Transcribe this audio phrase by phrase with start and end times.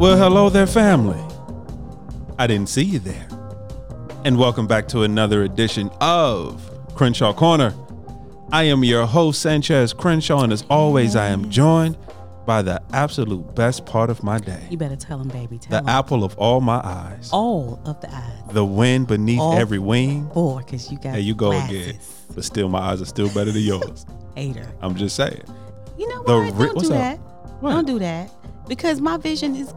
[0.00, 1.20] Well, hello there, family.
[2.38, 3.28] I didn't see you there.
[4.24, 6.62] And welcome back to another edition of
[6.94, 7.74] Crenshaw Corner.
[8.50, 11.98] I am your host, Sanchez Crenshaw, and as always, I am joined
[12.46, 15.58] by the absolute best part of my day You better tell him, baby.
[15.58, 15.88] Tell the him.
[15.94, 18.32] apple of all my eyes, All of the eyes.
[18.52, 20.30] the wind beneath All every wing.
[20.32, 21.88] Four, because you got There you go glasses.
[21.90, 22.00] again.
[22.34, 24.06] But still, my eyes are still better than yours.
[24.34, 24.66] Hater.
[24.80, 25.42] I'm just saying.
[25.98, 26.54] You know what?
[26.54, 27.00] re- Don't what's do up?
[27.00, 27.16] that.
[27.60, 27.72] What?
[27.72, 28.30] Don't do that.
[28.66, 29.72] Because my vision is,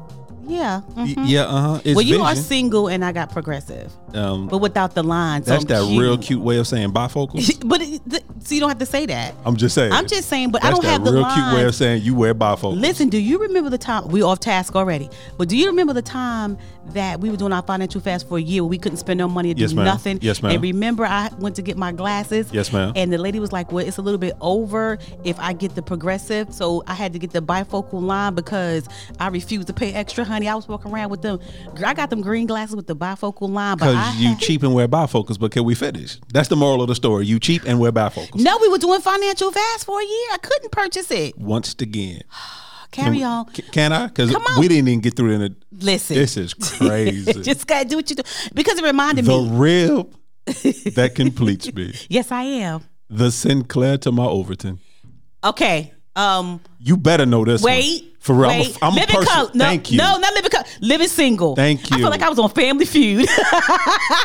[0.47, 0.81] yeah.
[0.95, 1.23] Y- mhm.
[1.27, 1.81] yeah, uh huh.
[1.85, 5.45] Well, you are single and I got progressive, Um, but without the lines.
[5.45, 6.02] That's I'm that cute.
[6.02, 7.61] real cute way of saying bifocals.
[7.67, 9.33] but it, th- so you don't have to say that.
[9.45, 9.91] I'm just saying.
[9.93, 11.33] I'm just saying, but That's I don't that have the real line.
[11.52, 12.79] cute way of saying you wear bifocals.
[12.79, 15.09] Listen, do you remember the time we off task already?
[15.38, 16.57] But do you remember the time
[16.92, 19.52] that we were doing our financial fast for a year we couldn't spend no money
[19.52, 19.86] and Yes, do ma'am.
[19.86, 20.20] nothing?
[20.22, 20.54] Yes, ma'am.
[20.54, 22.50] And remember, I went to get my glasses.
[22.52, 22.92] Yes, ma'am.
[22.96, 25.81] And the lady was like, "Well, it's a little bit over if I get the
[25.81, 28.88] progressive, so I had to get the bifocal line because
[29.20, 30.48] I refused to pay extra, honey.
[30.48, 31.40] I was walking around with them.
[31.84, 34.88] I got them green glasses with the bifocal line, Because you had- cheap and wear
[34.88, 36.18] bifocals, but can we finish?
[36.34, 37.25] That's the moral of the story.
[37.25, 38.36] You cheap and wear bifocals.
[38.42, 40.28] No, we were doing financial fast for a year.
[40.34, 41.38] I couldn't purchase it.
[41.38, 42.22] Once again.
[42.94, 43.45] Carry on.
[43.72, 44.08] Can I?
[44.08, 45.55] Because we didn't even get through in the.
[45.72, 46.16] Listen.
[46.16, 47.41] This is crazy.
[47.41, 49.50] Just gotta do what you do because it reminded the me.
[49.50, 50.16] The rib
[50.95, 51.94] that completes me.
[52.09, 52.83] Yes, I am.
[53.09, 54.80] The Synclaire to my Overton.
[55.44, 55.94] Okay.
[56.16, 56.61] Um.
[56.80, 57.61] You better know this.
[57.61, 57.72] one.
[58.23, 58.25] Wait.
[58.25, 58.49] For real.
[58.49, 58.77] I'm a- Wait.
[58.81, 59.33] I'm a, living person.
[59.33, 59.52] color.
[59.53, 59.97] No, Thank you.
[59.97, 60.66] No, not living color.
[60.79, 61.55] Living single.
[61.55, 61.97] Thank you.
[61.97, 63.27] I feel like I was on Family Feud.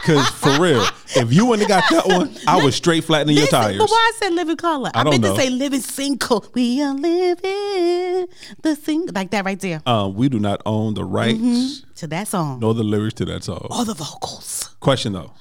[0.01, 0.85] Because for real,
[1.17, 3.77] if you wouldn't have got that one, I was straight flattening your tires.
[3.79, 4.91] but why I said living color?
[4.95, 5.35] I, don't meant know.
[5.35, 6.45] to say living single.
[6.55, 8.27] We are living
[8.63, 9.83] the single like that right there.
[9.85, 12.61] Um, we do not own the rights To that song.
[12.61, 13.67] nor the lyrics to that song.
[13.71, 14.75] All the vocals.
[14.81, 15.33] Question though.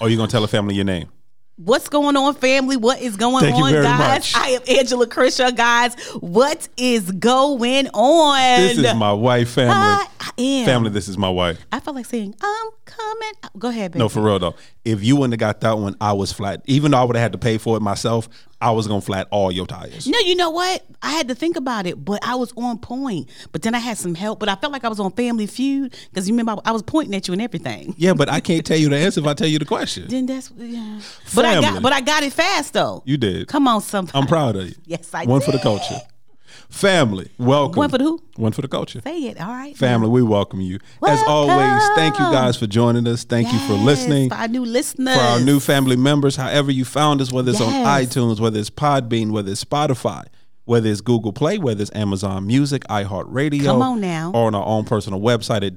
[0.00, 1.08] Are you gonna tell a family your name?
[1.62, 2.78] What's going on, family?
[2.78, 3.98] What is going Thank on, guys?
[3.98, 4.34] much.
[4.34, 5.94] I am Angela Crenshaw, guys.
[6.20, 8.60] What is going on?
[8.62, 9.74] This is my wife, family.
[9.74, 10.64] I, I am.
[10.64, 11.58] Family, this is my wife.
[11.70, 13.32] I felt like saying, I'm coming.
[13.58, 13.98] Go ahead, baby.
[13.98, 14.54] No, for real though.
[14.86, 16.62] If you wouldn't have got that one, I was flat.
[16.64, 18.30] Even though I would have had to pay for it myself,
[18.60, 20.06] I was gonna flat all your tires.
[20.06, 20.84] No, you know what?
[21.02, 23.30] I had to think about it, but I was on point.
[23.52, 24.38] But then I had some help.
[24.38, 27.14] But I felt like I was on Family Feud because you remember I, was pointing
[27.14, 27.94] at you and everything.
[27.96, 30.08] Yeah, but I can't tell you the answer if I tell you the question.
[30.08, 31.00] Then that's yeah.
[31.34, 33.02] But I got but I got it fast though.
[33.06, 33.48] You did.
[33.48, 34.18] Come on, somebody.
[34.18, 34.74] I'm proud of you.
[34.84, 36.00] Yes, I One for the culture.
[36.68, 37.78] Family, welcome.
[37.78, 38.22] One for the who?
[38.36, 39.00] One for the culture.
[39.02, 39.40] Say it.
[39.40, 39.76] All right.
[39.76, 40.78] Family, we welcome you.
[41.06, 43.24] As always, thank you guys for joining us.
[43.24, 44.30] Thank you for listening.
[44.30, 45.14] For our new listeners.
[45.16, 48.70] for our new family members, however you found us, whether it's on iTunes, whether it's
[48.70, 50.24] Podbean, whether it's Spotify,
[50.64, 53.64] whether it's Google Play, whether it's Amazon Music, iHeartRadio.
[53.64, 54.30] Come on now.
[54.32, 55.76] Or on our own personal website at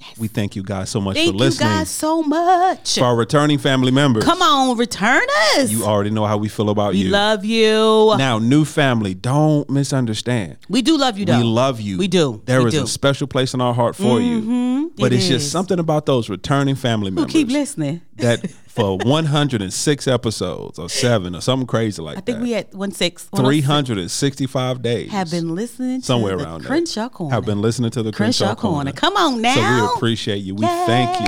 [0.00, 0.14] www.thecrenshawcorner.com.
[0.18, 1.68] We thank you guys so much Thank for listening.
[1.70, 2.98] you guys so much.
[2.98, 5.22] For our returning family members, Come on, return
[5.56, 5.70] us.
[5.70, 7.04] you already know how we feel about we you.
[7.06, 8.14] We love you.
[8.18, 10.56] now, new family, don't misunderstand.
[10.68, 11.38] we do love you though.
[11.38, 11.98] We love you.
[11.98, 12.42] We do.
[12.44, 12.78] There We is do.
[12.78, 12.84] Mm-hmm.
[12.84, 14.92] a special place in our heart for you.
[14.96, 17.32] But It it's just something about those returning family members.
[17.32, 18.02] Who keep listening.
[18.16, 18.44] that
[18.80, 22.22] for 106 episodes or seven or something crazy like that.
[22.22, 22.42] I think that.
[22.42, 23.24] we had one six.
[23.34, 26.68] 365 days have been listening to somewhere the around there.
[26.68, 27.34] Crenshaw Corner.
[27.34, 28.92] Have been listening to the Crenshaw, Crenshaw, Corner.
[28.92, 29.54] Come on now.
[29.54, 30.54] So we appreciate you.
[30.54, 31.26] We thank you.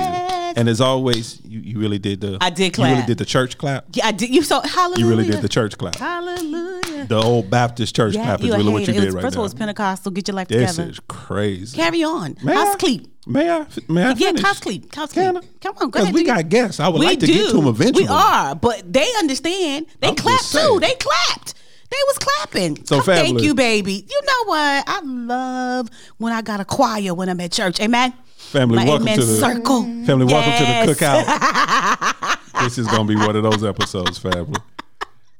[0.55, 3.57] And as always, you, you really did the I did You really did the church
[3.57, 3.85] clap.
[3.93, 4.29] Yeah, I did.
[4.29, 5.03] You so hallelujah.
[5.03, 5.95] You really did the church clap.
[5.95, 7.05] Hallelujah.
[7.07, 8.93] The old Baptist church Yeah, clap is really what you.
[8.93, 10.11] It did was- right First of all, it's Pentecostal.
[10.11, 10.87] Get your life This together.
[10.89, 11.75] This is crazy.
[11.77, 12.37] Carry on.
[12.43, 13.12] May House I- Cleep.
[13.25, 13.65] May I?
[13.87, 14.41] May I Yeah, finish?
[14.41, 14.93] house Cleep.
[14.93, 15.61] House Can Cleep.
[15.61, 16.13] Come on, go ahead.
[16.13, 16.79] Because we got guests.
[16.79, 17.33] I would we like to do.
[17.33, 18.03] get to 'em eventually.
[18.03, 19.85] We are, but they understand.
[20.01, 20.79] They I'm clapped too.
[20.81, 21.53] They clapped.
[21.89, 22.83] They was clapping.
[22.85, 24.05] So, Come, Thank you, baby.
[24.09, 24.83] You know what?
[24.87, 27.79] I love when I got a choir when I'm at church.
[27.79, 28.13] Amen.
[28.35, 29.83] Family, My welcome amen to the circle.
[30.05, 32.37] Family, welcome to the cookout.
[32.63, 34.59] this is gonna be one of those episodes, family.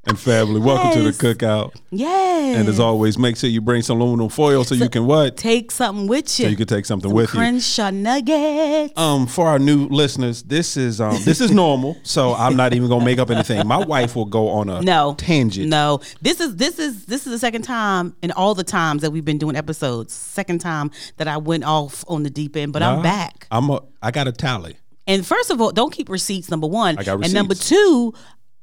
[0.06, 1.74] And family, welcome to the cookout.
[1.90, 2.58] Yes.
[2.58, 5.38] And as always, make sure you bring some aluminum foil so, you can what?
[5.38, 6.46] take something with you.
[6.46, 7.40] So you can take something Some with you.
[7.40, 8.92] Crenshaw nuggets.
[8.98, 12.90] Um, for our new listeners, this is um this is normal, so I'm not even
[12.90, 13.66] gonna make up anything.
[13.66, 15.70] My wife will go on a no tangent.
[15.70, 19.12] No, this is this is this is the second time in all the times that
[19.12, 20.14] we've been doing episodes.
[20.14, 23.48] Second time that I went off on the deep end, but Nah, I'm back.
[23.52, 24.76] I'm a I got a tally.
[25.08, 26.50] And first of all, don't keep receipts.
[26.50, 28.14] Number one, I got and number two.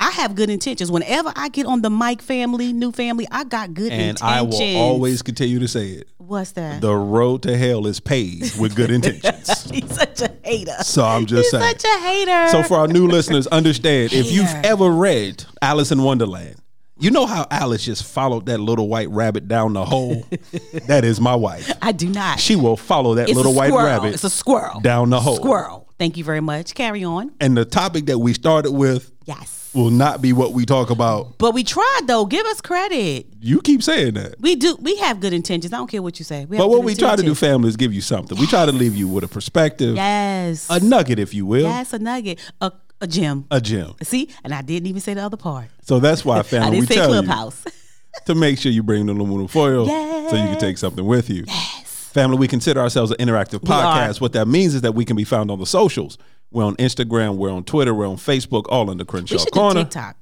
[0.01, 0.91] I have good intentions.
[0.91, 4.23] Whenever I get on the mic family, new family, I got good intentions.
[4.23, 4.61] And intentions.
[4.77, 6.09] I will always continue to say it.
[6.17, 6.81] What's that?
[6.81, 9.71] The road to hell is paved with good intentions.
[9.71, 10.73] He's such a hater.
[10.83, 11.79] So I'm just He's saying.
[11.79, 12.49] such a hater.
[12.49, 16.57] So for our new listeners, understand if you've ever read Alice in Wonderland,
[16.99, 20.25] you know how Alice just followed that little white rabbit down the hole?
[20.87, 21.71] that is my wife.
[21.83, 22.41] I do not.
[22.41, 25.37] She will follow that it's little white rabbit It's a squirrel down the hole.
[25.37, 25.89] Squirrel.
[25.99, 26.75] Thank you very much.
[26.75, 27.33] Carry on.
[27.41, 29.60] And the topic that we started with Yes.
[29.75, 31.39] Will not be what we talk about.
[31.39, 32.27] But we tried though.
[32.27, 33.27] Give us credit.
[33.41, 34.41] You keep saying that.
[34.41, 34.77] We do.
[34.81, 35.73] We have good intentions.
[35.73, 36.45] I don't care what you say.
[36.45, 38.39] We But what we try to do, family, is give you something.
[38.39, 40.69] We try to leave you with a perspective, Yes.
[40.71, 42.39] a nugget, if you will, Yes, a nugget.
[42.61, 43.47] A, a gem.
[43.51, 43.95] a gem.
[44.03, 45.69] See, and I didn't even say the other part.
[45.83, 47.65] So that's why, I family, we didn't say tell you clubhouse.
[48.27, 51.45] to make sure you bring the aluminum foil so you can take something with you.
[51.47, 52.09] Yes.
[52.13, 54.21] Family, we consider ourselves an interactive podcast.
[54.21, 56.19] What that means is that we can be found on the socials.
[56.51, 59.53] We're on Instagram, we're on Twitter, we're on Facebook, all in the Crenshaw we should
[59.53, 59.81] Corner.
[59.81, 60.17] do TikTok.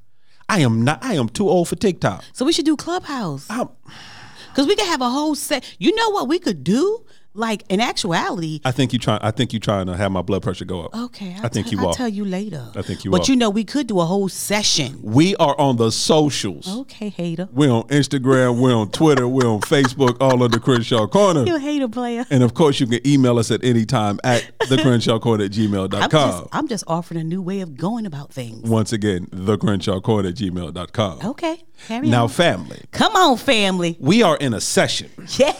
[0.49, 1.03] I am not.
[1.05, 2.23] I am too old for TikTok.
[2.33, 3.49] So we should do Clubhouse.
[3.51, 3.69] I'm-
[4.49, 5.65] Because we could have a whole set.
[5.79, 7.05] You know what we could do?
[7.39, 9.19] Like in actuality, I think you try.
[9.23, 10.95] I think you trying to have my blood pressure go up.
[10.95, 11.35] okay.
[11.39, 11.95] I'll I think tell- you I'll are.
[11.95, 12.67] tell you later.
[12.75, 13.33] I think you But are.
[13.33, 14.99] you know, we could do a whole session.
[15.03, 16.69] We are on the socials.
[16.81, 17.49] Okay, hater.
[17.53, 18.61] We're on Instagram.
[18.61, 19.29] We're on Twitter.
[19.29, 20.17] We're on Facebook.
[20.21, 21.45] All under Crenshaw Corner.
[21.45, 22.27] You hater player.
[22.31, 25.53] And of course, you can email us at any time at the Crenshaw Corner at
[25.59, 28.69] I'm just, I'm just offering a new way of going about things.
[28.69, 31.21] Once again, the Crenshaw Corner at gmail.com.
[31.25, 31.63] Okay.
[31.87, 32.29] Carry Now, on.
[32.29, 33.97] family, Come on, family.
[34.01, 35.09] we are in a session,
[35.39, 35.53] Yeah.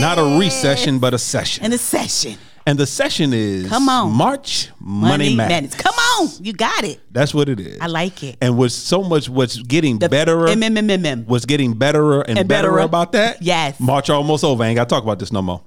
[0.00, 1.64] not a recession, but a session.
[1.64, 2.36] In a session.
[2.64, 4.12] And the session is Come on.
[4.12, 5.74] March Money, Madness.
[5.74, 6.28] Come on.
[6.40, 7.00] You got it.
[7.10, 7.78] That's what it is.
[7.80, 8.36] I like it.
[8.40, 11.26] And with so much what's getting The betterer, MMMM.
[11.26, 12.78] what's getting betterer and, And betterer.
[12.78, 13.42] about that.
[13.42, 13.80] Yes.
[13.80, 14.62] March almost over.
[14.62, 15.60] I ain't got to talk about this no more.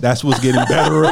[0.00, 1.04] That's what's getting better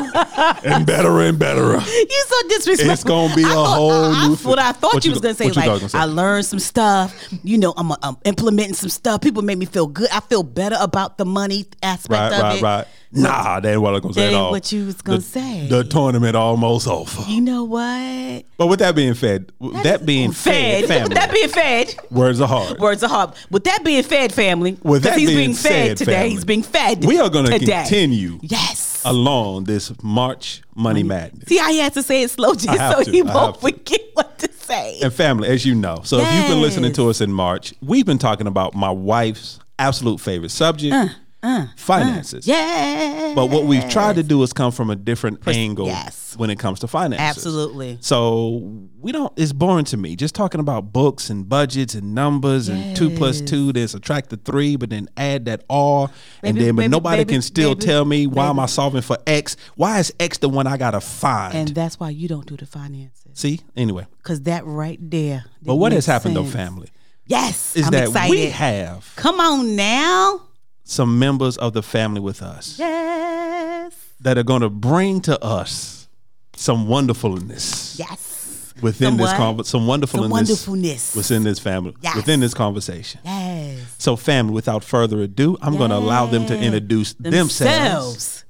[0.64, 1.72] and better and better.
[1.74, 2.90] You so disrespectful.
[2.92, 5.14] It's gonna be a thought- whole I- new I- What I thought What you you
[5.14, 7.14] was gonna say, like I gonna I learned some stuff.
[7.44, 9.20] You know, I'm, I'm implementing some stuff.
[9.22, 10.10] People make me feel good.
[10.12, 12.62] I feel better about the money aspect Right, of right, it.
[12.62, 12.86] right.
[13.16, 14.50] Nah, that ain't what I was gonna say at all.
[14.50, 15.66] what you was gonna The- say.
[15.68, 17.22] The tournament almost over.
[17.30, 18.44] You know what?
[18.56, 19.52] But with that being fed,
[19.84, 21.94] that being fed, family, With that being fed.
[22.10, 22.78] words are hard.
[22.80, 23.30] Words are hard.
[23.50, 24.78] With that being fed, family.
[24.82, 26.12] With that he's being being fed said, today.
[26.12, 27.04] family, He's being fed.
[27.04, 27.82] we are gonna today.
[27.82, 29.00] continue Yes.
[29.04, 31.48] along this March Money Madness.
[31.48, 33.10] See I had to say it slow just so to.
[33.10, 33.60] he won't have to.
[33.60, 34.98] forget what to say.
[35.02, 38.06] And family, as you know, so if you've been listening to us in March, we've
[38.06, 41.08] been talking about my wife's absolute favorite subject, uh.
[41.44, 42.48] Uh, finances.
[42.48, 43.32] Uh, yeah.
[43.34, 46.34] But what we've tried to do is come from a different angle yes.
[46.38, 47.20] when it comes to finances.
[47.22, 47.98] Absolutely.
[48.00, 49.30] So we don't.
[49.36, 53.42] It's boring to me just talking about books and budgets and numbers and two plus
[53.42, 53.74] two.
[53.74, 56.10] Then subtract the three, but then add that all,
[56.42, 59.58] and then but nobody can still tell me why am I solving for X?
[59.74, 61.54] Why is X the one I gotta find?
[61.54, 63.20] And that's why you don't do the finances.
[63.34, 64.06] See, anyway.
[64.22, 65.44] Cause that right there.
[65.60, 66.88] But what has happened though, family,
[67.26, 67.76] Yes.
[67.76, 68.30] is I'm that excited.
[68.30, 70.40] we have Come on now.
[70.84, 73.92] Some members of the family with us Yes.
[74.20, 76.08] that are going to bring to us
[76.56, 78.74] some wonderfulness Yes.
[78.82, 79.36] within Some this what?
[79.36, 79.70] conversation.
[79.70, 81.14] Some wonderfulness, Some wonderfulness.
[81.16, 82.16] within this family, Yes.
[82.16, 83.20] within this conversation.
[83.24, 83.80] Yes.
[83.98, 87.58] So, family, without further ado, I'm going to allow them to introduce themselves.
[87.58, 88.44] Themselves.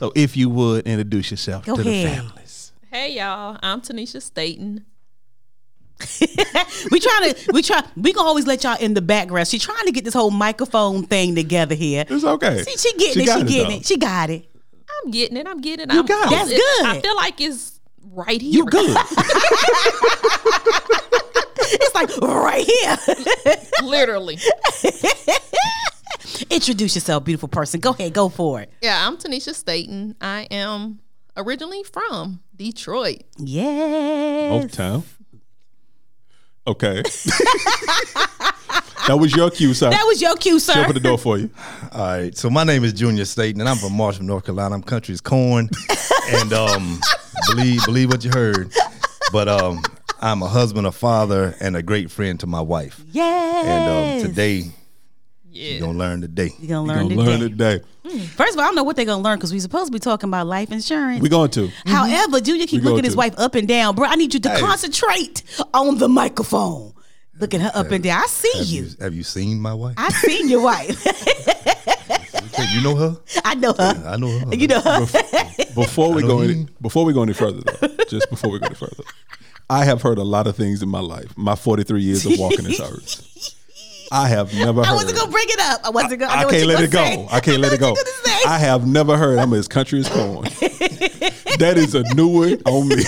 [0.00, 2.72] So, if you would introduce yourself Go to the families.
[2.90, 4.84] Hey y'all, I'm Tanisha Staton.
[6.90, 9.48] we trying to we try we gonna always let y'all in the background.
[9.48, 12.04] She trying to get this whole microphone thing together here.
[12.08, 12.62] It's okay.
[12.62, 13.34] See, she getting She it.
[13.34, 13.76] She it, getting though.
[13.76, 13.86] it.
[13.86, 14.46] She got it.
[15.04, 15.46] I'm getting it.
[15.46, 15.92] I'm getting it.
[15.92, 16.30] You I'm got it.
[16.30, 16.86] That's good.
[16.86, 17.80] I feel like it's
[18.12, 18.52] right here.
[18.52, 18.96] You good.
[21.72, 22.96] It's like right here.
[23.88, 24.38] Literally.
[26.50, 27.78] Introduce yourself, beautiful person.
[27.80, 28.72] Go ahead, go for it.
[28.82, 30.16] Yeah, I'm Tanisha Staton.
[30.20, 30.98] I am
[31.36, 33.22] originally from Detroit.
[33.38, 34.64] Yes.
[34.64, 35.04] Oaktown.
[36.66, 37.02] Okay.
[39.06, 39.90] that was your cue, sir.
[39.90, 40.82] That was your cue, sir.
[40.82, 41.50] Open the door for you.
[41.92, 44.74] All right, so my name is Junior Staton, and I'm from Marshall, North Carolina.
[44.74, 45.70] I'm country's corn,
[46.28, 47.00] and um,
[47.48, 48.72] believe believe what you heard.
[49.32, 49.82] But um,
[50.20, 53.02] I'm a husband, a father, and a great friend to my wife.
[53.10, 53.66] Yes.
[53.66, 54.70] And um, today,
[55.52, 55.70] Yeah.
[55.72, 56.50] you're gonna learn today.
[56.58, 57.78] you're gonna We're learn gonna learn today.
[58.04, 58.26] today.
[58.36, 59.98] First of all, I don't know what they're gonna learn because we're supposed to be
[59.98, 61.20] talking about life insurance.
[61.22, 61.68] We're going to.
[61.68, 61.90] Mm-hmm.
[61.90, 63.18] However, Junior keep We go looking his to.
[63.18, 64.06] wife up and down, bro.
[64.08, 64.60] I need you to Hey.
[64.60, 65.42] concentrate
[65.74, 66.94] on the microphone.
[67.38, 68.22] Looking her up and down.
[68.22, 68.82] I see Have you.
[68.84, 69.94] you have you seen my wife?
[69.96, 71.04] I've seen your wife.
[72.74, 73.16] You know her?
[73.44, 74.02] I know her.
[74.06, 74.54] I know her.
[74.54, 75.00] You know her.
[75.74, 78.66] Before we I go any, before we go any further, though, just before we go
[78.66, 79.02] any further,
[79.70, 81.36] I have heard a lot of things in my life.
[81.36, 83.54] My 43 years of walking this earth.
[84.12, 84.90] I have never heard.
[84.90, 85.80] I wasn't gonna bring it up.
[85.84, 86.32] I wasn't gonna.
[86.32, 86.98] I, I know what can't let it go.
[87.04, 87.28] say.
[87.30, 87.90] I can't let it go.
[87.92, 88.44] what you gonna say.
[88.48, 90.42] I have never heard I'm as country as corn.
[91.58, 93.02] that is a new one on me.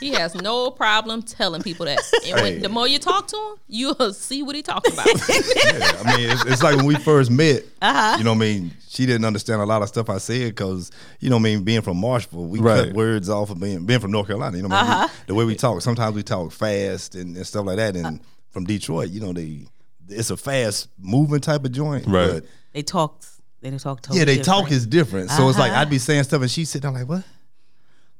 [0.00, 1.98] He has no problem telling people that.
[2.24, 2.58] And when, Hey.
[2.60, 5.06] the more you talk to him, you'll see what he talking about.
[5.18, 7.64] Yeah, I mean, it's, it's like when we first met.
[7.82, 8.16] Uh-huh.
[8.16, 10.92] You know, what I mean, she didn't understand a lot of stuff I said because
[11.18, 12.86] you know, what I mean, being from Marshall, we Right.
[12.86, 14.56] cut words off of being being from North Carolina.
[14.56, 15.08] You know, what I mean?
[15.08, 15.82] We- the way we talk.
[15.82, 17.96] Sometimes we talk fast and, and stuff like that.
[17.96, 18.10] And uh,
[18.58, 19.64] from Detroit, you know, they
[20.08, 22.06] it's a fast moving type of joint.
[22.06, 22.32] Right.
[22.32, 23.22] But They talk.
[23.60, 24.02] They talk.
[24.02, 24.72] Totally yeah, they talk different.
[24.72, 25.30] is different.
[25.30, 25.80] So it's like Uh-huh.
[25.82, 27.22] I'd be saying stuff and she'd sit down like, what?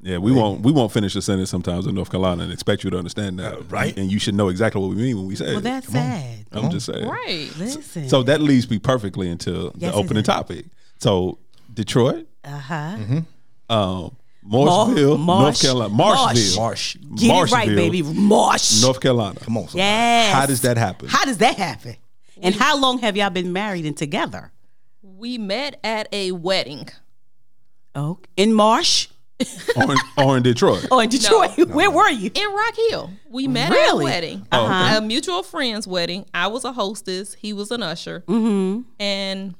[0.01, 2.91] Yeah, we won't we won't finish a sentence sometimes in North Carolina and expect you
[2.91, 3.97] to understand that, right.
[3.99, 5.63] And you should know exactly what we mean when we say Well, it.
[5.65, 6.47] that's sad.
[6.53, 7.09] I'm just saying.
[7.09, 7.51] Right.
[7.59, 8.09] Listen.
[8.09, 10.67] So that leads me perfectly into Yes, the opening topic.
[10.99, 11.39] So
[11.75, 12.97] Detroit, uh huh.
[13.71, 14.17] um,
[14.51, 15.43] Marshville, Marsh.
[15.43, 16.97] North Carolina, Marshville, Marsh.
[17.17, 18.03] Get it right, baby.
[18.03, 18.83] Marsh.
[18.83, 19.39] North Carolina.
[19.41, 19.69] Come on.
[19.69, 19.79] son.
[19.79, 20.35] Yes.
[20.35, 21.09] How does that happen?
[21.09, 21.97] How does that happen?
[22.41, 24.53] And how long have y'all been married and together?
[25.03, 26.89] We met at a wedding.
[27.95, 29.09] Oh, in Marsh
[29.77, 30.87] or, in, or in Detroit?
[30.91, 31.57] or in Detroit?
[31.69, 32.31] Where were you?
[32.33, 33.11] in Rock Hill.
[33.31, 34.07] We met Really?
[34.07, 34.97] at a wedding, Oh, okay.
[34.97, 36.27] a mutual friend's wedding.
[36.33, 37.35] I was a hostess.
[37.35, 38.83] He was an usher, Mm-hmm.
[39.01, 39.55] and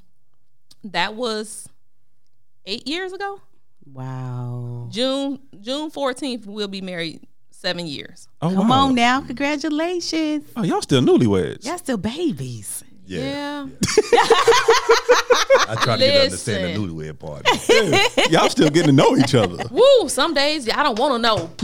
[0.85, 1.67] that was
[2.65, 3.41] eight years ago.
[3.85, 4.87] Wow.
[4.91, 8.27] June June fourteenth, we'll be married seven years.
[8.41, 8.87] Oh, Come wow.
[8.87, 9.21] on now.
[9.21, 10.45] Congratulations.
[10.55, 11.65] Oh, y'all still newlyweds?
[11.65, 12.83] Y'all still babies.
[13.09, 13.67] Yeah.
[14.13, 14.19] Yeah,
[15.67, 16.97] I try to get to understand the Listen.
[16.97, 18.31] newlywed part.
[18.31, 19.63] y'all still getting to know each other.
[19.71, 20.07] woo.
[20.09, 21.49] Some days I don't want to know.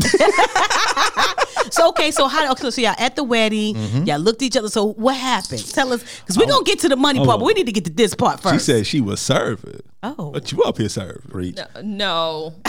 [1.72, 4.04] So okay, so how okay, so y'all at the wedding, Mm-hmm.
[4.04, 4.70] y'all looked at each other.
[4.70, 5.66] So what happened?
[5.74, 7.72] Tell us, because we're gonna get to the money part, Hold but we need to
[7.72, 8.54] get to this part first.
[8.54, 9.82] She said she was serving.
[10.04, 10.30] Oh.
[10.32, 11.24] But you up here serving.
[11.30, 11.58] Preach.
[11.84, 12.54] No.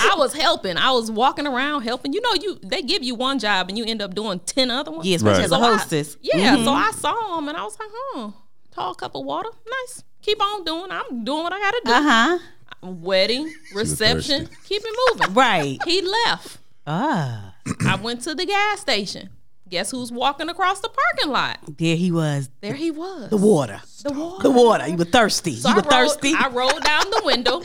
[0.00, 0.76] I was helping.
[0.76, 2.12] I was walking around helping.
[2.12, 4.90] You know, you they give you one job and you end up doing ten other
[4.90, 5.06] ones.
[5.06, 5.44] Yes, especially Right.
[5.44, 6.16] as a So I- hostess.
[6.22, 6.64] yeah, Mhm.
[6.64, 8.30] so I saw him and I was like, huh,
[8.72, 10.02] tall cup of water, nice.
[10.22, 10.90] Keep on doing.
[10.90, 11.92] I'm doing what I gotta do.
[11.92, 12.38] Uh huh.
[12.82, 15.34] Wedding, reception, keep it moving.
[15.34, 15.78] Right.
[15.84, 16.58] He left.
[16.86, 17.54] Ah,
[17.86, 19.30] I went to the gas station.
[19.68, 21.58] Guess who's walking across the parking lot?
[21.76, 22.48] there he was.
[22.62, 23.28] There he was.
[23.28, 23.82] The water.
[24.02, 24.42] The water.
[24.44, 24.88] The water.
[24.88, 25.56] You were thirsty.
[25.56, 26.32] So you I were rolled, thirsty.
[26.34, 27.62] I rolled down the window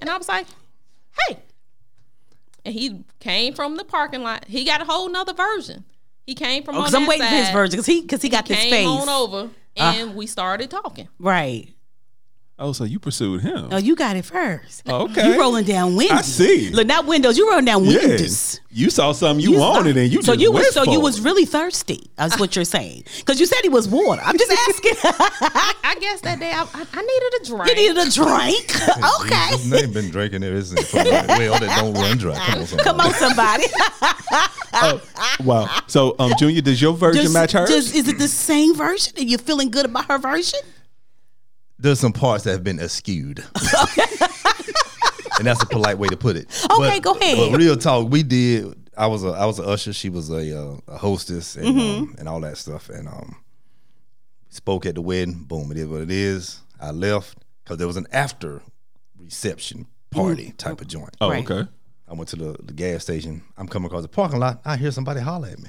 [0.00, 0.46] and I was like,
[1.28, 1.38] hey.
[2.64, 4.44] And he came from the parking lot.
[4.46, 5.84] He got a whole nother version.
[6.26, 7.72] He came from Because Oh, I'm waiting for his version.
[7.72, 8.86] Because he, cause he got He this came face.
[8.86, 9.92] on over uh.
[9.96, 11.08] and we started talking.
[11.18, 11.72] Right.
[12.62, 13.68] Oh, so you pursued him.
[13.72, 14.82] Oh, you got it first.
[14.86, 15.32] Oh, okay.
[15.32, 16.18] You rolling down windows.
[16.18, 16.68] I see.
[16.68, 17.38] Look, not windows.
[17.38, 17.96] You rolling down yeah.
[17.96, 18.60] windows.
[18.70, 21.00] You saw something you, wanted and you so just you was went so for you
[21.00, 21.02] it.
[21.02, 22.10] was really thirsty.
[22.16, 23.04] That's what you're saying.
[23.16, 24.20] Because you said he was water.
[24.22, 24.92] I'm just asking.
[25.02, 27.68] I guess that day I, I, I needed a drink.
[27.68, 28.98] you needed a drink.
[29.22, 29.48] okay.
[29.56, 30.90] His name been drinking ever since.
[30.90, 32.34] from the Well, that don't run dry.
[32.36, 32.84] Come on, somebody.
[32.84, 33.64] Come on, somebody.
[34.72, 35.02] Oh,
[35.44, 35.80] wow.
[35.86, 37.70] So, um, Junior, does your version Just- match hers?
[37.70, 39.14] just- is it the same version?
[39.16, 40.60] Are you feeling good about her version?
[41.80, 43.38] There's some parts that have been eschewed.
[45.38, 46.46] and that's a polite way to put it.
[46.70, 47.50] Okay, go ahead.
[47.50, 48.74] But real talk, we did.
[48.96, 49.92] I was a I was a usher.
[49.92, 52.02] She was a uh, a hostess and Mm-hmm.
[52.02, 52.90] um, and all that stuff.
[52.90, 53.36] And um,
[54.48, 55.44] spoke at the wedding.
[55.44, 56.60] Boom, it is what it is.
[56.80, 58.62] I left because there was an after
[59.18, 61.16] reception party type of joint.
[61.20, 61.48] oh, right.
[61.48, 61.68] okay.
[62.08, 63.42] I went to the, the gas station.
[63.56, 64.60] I'm coming across the parking lot.
[64.64, 65.68] I hear somebody holler at me,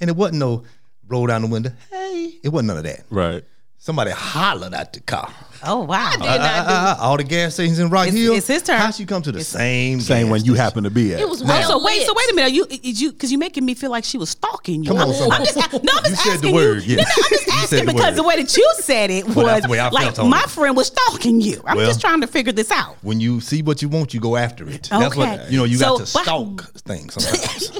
[0.00, 0.64] and it wasn't no
[1.06, 1.70] roll down the window.
[1.90, 3.04] Hey, it wasn't none of that.
[3.10, 3.44] Right.
[3.78, 5.32] Somebody hollered at the car.
[5.64, 6.10] Oh wow.
[6.10, 6.26] did not
[6.66, 8.34] do Uh, uh, all the gas stations in Rock It's- Hill.
[8.34, 8.78] it's his turn.
[8.80, 11.20] How she come to the same Same gas one you happen to be at.
[11.20, 12.50] It was well so wait, so wait a minute.
[12.50, 14.90] Are you is you because you making me feel like she was stalking you?
[14.90, 15.30] Come on, I'm.
[15.30, 16.96] I'm just, no, I'm You just said the asking word, you.
[16.96, 17.06] yes.
[17.16, 18.16] No, no, I'm just asking the because word.
[18.16, 20.50] the way that you said it was Well, that's the way I like my it.
[20.50, 21.62] friend was stalking you.
[21.64, 22.96] I'm Well- just trying to figure this out.
[23.02, 24.88] When you see what you want, you go after it.
[24.90, 25.18] That's Okay.
[25.18, 25.64] what you know.
[25.64, 27.70] You So, got to but- stalk things sometimes.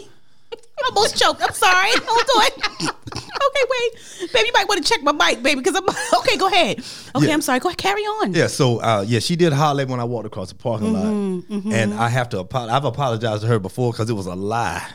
[0.79, 1.43] I almost choked.
[1.43, 1.91] I'm sorry.
[1.95, 2.88] Hold on.
[2.88, 4.47] okay, wait, baby.
[4.47, 5.85] You might want to check my mic, baby, because I'm
[6.21, 6.37] okay.
[6.37, 6.78] Go ahead.
[7.14, 7.35] Okay, Yeah.
[7.35, 7.59] I'm sorry.
[7.61, 7.78] Go ahead.
[7.78, 8.33] Carry on.
[8.33, 8.47] yeah.
[8.47, 11.69] So uh, yeah, she did holler at me when I walked across the parking Mm-hmm,
[11.69, 12.38] lot, and I have to.
[12.40, 12.75] apologize.
[12.76, 14.87] I've apologized to her before because it was a lie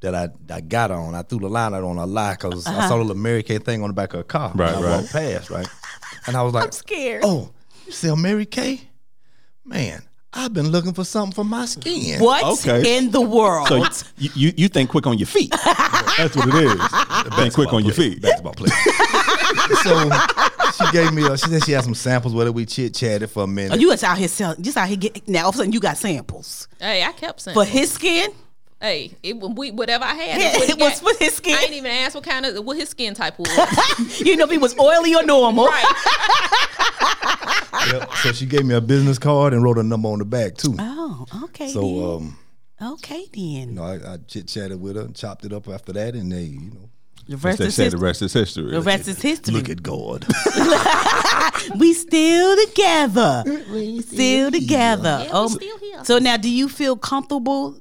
[0.00, 1.14] that I, I got on.
[1.14, 3.58] I threw the line out on a lie because I saw the little Mary Kay
[3.58, 4.52] thing on the back of her car.
[4.54, 4.96] Right, and I right.
[5.00, 5.68] walked past, right,
[6.26, 7.22] and I was like, I'm scared.
[7.24, 7.50] Oh,
[7.86, 8.80] you sell Mary Kay?
[9.64, 12.20] Man, I've been looking for something for my skin.
[12.20, 12.96] What Okay.
[12.98, 13.66] in the world?
[13.68, 13.84] So
[14.16, 15.50] you, you you think quick on your feet.
[15.50, 17.34] That's what it is.
[17.36, 18.22] Think quick on your feet.
[18.22, 18.70] That's Basketball player.
[19.82, 20.10] so
[20.86, 21.24] she gave me.
[21.26, 22.32] A, she said she had some samples.
[22.34, 23.72] Whether we chit chatted for a minute.
[23.74, 24.62] Oh, you was out here selling.
[24.62, 25.42] Just out here get now.
[25.44, 27.54] All of a sudden, you got samples Hey, I kept saying.
[27.54, 28.30] for his skin.
[28.80, 31.12] Hey, it, we, whatever I had, Yeah, is what it was got.
[31.12, 31.54] for his skin.
[31.54, 34.20] I ain't even asked what kind of what his skin type was.
[34.20, 35.66] you know if he was oily or normal.
[35.66, 35.84] right.
[37.92, 38.12] Yep.
[38.14, 40.74] So she gave me a business card and wrote a number on the back too.
[40.78, 41.68] Oh, okay.
[41.68, 42.36] So then.
[42.80, 43.68] um, okay then.
[43.68, 46.30] you know, I, I chit chatted with her and chopped it up after that, and
[46.30, 46.90] they, you know,
[47.28, 48.72] the rest they is say, the rest is history.
[48.72, 49.54] The rest is history.
[49.54, 50.26] look at God.
[51.78, 53.44] we still together.
[53.70, 55.20] We still together.
[55.22, 56.04] Yeah, we oh, still here.
[56.04, 57.80] So now, do you feel comfortable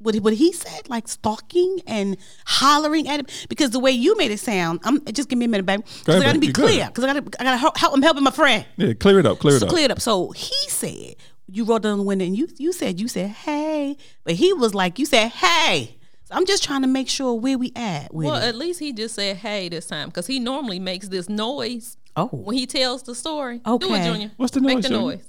[0.00, 3.26] with what he said, like stalking and hollering at him?
[3.48, 5.82] Because the way you made it sound, I'm just give me a minute, baby.
[5.82, 6.86] Go Because I got to be clear.
[6.86, 7.94] Because I got to, I got to help, help.
[7.94, 8.64] I'm helping my friend.
[8.76, 9.38] Yeah, clear it up.
[9.38, 9.60] Clear it up.
[9.60, 9.70] So up.
[9.72, 10.00] clear it up.
[10.00, 11.16] So he said,
[11.50, 13.96] you rolled down the window and you you said, you said, hey.
[14.24, 15.96] But he was like, you said, hey.
[16.24, 18.44] So I'm just trying to make sure where we at with Well, it.
[18.46, 22.26] at least he just said hey this time because he normally makes this noise Oh.
[22.26, 23.58] when he tells the story.
[23.58, 24.00] Do Okay.
[24.00, 24.30] it, Junior.
[24.36, 24.66] What's the noise?
[24.66, 25.02] Make noise, the Junior?
[25.16, 25.27] noise.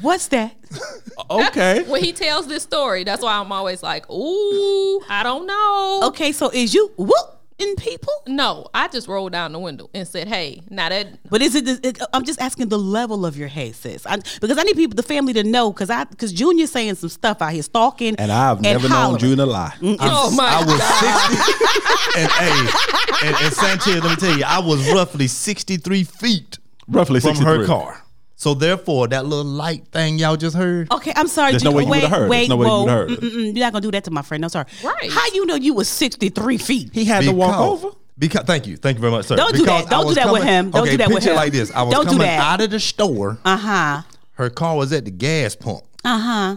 [0.00, 0.54] What's that?
[1.30, 1.82] Okay.
[1.88, 6.00] When he tells this story, that's why I'm always like, ooh, I don't know.
[6.08, 8.12] Okay, so is you whooping people?
[8.28, 11.64] No, I just rolled down the window and said, hey, now that But is it,
[11.64, 11.98] the- it?
[12.12, 14.06] I'm just asking the level of your hate, sis.
[14.06, 15.72] I, because I need people, the family, to know.
[15.72, 19.36] Because I, because Junior's saying some stuff out here, stalking, And I've never known Junior
[19.36, 19.74] June to lie.
[19.82, 24.60] Oh my I was 60 and hey, and, and Sanchez, let me tell you, I
[24.60, 27.58] was roughly 63 feet Roughly from 63.
[27.58, 28.02] her car.
[28.38, 31.52] So therefore, that little light thing y'all just heard, Okay, I'm sorry.
[31.52, 32.28] There's no Ju- way you wait, would've heard.
[32.30, 33.18] Wait, There's no way you whoa, would've heard.
[33.32, 34.44] mm-mm, You're not gonna do that to my friend.
[34.44, 34.66] I'm sorry.
[34.84, 35.10] Right.
[35.10, 36.90] How you know you was 63 feet?
[36.92, 37.96] He had to walk over.
[38.18, 39.36] Because thank you, thank you very much, sir.
[39.36, 39.88] Don't do that.
[39.88, 40.70] Don't do was that with him.
[40.70, 41.36] Don't okay, do that with picture him.
[41.36, 41.70] like this.
[41.72, 42.40] I was Don't do coming that.
[42.40, 43.38] out of the store.
[43.44, 44.02] Uh huh.
[44.32, 45.80] Her car was at the gas pump.
[46.04, 46.56] Uh huh.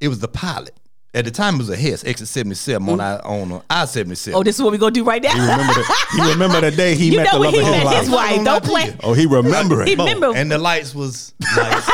[0.00, 0.74] It was the pilot.
[1.18, 4.38] At the time, it was a Hess exit 77 on I on I 77.
[4.38, 5.32] Oh, this is what we gonna do right now.
[5.34, 7.74] He remember the, he remember the day he You met the love he of his
[7.74, 7.98] met life.
[7.98, 8.44] his wife.
[8.44, 8.82] Don't play.
[8.82, 9.00] thinking.
[9.02, 9.88] Oh, he remember it.
[9.88, 9.98] He it.
[9.98, 10.32] remember.
[10.36, 11.72] and the lights was like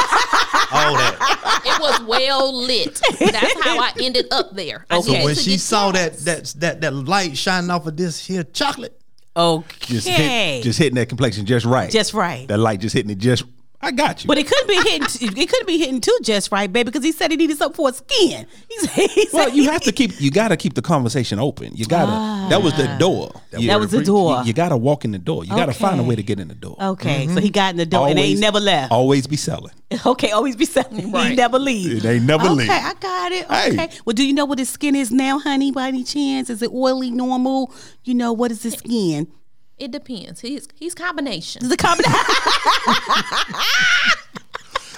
[0.73, 1.63] all that.
[1.65, 3.01] it was well lit.
[3.19, 4.85] That's how I ended up there.
[4.91, 5.21] Okay.
[5.21, 9.01] So when she saw that that that that light shining off of this here chocolate,
[9.37, 9.77] Okay.
[9.87, 11.91] Just, hit, just hitting that complexion just right.
[11.91, 12.47] Just right.
[12.47, 13.45] That light just hitting it just.
[13.85, 14.29] I got you.
[14.29, 15.37] But it couldn't be hitting.
[15.37, 17.89] It couldn't be hitting too just right, baby, because he said he needed something for
[17.89, 18.47] his skin.
[18.69, 20.21] He said, he well, said you have to keep.
[20.21, 21.75] You got to keep the conversation open.
[21.75, 22.49] You gotta.
[22.49, 22.99] that was the ah.
[22.99, 23.33] door.
[23.59, 24.39] You- That was the door.
[24.41, 25.45] You, you got to walk in the door.
[25.45, 26.77] You got to find a way to get in the door.
[26.81, 27.39] Okay, so mm-hmm.
[27.41, 28.93] he got in the door and ain't never left.
[28.93, 29.73] Always be selling.
[30.07, 31.13] Okay, always be selling.
[31.13, 32.05] He never leave.
[32.05, 32.69] It ain't never okay, leave.
[32.69, 33.47] Okay, I got it.
[33.47, 33.73] Hey.
[33.73, 33.97] Okay.
[34.05, 35.71] Well, do you know what his skin is now, honey?
[35.71, 37.73] By any chance, is it oily, normal?
[38.03, 39.29] You know what is his skin?
[39.79, 40.41] It depends.
[40.41, 41.63] He's he's combination.
[41.65, 42.15] It's a combination.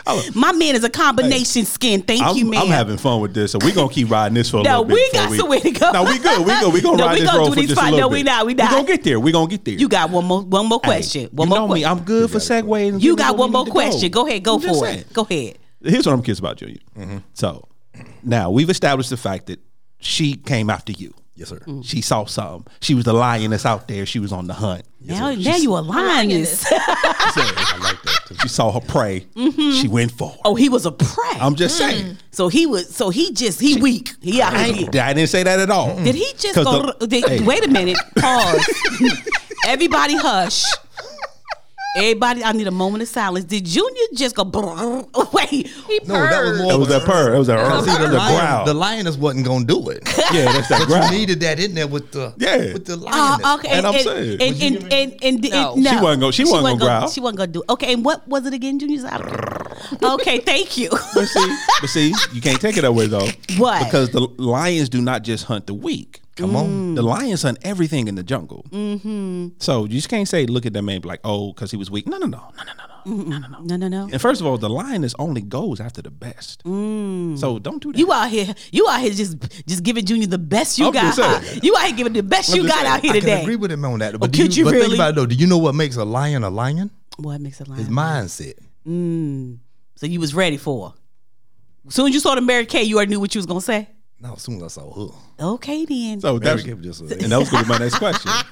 [0.09, 0.23] Oh.
[0.37, 2.00] My man is a combination skin.
[2.00, 2.61] Thank I'm, you, man.
[2.62, 4.85] I'm having fun with this, so we're gonna keep riding this for a No, little
[4.85, 4.95] bit.
[4.95, 5.90] No, we before got somewhere to go.
[5.90, 6.38] No, we good.
[6.38, 6.73] We good.
[6.75, 8.09] We gonna No, ride we this gonna road do for these just a fine- little
[8.11, 8.26] no, we bit.
[8.26, 8.62] not, we not.
[8.71, 8.76] We not.
[8.76, 9.18] gonna get there.
[9.18, 9.75] We gonna get there.
[9.75, 11.28] you got one more one more Hey, question.
[11.33, 11.80] One you more know me.
[11.83, 11.99] question.
[11.99, 12.88] I'm good for segueing.
[12.90, 14.09] and You got one more question.
[14.12, 14.45] Go ahead.
[14.45, 14.99] Go I'm just for saying.
[15.00, 15.12] it.
[15.12, 15.59] Go ahead.
[15.83, 16.78] Here's what I'm curious about, Junior.
[16.97, 17.19] Mm-hmm.
[17.34, 17.67] So
[18.23, 19.58] now we've established the fact that
[19.99, 21.15] she came after you.
[21.36, 21.58] Yes sir.
[21.60, 21.84] Mm.
[21.84, 22.66] She saw something.
[22.80, 24.04] She was the lioness out there.
[24.06, 24.84] She was on the hunt.
[25.00, 26.64] Now, now you a lioness.
[26.72, 28.38] I like that.
[28.42, 29.26] She saw her prey.
[29.36, 29.80] Mm-hmm.
[29.80, 30.40] She went for it.
[30.44, 31.38] oh, he was a prey.
[31.40, 31.88] I'm just mm.
[31.88, 32.18] saying.
[32.32, 32.92] so he was.
[32.94, 34.14] So he just he weak.
[34.20, 34.86] He out I, here.
[34.86, 35.96] ain't- I didn't say that at all.
[35.96, 36.64] Did he just mm.
[36.64, 36.92] go?
[36.99, 37.40] the- did- Hey.
[37.44, 37.99] Wait a minute.
[38.16, 38.68] Pause.
[39.66, 40.64] Everybody hush.
[41.97, 43.45] Everybody, I need a moment of silence.
[43.47, 44.45] Did Junior just go?
[44.45, 45.32] brrr?
[45.32, 47.32] Wait, He No, that was more That was that purr.
[47.32, 47.56] That was that.
[47.56, 48.65] That's that a was the lion- growl.
[48.67, 50.02] The lioness wasn't gonna do it.
[50.32, 51.04] yeah, that's that But growl.
[51.13, 52.73] you needed that in there with the Yeah.
[52.75, 53.47] with the Uh, lioness.
[53.59, 55.75] okay, And I'm and, saying- and, Was and, and, and, and, No.
[55.76, 55.91] no.
[55.91, 57.09] She wasn't gonna- she wasn't gonna growl.
[57.11, 57.63] She wasn't gonna do.
[57.63, 57.71] It.
[57.71, 58.97] Okay, and what was it again, Junior?
[60.02, 60.91] okay, thank you.
[61.15, 63.28] But see, but see, you can't take it that way though.
[63.56, 63.85] What?
[63.85, 66.21] Because the lions do not just hunt the weak.
[66.36, 66.56] Come mm.
[66.56, 67.06] on, the mm.
[67.06, 68.66] lion son, everything in the jungle.
[68.70, 69.49] Mm-hmm.
[69.58, 71.90] So you just can't say, look at that man, be like, oh, because he was
[71.90, 72.06] weak.
[72.06, 72.72] No, no, no, no, no,
[73.06, 74.08] no, no, no, no, no, no.
[74.12, 76.62] And first of all, the lioness only goes after the best.
[76.64, 77.38] Mm.
[77.38, 77.99] So don't do that.
[77.99, 81.14] You out here, you out here just just giving Junior the best you I'm got.
[81.14, 83.38] Saying, you out here giving the best I'm you got saying, out here I today.
[83.38, 84.18] I agree with him on that.
[84.20, 84.86] But, oh, do you, you but really?
[84.88, 85.26] think about it though.
[85.26, 86.90] Do you know what makes a lion a lion?
[87.16, 87.78] What makes a lion?
[87.78, 88.58] His mindset.
[88.86, 89.58] Mm.
[89.94, 90.92] So you was ready for.
[91.86, 93.62] As soon as you saw the Mary Kay, you already knew what you was gonna
[93.62, 93.88] say.
[94.21, 95.15] No, as soon as I saw her.
[95.39, 96.21] Okay then.
[96.21, 97.99] so Mary that's, Kay was just a- and that was going to be my next
[97.99, 98.33] question.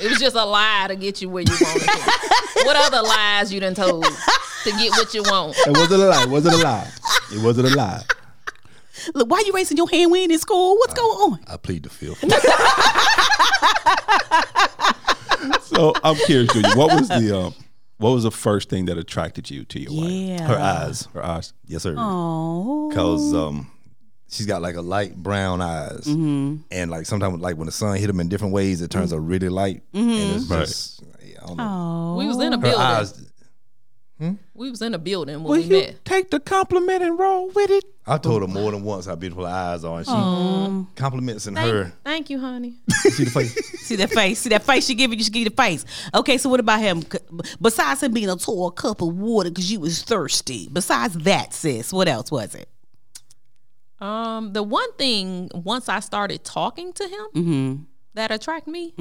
[0.00, 2.64] It was just a lie to get you where you wanted to.
[2.66, 5.54] what other lies you done told to get what you want?
[5.56, 6.22] It wasn't a lie.
[6.24, 6.90] It wasn't a lie.
[7.32, 8.02] It wasn't a lie.
[9.14, 10.10] Look, why you raising your hand?
[10.10, 10.76] when in school.
[10.78, 11.38] What's going on?
[11.46, 12.24] I plead the fifth.
[15.62, 17.54] So I'm curious, Julia, what was the um,
[17.98, 20.10] what was the first thing that attracted you to your wife?
[20.10, 20.46] Yeah.
[20.46, 21.08] Her eyes.
[21.12, 21.52] Her eyes.
[21.66, 21.94] Yes, sir.
[21.98, 22.90] Oh.
[22.94, 23.70] Cause um,
[24.34, 26.56] she's got like a light brown eyes, Mm-hmm.
[26.70, 29.16] and like sometimes like when the sun hit them in different ways, it turns a
[29.16, 29.26] mm-hmm.
[29.26, 30.10] really light, mm-hmm.
[30.10, 30.60] and it's Right.
[30.66, 31.02] just
[31.42, 31.64] I don't know.
[32.14, 32.16] Oh.
[32.18, 32.80] We was in a Her building.
[32.80, 33.30] eyes.
[34.18, 34.32] Hmm?
[34.54, 36.04] We was in a building when Will we you met.
[36.04, 37.84] take the compliment and roll with it?
[38.06, 41.56] I told her more than once how beautiful her eyes are, and she compliments in
[41.56, 41.92] Thank, her.
[42.04, 42.74] thank you, honey.
[42.90, 43.54] See the face.
[43.80, 44.38] See that face?
[44.38, 45.24] See that face she giving you?
[45.24, 45.84] She give you the face.
[46.14, 47.02] Okay, so what about him?
[47.60, 50.68] Besides him being a tall cup of water because you was thirsty.
[50.72, 52.68] Besides that, sis, what else was it?
[54.04, 57.82] Um, the one thing once I started talking to him Mm-hmm.
[58.14, 58.94] that attracted me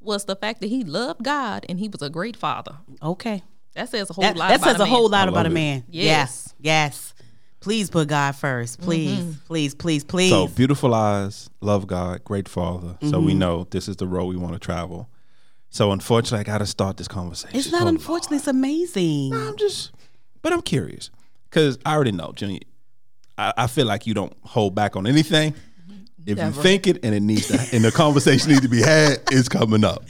[0.00, 2.76] was the fact that he loved God and he was a great father.
[3.02, 3.42] Okay,
[3.74, 4.48] That says a whole that, lot.
[4.48, 4.88] that about says a man.
[4.88, 5.84] whole lot I about a man.
[5.88, 6.04] Yes.
[6.14, 7.14] Yes, yes.
[7.60, 8.80] Please put God first.
[8.80, 10.28] Please, please, please, please.
[10.30, 12.96] So beautiful eyes, love God, great father.
[13.00, 13.24] So Mm-hmm.
[13.26, 15.08] we know this is the road we want to travel.
[15.70, 17.58] So unfortunately, I got to start this conversation.
[17.58, 18.36] it's not Oh, unfortunately.
[18.36, 19.30] It's amazing.
[19.30, 19.48] Lord.
[19.48, 19.90] I'm just,
[20.42, 21.10] but I'm curious
[21.50, 22.60] because I already know, Junior.
[23.38, 25.54] I, I feel like you don't hold back on anything.
[26.26, 26.56] If Never.
[26.56, 29.48] you think it and it needs to, and the conversation needs to be had, it's
[29.48, 30.04] coming up.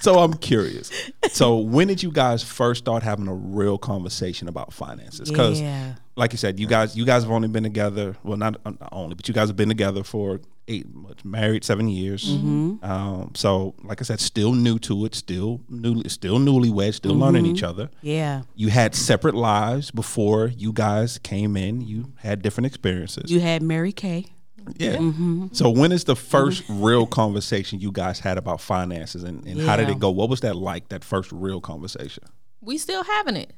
[0.00, 0.90] so I'm curious.
[1.30, 5.28] So when did you guys first start having a real conversation about finances?
[5.30, 5.94] Because, Yeah.
[6.16, 8.16] like you said, you guys you guys have only been together.
[8.22, 11.88] Well, not, not only, but you guys have been together for eight, what, married seven
[11.88, 12.24] years.
[12.28, 12.84] Mm-hmm.
[12.84, 17.44] Um, so, like I said, still new to it, still new, still newlywed, still learning
[17.44, 17.56] Mm-hmm.
[17.56, 17.90] each other.
[18.02, 18.42] Yeah.
[18.54, 21.80] You had separate lives before you guys came in.
[21.80, 23.30] You had different experiences.
[23.30, 24.26] You had Mary Kay.
[24.76, 24.96] Yeah.
[24.96, 25.46] Mm-hmm.
[25.52, 29.76] So when is the 1st real conversation you guys had about finances and, and how
[29.76, 30.10] did it go?
[30.10, 32.24] What was that like, that first real conversation?
[32.60, 33.52] We still having it.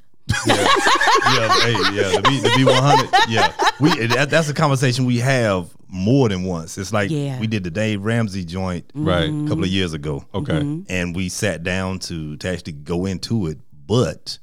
[0.47, 2.15] Yeah, hey, yeah.
[2.15, 3.53] the be to be one hundred, yeah.
[3.79, 6.77] We that, that's a conversation we have more than once.
[6.77, 7.39] It's like Yeah.
[7.39, 9.29] we did the Dave Ramsey joint Right.
[9.29, 10.25] a couple of years ago.
[10.33, 10.53] Okay.
[10.53, 10.83] Mm-hmm.
[10.89, 13.57] and we sat down to to actually go into it.
[13.87, 14.37] But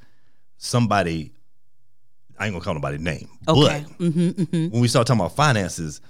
[0.58, 1.32] somebody,
[2.38, 3.28] I ain't gonna call nobody name.
[3.46, 3.84] Okay.
[3.98, 6.00] But when we start talking about finances,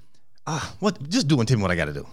[0.47, 1.09] ah, what?
[1.09, 2.07] Just do and tell me what I got to do.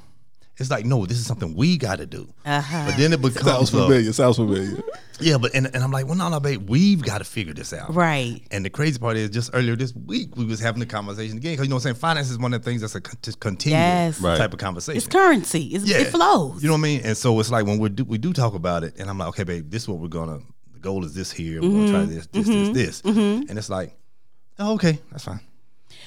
[0.57, 2.27] It's like no, this is something we got to do.
[2.45, 2.83] Uh-huh.
[2.87, 4.81] But then it becomes sounds a- Sounds familiar.
[5.19, 7.73] yeah, but and, and I'm like, well, no, no, babe, we've got to figure this
[7.73, 7.93] out.
[7.93, 8.41] Right.
[8.51, 11.53] And the crazy part is, just earlier this week, we was having the conversation again
[11.53, 11.95] because you know what I'm saying.
[11.95, 14.21] Finance is one of the things that's a con- just continual Yes.
[14.21, 14.37] Right.
[14.37, 14.97] type of conversation.
[14.97, 15.63] It's currency.
[15.73, 16.63] It's, It flows.
[16.63, 17.01] You know what I mean?
[17.03, 19.27] And so it's like when we do we do talk about it, and I'm like,
[19.29, 20.39] okay, babe, this is what we're gonna.
[20.73, 21.61] The goal is this here.
[21.61, 23.93] We're gonna try this, this, this, this, and it's like,
[24.59, 25.41] oh, okay, that's fine.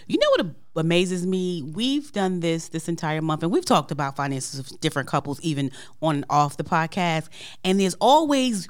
[0.06, 0.40] You know what
[0.79, 1.62] amazes me?
[1.62, 5.71] We've done this this entire month, and we've talked about finances of different couples, even
[6.01, 7.29] on and off the podcast.
[7.64, 8.69] And there's always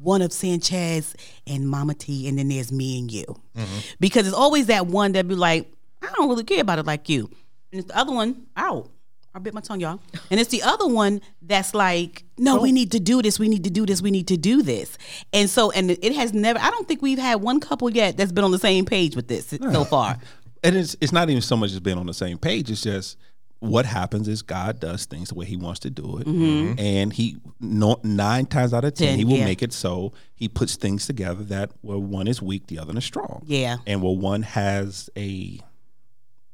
[0.00, 1.14] one of Sanchez
[1.46, 3.24] and Mama T, and then there's me and you,
[3.56, 3.78] mm-hmm.
[4.00, 5.70] because it's always that one that be like,
[6.02, 7.30] I don't really care about it like you,
[7.72, 8.90] and it's the other one, ow.
[9.34, 10.00] I bit my tongue, y'all.
[10.30, 13.38] And it's the other one that's like, no, we need to do this.
[13.38, 14.02] We need to do this.
[14.02, 14.98] We need to do this.
[15.32, 16.58] And so, and it has never.
[16.58, 19.28] I don't think we've had one couple yet that's been on the same page with
[19.28, 20.18] this so far.
[20.64, 22.70] And it's it's not even so much as being on the same page.
[22.70, 23.16] It's just
[23.60, 27.38] what happens is God does things the way He wants to do it, and He
[27.60, 29.18] no, nine times out of ten, Mm-hmm.
[29.18, 29.44] He will yeah.
[29.46, 33.04] make it so He puts things together that where one is weak, the other is
[33.04, 33.42] strong.
[33.46, 33.78] Yeah.
[33.86, 35.58] and where one has a,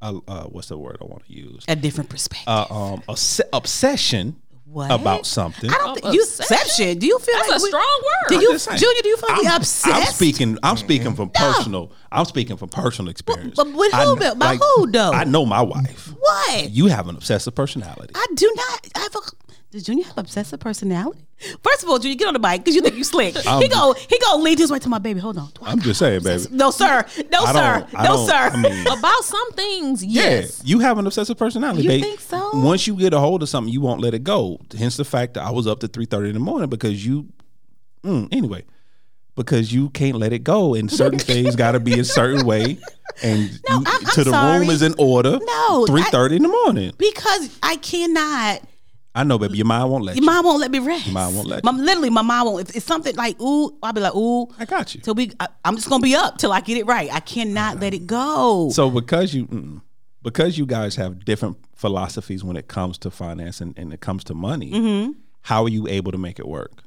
[0.00, 1.64] a uh, what's the word I want to use?
[1.68, 2.48] a different perspective.
[2.48, 4.36] Uh, um, obs- obsession
[4.74, 4.90] What?
[4.90, 5.70] about something.
[5.70, 6.56] I don't think you obsession?
[6.56, 6.98] exception.
[6.98, 8.28] Do you feel That's like a we- strong word.
[8.28, 8.78] Do I'm you, just saying.
[8.78, 9.02] Junior?
[9.02, 9.94] Do you feel like we I'm, obsessed?
[9.94, 10.58] I'm speaking.
[10.62, 11.92] I'm speaking from personal.
[12.10, 13.54] I'm speaking from personal experience.
[13.56, 14.34] but with who, kn- though?
[14.34, 15.12] By who, though?
[15.12, 16.12] I know my wife.
[16.18, 16.70] What?
[16.70, 18.12] You have an obsessive personality.
[18.16, 18.88] I do not.
[18.96, 19.20] I have a.
[19.74, 21.26] Does Junior have obsessive personality?
[21.64, 23.36] First of all, Junior, get on the bike because you think you slick.
[23.36, 23.92] he go.
[23.94, 25.18] He go lead his way to my baby.
[25.18, 25.50] Hold on.
[25.62, 26.44] I'm just saying, baby.
[26.52, 27.04] No, sir.
[27.32, 27.86] No, I sir.
[27.90, 28.34] don't- I No, don't- sir.
[28.52, 30.62] I mean- About some things, Yeah, yes.
[30.64, 31.82] you have an obsessive personality.
[31.82, 32.02] You babe.
[32.04, 32.50] think so?
[32.54, 34.60] Once you get a hold of something, you won't let it go.
[34.78, 37.26] Hence the fact that I was up to three thirty in the morning because you.
[38.04, 38.62] Mm, anyway,
[39.34, 42.78] because you can't let it go, and certain things got to be a certain way,
[43.24, 44.60] and you, I'm- I'm to the sorry.
[44.60, 45.40] room is in order.
[45.42, 46.92] No, three thirty in the morning.
[46.96, 48.62] because I cannot.
[49.14, 49.56] I know, baby.
[49.58, 50.26] Your mind won't let Your you.
[50.30, 51.06] mom won't let me rest.
[51.06, 52.68] Your mom won't let My, literally, my mom won't.
[52.68, 54.48] If it's something like ooh, I'll be like ooh.
[54.58, 55.00] I got you.
[55.00, 57.08] Till we, I, I'm just gonna be up till I get it right.
[57.12, 58.70] I cannot let it go.
[58.72, 59.80] So because you mm,
[60.22, 64.24] because you guys have different philosophies when it comes to finance and, and it comes
[64.24, 65.12] to money, Mm-hmm.
[65.42, 66.82] how are you able to make it work?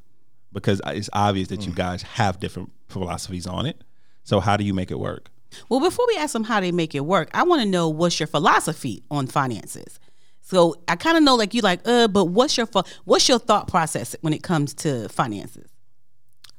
[0.51, 3.83] Because it's obvious that you guys have different philosophies on it.
[4.23, 5.29] So how do you make it work?
[5.69, 8.19] Well, before we ask them how they make it work, I want to know what's
[8.19, 9.99] your philosophy on finances.
[10.47, 12.67] So I kind of know, like you, like, uh, but what's your
[13.03, 15.69] what's your thought process when it comes to finances?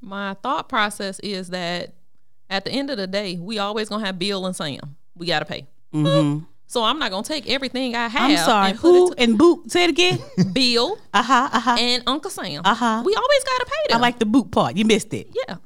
[0.03, 1.95] My thought process is that
[2.51, 4.97] at the end of the day, we always gonna have Bill and Sam.
[5.17, 5.67] We gotta pay.
[5.91, 6.41] Hmm.
[6.67, 8.31] So I'm not gonna take everything I have.
[8.31, 8.31] Mm-hmm.
[8.33, 9.73] I'm sorry, and put who to and boot?
[9.73, 10.19] Say it again.
[10.53, 11.49] Bill uh huh.
[11.51, 11.77] Uh huh.
[11.81, 12.61] and Uncle Sam.
[12.63, 13.03] Uh-huh.
[13.07, 13.97] We always gotta pay them.
[13.97, 14.77] I like the boot part.
[14.77, 15.29] You missed it.
[15.33, 15.57] yeah.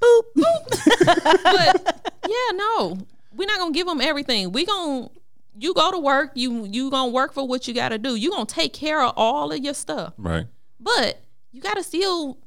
[0.00, 0.22] Boop.
[0.34, 1.04] boop.
[1.44, 2.96] but yeah, no,
[3.34, 4.50] we're not gonna give them everything.
[4.52, 5.10] We gonna
[5.58, 6.32] you go to work.
[6.34, 8.14] You you gonna work for what you gotta do.
[8.16, 10.46] You gonna take care of all of your stuff, Right.
[10.80, 12.38] but you gotta still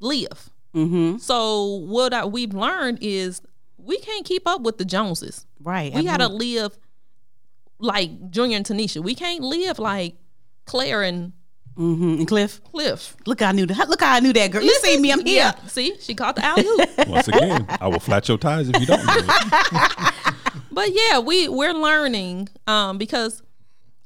[0.00, 0.50] live.
[0.74, 1.18] mm-hmm.
[1.18, 3.42] So what I, we've learned is
[3.76, 5.46] we can't keep up with the Joneses.
[5.62, 5.92] Right.
[5.94, 6.78] We gotta live
[7.78, 9.02] like Junior and Tanisha.
[9.02, 10.16] We can't live like
[10.64, 11.32] Claire and
[11.76, 12.14] Mm-hmm.
[12.18, 13.16] And Cliff, Cliff.
[13.24, 13.88] look, how I knew that.
[13.88, 14.62] Look, how I knew that girl.
[14.62, 15.12] You see me?
[15.12, 15.36] I'm here.
[15.56, 16.64] Yeah, see, she caught the alley.
[17.06, 19.00] Once again, I will flat your tires if you don't.
[19.00, 20.14] do it.
[20.78, 23.42] But yeah, we we're learning um, because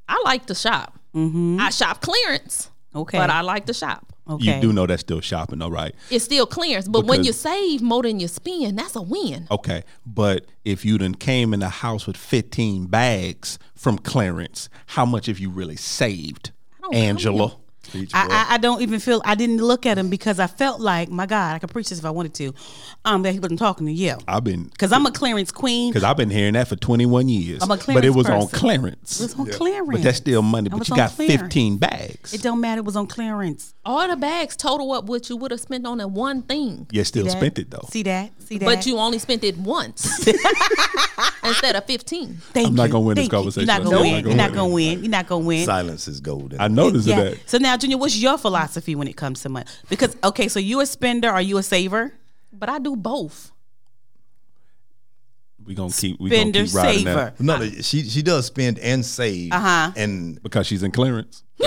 [0.09, 0.99] I like to shop.
[1.15, 2.99] I shop clearance, Mm-hmm.
[2.99, 3.19] Okay.
[3.19, 4.07] but I like to shop.
[4.29, 4.55] Okay.
[4.57, 5.95] You do know that's still shopping, though, right?
[6.09, 9.47] It's still clearance, but when you save more than you spend, that's a win.
[9.51, 15.05] Okay, but if you done came in the house with 15 bags from clearance, how
[15.05, 17.57] much have you really saved, don't Angela?
[17.83, 18.27] Come Preach, I.
[18.51, 21.27] I, I don't even feel I didn't look at him because I felt like my
[21.27, 22.55] God I could preach this if I wanted to,
[23.05, 25.91] um that he wasn't talking to you I've been because I'm a clearance queen.
[25.93, 27.63] because I've been hearing that for 21 years.
[27.63, 28.59] I'm a but it clearance was on person.
[28.59, 29.21] clearance.
[29.21, 30.69] It was on clearance, But that's still money.
[30.69, 31.41] But you got clearance.
[31.43, 32.33] 15 bags.
[32.35, 32.81] It don't matter.
[32.81, 33.75] It was on clearance.
[33.85, 36.87] All the bags total up what you would have spent on that one thing.
[36.93, 37.87] You still spent it though.
[37.91, 38.31] See that?
[38.43, 38.65] See that?
[38.65, 40.27] But you only spent it once
[41.45, 42.37] instead of 15.
[42.53, 43.31] Thank I'm not gonna win this you.
[43.31, 43.69] conversation.
[43.69, 44.13] You're not gonna not win.
[44.25, 44.55] gonna You're not win.
[44.59, 44.99] gonna win.
[45.03, 45.65] You're not gonna win.
[45.67, 46.61] Silence is golden.
[46.61, 47.23] I noticed Yeah.
[47.25, 47.39] that.
[47.51, 49.67] So now, Junior, what's your philosophy when it comes to money?
[49.89, 52.13] Because okay, so you a spender or you a saver?
[52.53, 53.51] But I do both.
[55.65, 57.35] We gonna keep we gonna Spender, keep riding saver.
[57.37, 59.53] that No, she she does spend and save.
[59.53, 59.93] Uh-huh.
[59.97, 61.45] And because she's in clearance.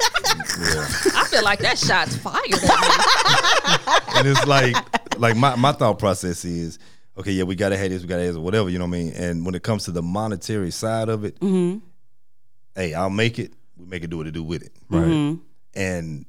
[0.00, 2.62] I feel like that shot's fired at
[4.12, 4.18] me.
[4.18, 4.76] and it's like
[5.18, 6.78] like my, my thought process is
[7.16, 8.98] okay yeah we gotta have this we gotta have this whatever you know what i
[9.00, 11.78] mean and when it comes to the monetary side of it Mm-hmm.
[12.74, 15.04] hey i'll make it we make it do what it do with it Right.
[15.04, 15.42] Mm-hmm.
[15.74, 16.26] and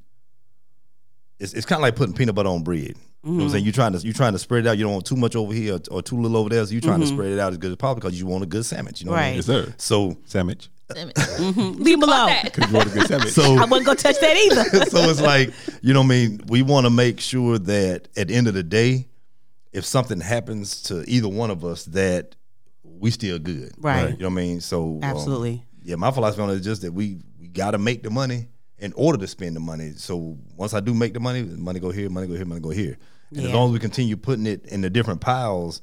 [1.38, 3.48] it's, it's kind of like putting peanut butter on bread you know what I'm Mm-hmm.
[3.52, 3.64] saying?
[3.64, 4.78] You're trying to you're trying to spread it out.
[4.78, 6.64] You don't want too much over here or, or too little over there.
[6.64, 7.08] So you're trying Mm-hmm.
[7.10, 9.02] to spread it out as good as possible because you want a good sandwich.
[9.02, 9.36] You know what I mean?
[9.36, 9.74] Yes, sir.
[9.76, 10.70] So Sandwich.
[10.94, 11.18] Damn it.
[11.78, 12.30] Leave him alone.
[12.44, 13.34] Because you want a good sandwich.
[13.34, 14.86] so I wasn't gonna touch that either.
[14.90, 16.40] so it's like you know what I mean.
[16.46, 19.06] We want to make sure that at the end of the day,
[19.74, 22.36] if something happens to either one of us, that
[22.84, 23.72] we still good.
[23.76, 24.12] Right.
[24.12, 24.60] You know what I mean?
[24.62, 25.62] So um, Absolutely.
[25.82, 27.20] yeah, my philosophy on it is just that we we
[27.52, 29.92] got to make the money in order to spend the money.
[29.96, 32.70] So once I do make the money, money go here, money go here, money go
[32.70, 32.98] here.
[33.34, 35.80] And as long as we continue putting it in the different piles,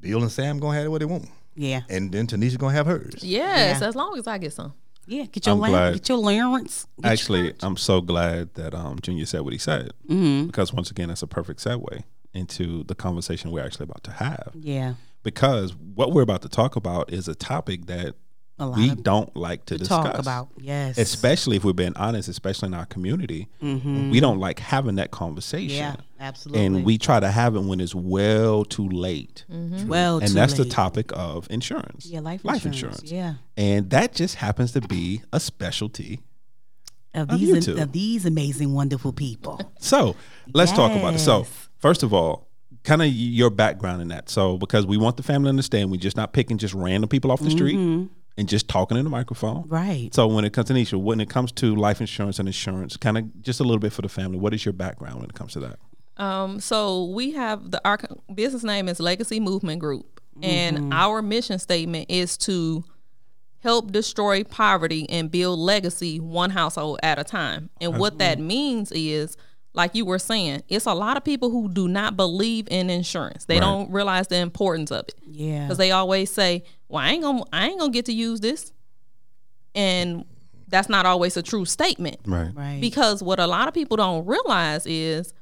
[0.00, 1.82] Bill and Sam gonna have it what they want, Yeah.
[1.88, 3.14] and then Tanisha gonna have hers.
[3.22, 3.86] Yes, Yeah.
[3.88, 4.72] as long as I get some.
[5.06, 5.24] Yeah.
[5.24, 5.94] Get your I'm glad.
[5.94, 6.86] get your Lawrence.
[7.02, 10.46] Get Actually, I'm so glad that um, Junior said what he said Mm-hmm.
[10.46, 12.02] because once again, that's a perfect segue
[12.34, 14.52] into the conversation we're actually about to have.
[14.60, 14.94] yeah.
[15.24, 18.14] Because what we're about to talk about is a topic that A lot
[18.58, 20.04] we don't like to, to discuss.
[20.04, 20.48] talk about.
[20.58, 20.98] Yes.
[20.98, 25.84] Especially if we're being honest, especially in our community, we don't like having that conversation.
[25.84, 25.96] Mm-hmm.
[25.98, 26.04] yeah.
[26.20, 26.66] Absolutely.
[26.66, 29.44] And we try to have it when it's well too late.
[29.48, 32.06] well, And that's the topic of insurance.
[32.06, 33.00] Yeah, life, life insurance.
[33.02, 33.12] insurance.
[33.12, 33.34] Yeah.
[33.56, 36.20] And that just happens to be a specialty.
[37.14, 39.60] Of Of these, of these amazing, wonderful people.
[39.80, 40.16] So
[40.52, 41.20] let's talk about it.
[41.20, 41.46] So,
[41.78, 42.48] first of all,
[42.82, 44.28] kind of your background in that.
[44.28, 47.30] So, because we want the family to understand, we're just not picking just random people
[47.30, 49.64] off the street and just talking in the microphone.
[49.64, 49.74] Mm-hmm.
[49.74, 50.14] Right.
[50.14, 53.18] So, when it comes to Nisha, when it comes to life insurance and insurance, kind
[53.18, 55.52] of just a little bit for the family, what is your background when it comes
[55.54, 55.78] to that?
[56.16, 57.98] Um, so we have the our
[58.34, 60.06] business name is Legacy Movement Group,
[60.38, 60.44] Mm-hmm.
[60.44, 62.84] and our mission statement is to
[63.60, 67.70] help destroy poverty and build legacy one household at a time.
[67.80, 69.36] And what that means is,
[69.78, 73.46] like you were saying, it's a lot of people who do not believe in insurance.
[73.46, 73.60] They Right.
[73.62, 75.62] don't realize the importance of it Yeah.
[75.64, 78.72] because they always say, "Well, I ain't gonna, I ain't gonna get to use this,"
[79.74, 80.24] and
[80.66, 82.18] that's not always a true statement.
[82.26, 82.50] Right.
[82.54, 82.78] right.
[82.80, 85.32] Because what a lot of people don't realize is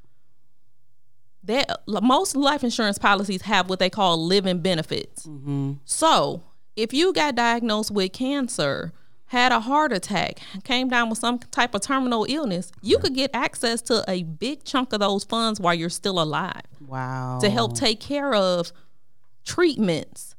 [1.44, 5.26] that most life insurance policies have what they call living benefits.
[5.26, 5.74] Mm-hmm.
[5.84, 6.42] So
[6.76, 8.92] if you got diagnosed with cancer,
[9.26, 13.30] had a heart attack, came down with some type of terminal illness, you could get
[13.34, 17.38] access to a big chunk of those funds while you're still alive wow.
[17.40, 18.72] to help take care of
[19.44, 20.36] treatments,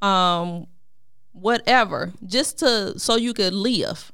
[0.00, 0.66] um,
[1.32, 4.12] whatever, just to so you could live.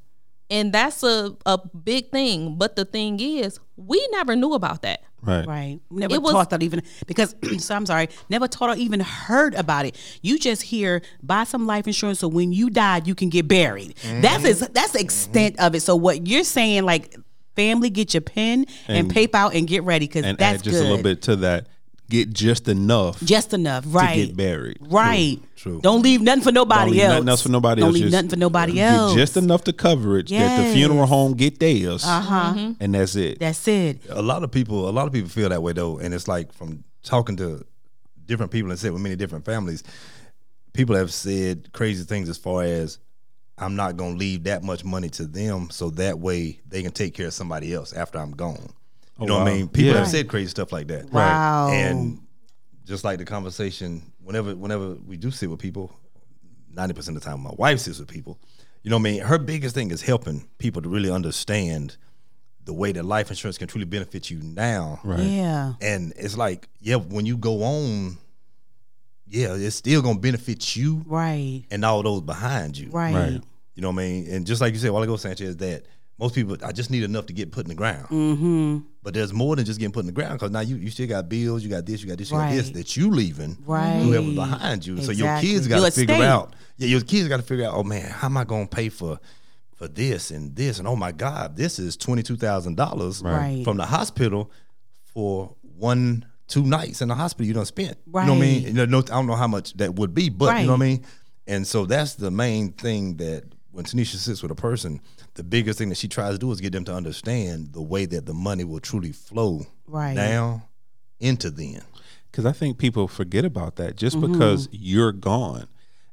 [0.48, 2.56] And that's a, a big thing.
[2.56, 5.02] But the thing is, we never knew about that.
[5.22, 5.46] Right.
[5.46, 5.80] Right.
[5.90, 9.54] Never It was- taught that even because so I'm sorry, never taught or even heard
[9.54, 9.96] about it.
[10.22, 13.94] You just hear buy some life insurance so when you die you can get buried.
[13.96, 14.46] That's mm-hmm.
[14.46, 15.80] is that's the extent of it.
[15.80, 17.14] So what you're saying, like
[17.56, 20.64] family, get your pen and, And- paper out and get ready because And that's add
[20.64, 20.86] just good.
[20.86, 21.66] a little bit to that.
[22.10, 24.16] Get just enough just enough, right?
[24.16, 24.78] to get buried.
[24.80, 25.40] Right.
[25.56, 25.80] True.
[25.80, 27.12] Don't leave nothing for nobody Don't leave else.
[27.14, 27.94] nothing else for nobody Don't else.
[27.94, 29.14] leave Just nothing for nobody get else.
[29.14, 32.04] Just enough to cover it that the funeral home get theirs.
[32.04, 32.72] Uh-huh.
[32.80, 33.38] And that's it.
[33.38, 34.00] That's it.
[34.10, 36.52] a lot of people a lot of people feel that way though and it's like
[36.52, 37.64] from talking to
[38.26, 39.82] different people and said with many different families
[40.72, 42.98] people have said crazy things as far as
[43.58, 46.92] i'm not going to leave that much money to them so that way they can
[46.92, 48.70] take care of somebody else after i'm gone
[49.20, 49.98] you know what i mean people Yeah.
[49.98, 51.68] have said crazy stuff like that Wow.
[51.70, 52.20] and
[52.84, 55.92] just like the conversation whenever whenever we do sit with people
[56.74, 58.38] 90% of the time my wife sits with people
[58.82, 61.96] you know what i mean her biggest thing is helping people to really understand
[62.64, 65.20] the way that life insurance can truly benefit you now Right.
[65.20, 65.72] Yeah.
[65.80, 68.18] and it's like yeah when you go on
[69.26, 71.64] yeah it's still gonna benefit you Right.
[71.70, 73.14] and all those behind you Right.
[73.14, 73.40] Right.
[73.74, 75.84] you know what i mean and just like you said a while ago sanchez that
[76.20, 78.78] most people i just need enough to get put in the ground Mm-hmm.
[79.02, 81.08] but there's more than just getting put in the ground because now you, you still
[81.08, 84.00] got bills you got this you got this you got this that you leaving Right.
[84.02, 86.26] whoever behind you so your kids got to figure estate.
[86.28, 88.88] out yeah your kids got to figure out oh man how am i gonna pay
[88.88, 89.18] for
[89.74, 93.64] for this and this and oh my God, this is twenty two thousand dollars Right.
[93.64, 94.50] from the hospital
[95.04, 97.96] for one two nights in the hospital you don't spent.
[98.06, 98.62] You know what I mean?
[98.64, 100.82] You know, no, I don't know how much that would be, but you know what
[100.82, 101.04] I mean.
[101.46, 105.00] And so that's the main thing that when Tanisha sits with a person,
[105.34, 108.04] the biggest thing that she tries to do is get them to understand the way
[108.06, 110.14] that the money will truly flow Right.
[110.16, 110.62] down
[111.20, 111.82] into them.
[112.30, 113.96] Because I think people forget about that.
[113.96, 114.32] Just Mm-hmm.
[114.32, 115.66] because you're gone,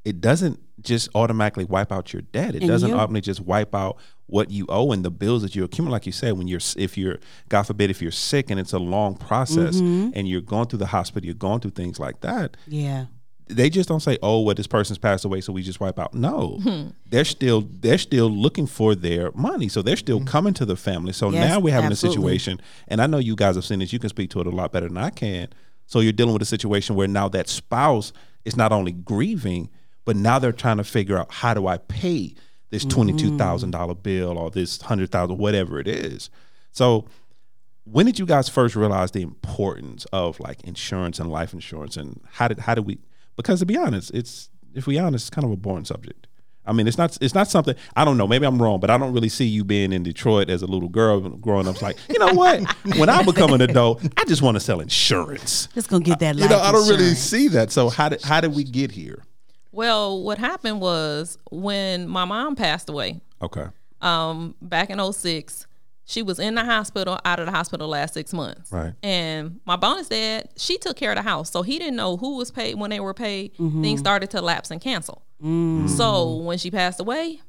[0.06, 2.56] it doesn't just automatically wipe out your debt.
[2.56, 5.56] It And doesn't you- automatically just wipe out what you owe and the bills that
[5.56, 5.94] you accumulate.
[5.94, 7.18] Like you said, when you're, if you're,
[7.50, 10.12] God forbid, if you're sick and it's a long process Mm-hmm.
[10.16, 12.58] and you're going through the hospital, you're going through things like that.
[12.68, 13.06] Yeah.
[13.50, 16.14] They just don't say, "Oh, well, this person's passed away, so we just wipe out."
[16.14, 16.88] No, Hmm.
[17.10, 21.14] they're still they're still looking for their money, so they're still coming to the family.
[21.14, 21.36] So Mm-hmm.
[21.36, 22.18] Yes, now we're having absolutely.
[22.18, 23.92] a situation, and I know you guys have seen this.
[23.94, 25.48] You can speak to it a lot better than I can.
[25.86, 28.12] So you're dealing with a situation where now that spouse
[28.44, 29.70] is not only grieving,
[30.04, 32.34] but now they're trying to figure out how do I pay
[32.70, 36.30] this twenty two thousand dollar bill or this hundred thousand, whatever it is.
[36.72, 37.06] So
[37.86, 42.20] when did you guys first realize the importance of like insurance and life insurance and
[42.34, 42.98] how did how did we
[43.38, 46.28] because to be honest it's if we honest it's kind of a boring subject.
[46.66, 48.98] I mean it's not it's not something i don't know maybe i'm wrong but i
[48.98, 51.76] don't really see you being in detroit as a little girl growing up.
[51.76, 52.62] It's like you know what?
[52.98, 55.70] When i become an adult i just want to sell insurance.
[55.74, 56.36] Just gonna get that.
[56.36, 57.72] you know i don't really see that.
[57.72, 59.24] So how did how did we get here?
[59.72, 63.68] Well, what happened was when my mom passed away, okay.
[64.02, 65.67] um, back in 06,
[66.10, 68.72] she was in the hospital, out of the hospital last six months.
[68.72, 68.94] Right.
[69.04, 71.52] And my bonus dad, she took care of the house.
[71.52, 73.54] So he didn't know who was paid when they were paid.
[73.56, 73.84] Mm-hmm.
[73.84, 75.26] Things started to lapse and cancel.
[75.44, 75.88] Mm-hmm.
[75.88, 77.42] So when she passed away,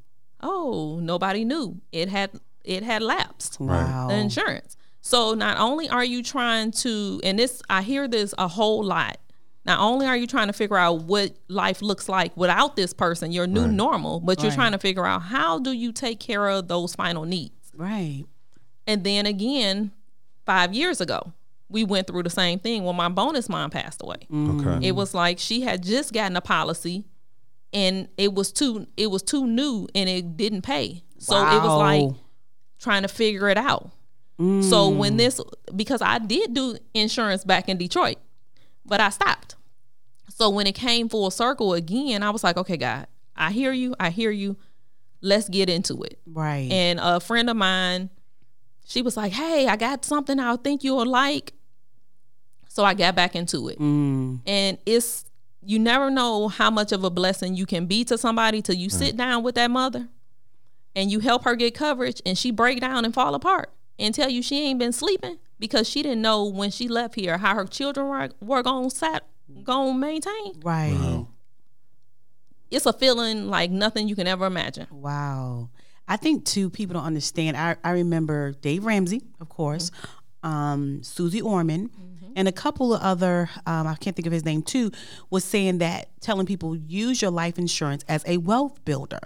[0.42, 1.80] oh, nobody knew.
[1.92, 2.32] It had
[2.64, 3.60] it had lapsed.
[3.60, 4.08] Wow.
[4.08, 4.76] the insurance.
[5.02, 9.18] So not only are you trying to, and this I hear this a whole lot.
[9.64, 13.30] Not only are you trying to figure out what life looks like without this person,
[13.30, 16.66] your new normal, but you're trying to figure out how do you take care of
[16.66, 17.70] those final needs.
[17.76, 18.24] Right.
[18.88, 19.92] And then again,
[20.46, 21.34] five years ago,
[21.68, 24.26] we went through the same thing when my bonus mom passed away.
[24.32, 27.04] okay It was like she had just gotten a policy
[27.74, 31.04] and it was too it was too new and it didn't pay.
[31.18, 32.16] So it was like
[32.80, 33.90] trying to figure it out.
[34.38, 34.96] So mm.
[34.96, 35.40] when this
[35.74, 38.18] because I did do insurance back in Detroit,
[38.86, 39.56] but I stopped.
[40.30, 43.96] So when it came full circle again, I was like, okay, God, I hear you,
[43.98, 44.56] I hear you.
[45.20, 46.20] Let's get into it.
[46.24, 46.70] Right.
[46.70, 48.10] And a friend of mine,
[48.88, 51.52] she was like, Hey, I got something I think you'll like.
[52.68, 53.78] So I got back into it.
[53.78, 54.40] Mm.
[54.46, 55.26] And it's
[55.62, 58.88] you never know how much of a blessing you can be to somebody till you
[58.88, 60.08] sit down with that mother
[60.96, 64.30] and you help her get coverage and she break down and fall apart and tell
[64.30, 67.66] you she ain't been sleeping because she didn't know when she left here how her
[67.66, 69.24] children were, were going sat
[69.64, 70.60] going to maintain.
[70.62, 71.26] right.
[72.70, 74.86] It's a feeling like nothing you can ever imagine.
[74.90, 75.70] Wow.
[76.08, 77.56] I think too people don't understand.
[77.56, 79.90] I, I remember Dave Ramsey, of course,
[80.42, 81.90] um, Suze Orman,
[82.34, 84.90] and a couple of other um, I can't think of his name too,
[85.30, 89.20] was saying that telling people use your life insurance as a wealth builder.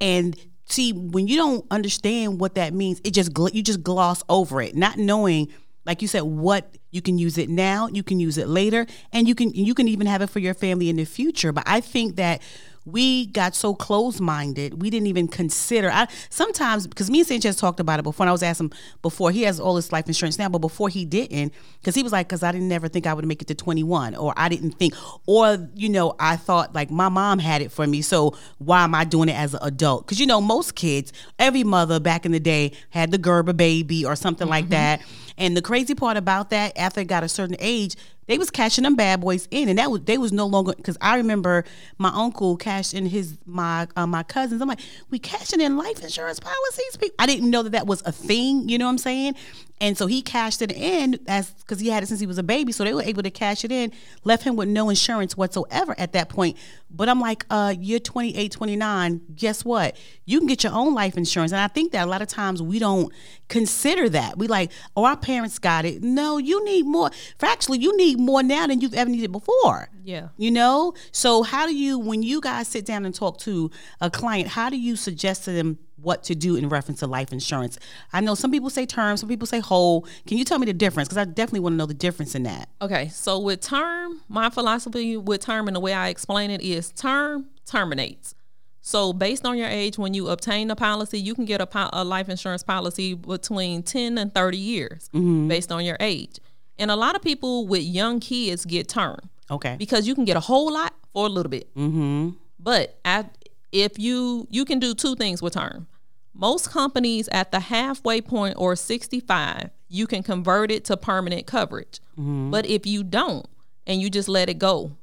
[0.00, 4.22] And see, when you don't understand what that means, it just gl- you just gloss
[4.28, 5.48] over it, not knowing
[5.86, 9.28] like you said what you can use it now you can use it later and
[9.28, 11.80] you can you can even have it for your family in the future but i
[11.80, 12.42] think that
[12.86, 17.80] we got so close-minded we didn't even consider i sometimes because me and sanchez talked
[17.80, 18.72] about it before and i was asking him
[19.02, 22.12] before he has all his life insurance now but before he didn't because he was
[22.12, 24.72] like because i didn't never think i would make it to 21 or i didn't
[24.72, 24.94] think
[25.26, 28.94] or you know i thought like my mom had it for me so why am
[28.94, 32.32] i doing it as an adult because you know most kids every mother back in
[32.32, 34.72] the day had the gerber baby or something like mm-hmm.
[34.72, 35.02] that
[35.38, 37.96] and the crazy part about that, after it got a certain age,
[38.26, 40.96] they was cashing them bad boys in, and that was they was no longer because
[41.00, 41.64] I remember
[41.98, 44.60] my uncle cashed in his my uh, my cousins.
[44.60, 46.98] I'm like, we cashing in life insurance policies.
[47.18, 48.68] I didn't know that that was a thing.
[48.68, 49.36] You know what I'm saying?
[49.80, 52.42] And so he cashed it in as because he had it since he was a
[52.42, 53.92] baby, so they were able to cash it in.
[54.24, 56.56] Left him with no insurance whatsoever at that point.
[56.90, 59.20] But I'm like, uh, you're 28, 29.
[59.34, 59.96] Guess what?
[60.24, 62.62] You can get your own life insurance, and I think that a lot of times
[62.62, 63.12] we don't
[63.48, 64.38] consider that.
[64.38, 66.02] We like, oh, our parents got it.
[66.02, 67.10] No, you need more.
[67.38, 69.88] Factually, you need more now than you've ever needed before.
[70.04, 70.28] Yeah.
[70.36, 70.94] You know?
[71.12, 73.70] So, how do you, when you guys sit down and talk to
[74.00, 77.32] a client, how do you suggest to them what to do in reference to life
[77.32, 77.78] insurance?
[78.12, 80.06] I know some people say term, some people say whole.
[80.26, 81.08] Can you tell me the difference?
[81.08, 82.68] Because I definitely want to know the difference in that.
[82.82, 86.90] Okay, so with term, my philosophy with term and the way I explain it is
[86.92, 88.34] term terminates.
[88.82, 91.90] So based on your age, when you obtain a policy, you can get a, po-
[91.92, 95.08] a life insurance policy between 10 and 30 years
[95.48, 96.38] based on your age.
[96.78, 99.18] And a lot of people with young kids get term
[99.50, 99.74] Okay.
[99.76, 101.74] because you can get a whole lot for a little bit.
[101.74, 102.30] Mm-hmm.
[102.60, 103.36] But at,
[103.82, 105.86] if you you can do two things with term,
[106.34, 112.00] Most companies at the halfway point or 65, you can convert it to permanent coverage.
[112.18, 112.50] Mm-hmm.
[112.50, 113.46] But if you don't
[113.86, 114.96] and you just let it go,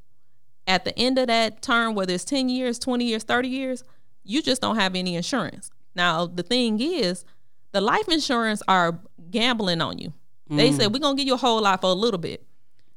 [0.67, 3.83] at the end of that term, whether it's 10 years, 20 years, 30 years,
[4.23, 5.71] you just don't have any insurance.
[5.95, 7.25] Now, the thing is,
[7.71, 8.99] the life insurance are
[9.29, 10.13] gambling on you.
[10.49, 10.77] They mm.
[10.77, 12.45] said, we're going to give you a whole lot for a little bit.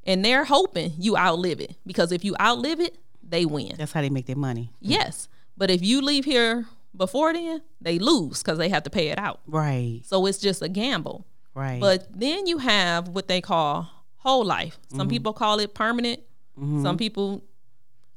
[0.05, 3.73] And they're hoping you outlive it because if you outlive it, they win.
[3.77, 4.71] That's how they make their money.
[4.81, 5.29] Yes.
[5.57, 9.19] But if you leave here before then, they lose because they have to pay it
[9.19, 9.41] out.
[9.47, 10.01] Right.
[10.05, 11.27] So it's just a gamble.
[11.55, 11.81] Right.
[11.81, 13.89] But then you have what they call
[14.19, 14.79] whole life.
[14.95, 16.21] Some people call it permanent.
[16.59, 17.45] Some people,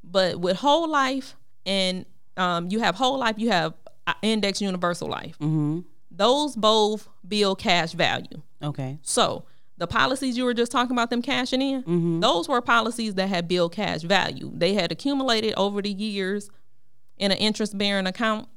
[0.03, 1.35] but with whole life
[1.65, 2.05] and
[2.37, 3.73] um, you have whole life, you have
[4.07, 5.37] uh, index universal life.
[6.11, 8.41] Those both build cash value.
[8.63, 8.97] okay.
[9.01, 9.45] So
[9.77, 13.47] the policies you were just talking about them cashing in, those were policies that had
[13.47, 14.51] built cash value.
[14.53, 16.49] They had accumulated over the years
[17.19, 18.47] in an interest bearing account.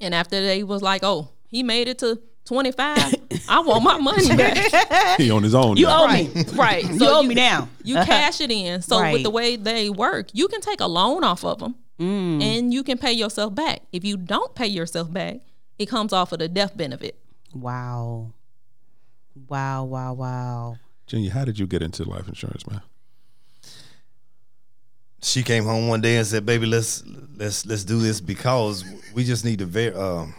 [0.00, 3.14] And after they was like, oh, he made it to 25,
[3.48, 5.16] I want my money back.
[5.18, 5.76] He on his own.
[5.76, 6.04] You now.
[6.04, 6.30] owe me.
[6.54, 6.84] right.
[6.86, 7.68] so You owe me now.
[7.84, 8.82] You cash it in.
[8.82, 12.42] So with the way they work, you can take a loan off of them Mm.
[12.42, 13.82] and you can pay yourself back.
[13.92, 15.36] If you don't pay yourself back,
[15.78, 17.16] it comes off of the death benefit.
[17.54, 18.32] Wow.
[19.48, 19.84] Wow.
[19.84, 20.12] Wow.
[20.14, 20.76] Wow.
[21.06, 22.80] Junior, how did you get into life insurance, man?
[25.22, 27.02] She came home one day and said, "Baby, let's
[27.36, 30.34] let's let's do this because we just need to ver- um,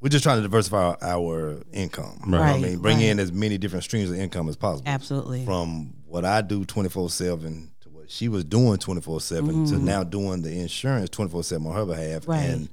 [0.00, 2.18] we're just trying to diversify our, our income.
[2.24, 3.06] You know what I mean, bring right.
[3.06, 4.88] in as many different streams of income as possible.
[4.88, 5.44] Absolutely.
[5.44, 9.66] From what I do twenty four seven to what she was doing twenty four seven
[9.66, 12.30] to now doing the insurance twenty four seven on her behalf, Mm-hmm.
[12.30, 12.44] Right.
[12.50, 12.68] and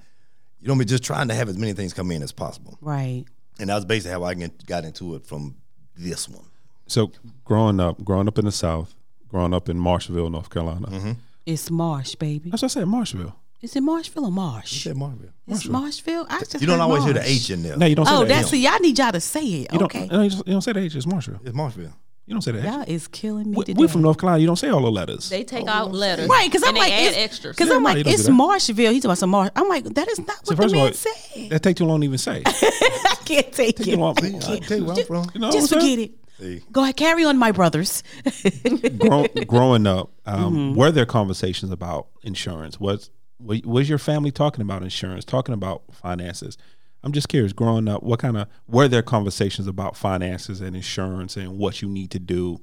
[0.60, 2.78] you know, me just trying to have as many things come in as possible.
[2.80, 3.26] Right.
[3.60, 5.56] And that was basically how I get- got into it from
[5.98, 6.46] this one.
[6.88, 7.12] So
[7.44, 8.96] growing up, growing up in the South,
[9.34, 10.88] growing up in Marshville, North Carolina.
[10.88, 11.12] Mm-hmm.
[11.46, 12.52] It's Marsh, baby.
[12.52, 13.34] That's what I said, Marshville.
[13.62, 14.74] Is it Marshville or Marsh?
[14.74, 15.32] You Said Marvin.
[15.48, 16.26] It's Marshville.
[16.30, 17.78] I just You don't heard always hear the H in there.
[17.78, 18.28] No, you don't say Oh, that.
[18.28, 18.62] that's see.
[18.64, 19.74] Y'all need y'all to say it.
[19.74, 20.04] you don't, okay.
[20.12, 20.96] you, just, you don't say the H.
[20.96, 21.40] It's Marshville.
[21.46, 21.94] It's Marshville.
[22.26, 22.60] You don't say that.
[22.60, 22.66] H.
[22.66, 23.80] Y'all is killing me We, today.
[23.82, 24.40] we from North Carolina.
[24.42, 25.30] You don't say all the letters.
[25.30, 26.28] They take out letters.
[26.30, 27.56] Right, because I'm like, add it's, extras.
[27.56, 28.28] Because Yeah, I'm no, like, it's.
[28.30, 28.92] Marshville.
[28.92, 29.50] He's talking about some Marsh.
[29.56, 31.50] I'm like, that is not So what the first of man all, said.
[31.50, 32.44] that take too long to even say.
[32.46, 33.98] I can't take Take too it.
[34.00, 34.16] long.
[34.20, 35.26] I tell you where I'm from.
[35.34, 35.98] You know Just what I'm saying?
[35.98, 36.12] forget it.
[36.44, 36.62] See.
[36.72, 38.04] Go ahead, carry on, my brothers.
[38.98, 40.76] Grow, growing up, um, Mm-hmm.
[40.78, 42.80] were there conversations about insurance?
[42.80, 46.58] Was was your family talking about insurance, talking about finances?
[47.04, 47.52] I'm just curious.
[47.54, 51.90] Growing up, what kind of were there conversations about finances and insurance and what you
[51.90, 52.60] need to do?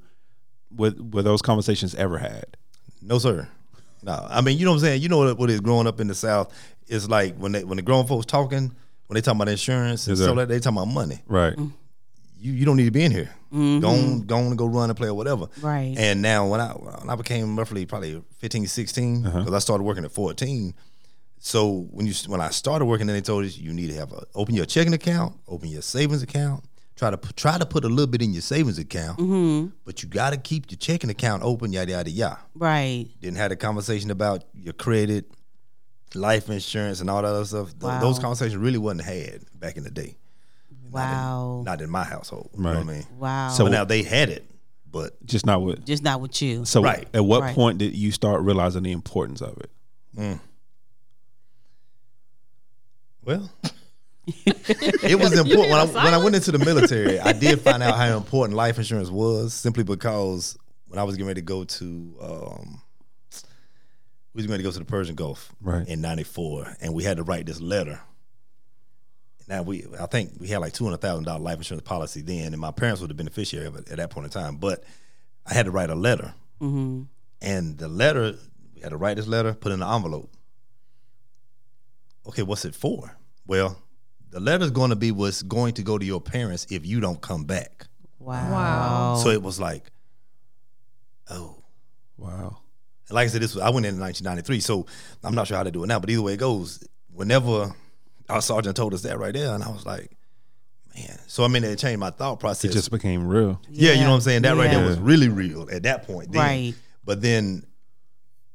[0.75, 2.57] Were, were those conversations ever had?
[3.03, 3.49] No, sir.
[4.03, 5.03] No, I mean, you know what I'm saying.
[5.03, 6.55] You know what, what is growing up in the South
[6.87, 8.73] is like when they when the grown folks talking
[9.09, 10.25] when they talking about insurance and Yes, sir.
[10.25, 11.21] stuff like that, they talking about money.
[11.27, 11.55] Right.
[11.59, 13.31] You you don't need to be in here.
[13.53, 15.49] Go on, go on and go run and play or whatever.
[15.61, 15.95] Right.
[15.99, 19.39] And now when I when I became roughly probably 15, 16, uh-huh.
[19.41, 20.75] because I started working at 14.
[21.39, 24.13] So when you when I started working, then they told us you need to have
[24.13, 26.65] a open your checking account, open your savings account.
[26.97, 29.69] Try to put, try to put a little bit in your savings account, mm-hmm.
[29.87, 31.73] but you got to keep your checking account open.
[31.73, 33.07] Yada yada yada right.
[33.23, 35.33] didn't have a conversation about your credit,
[36.15, 37.71] life insurance, and all that other stuff.
[37.71, 38.01] Th- Wow.
[38.01, 40.19] Those conversations really wasn't had back in the day.
[40.93, 41.63] Wow.
[41.65, 42.51] Not in my household.
[42.57, 42.85] You know Right.
[42.85, 43.07] what I mean?
[43.19, 43.49] wow.
[43.51, 44.45] So- But now they had it,
[44.91, 45.85] but Just not with.
[45.87, 46.65] just not with you.
[46.65, 47.07] So Right.
[47.15, 47.55] at what Right.
[47.55, 49.71] point did you start realizing the importance of it?
[53.25, 53.51] well,
[54.27, 57.19] it was important when I, when I went into the military.
[57.21, 60.57] I did find out how important life insurance was, simply because
[60.89, 62.15] when I was getting ready to go to.
[62.21, 62.83] Um,
[64.33, 65.87] we was going to go to the Persian Gulf Right.
[65.89, 68.01] in '94, and we had to write this letter.
[69.51, 72.53] Now we, I think we had like two hundred thousand dollar life insurance policy then,
[72.53, 74.57] and my parents were the beneficiary of it at that point in time.
[74.57, 74.85] But
[75.45, 76.33] I had to write a letter,
[76.63, 77.03] Mm-hmm.
[77.43, 78.35] and the letter
[78.75, 80.31] we had to write this letter, put in an envelope.
[82.27, 83.17] Okay, what's it for?
[83.47, 83.77] Well,
[84.31, 87.21] the letter's going to be what's going to go to your parents if you don't
[87.21, 87.87] come back.
[88.19, 88.53] Wow.
[88.53, 89.15] Wow.
[89.17, 89.91] So it was like,
[91.31, 91.57] oh.
[92.17, 92.59] Wow.
[93.09, 94.87] And like I said, this was, I went in 1993, so
[95.25, 95.99] I'm not sure how to do it now.
[95.99, 97.75] But either way it goes, whenever
[98.31, 100.17] our sergeant told us that right there, and I was like,
[100.95, 101.19] man.
[101.27, 102.71] So I mean, it changed my thought process.
[102.71, 103.61] It just became real.
[103.71, 104.43] yeah, you know what I'm saying.
[104.43, 106.33] That right there was really real at that point.
[106.33, 106.41] Then.
[106.41, 106.75] Right.
[107.05, 107.67] But then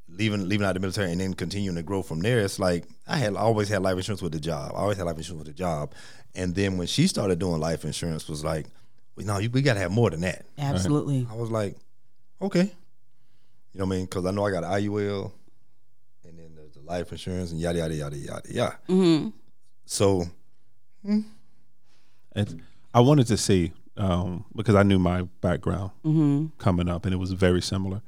[0.07, 3.17] leaving leaving out the military and then continuing to grow from there, it's like I
[3.17, 4.71] had always had life insurance with the job.
[4.75, 5.93] I always had life insurance with the job.
[6.35, 8.67] And then when she started doing life insurance, was like,
[9.15, 10.45] well, no, you, we got to have more than that.
[10.57, 11.25] Absolutely.
[11.31, 11.77] I was like,
[12.41, 12.71] okay.
[13.73, 14.05] You know what I mean?
[14.05, 15.31] Because I know I got an IUL,
[16.25, 18.77] and then there's the life insurance and yada yada yada yada yada.
[18.89, 19.29] Mm-hmm.
[19.85, 20.25] So
[21.05, 21.21] hmm.
[22.35, 22.55] It's,
[22.93, 26.47] I wanted to see um, because I knew my background mm-hmm.
[26.57, 28.01] coming up, and it was very similar.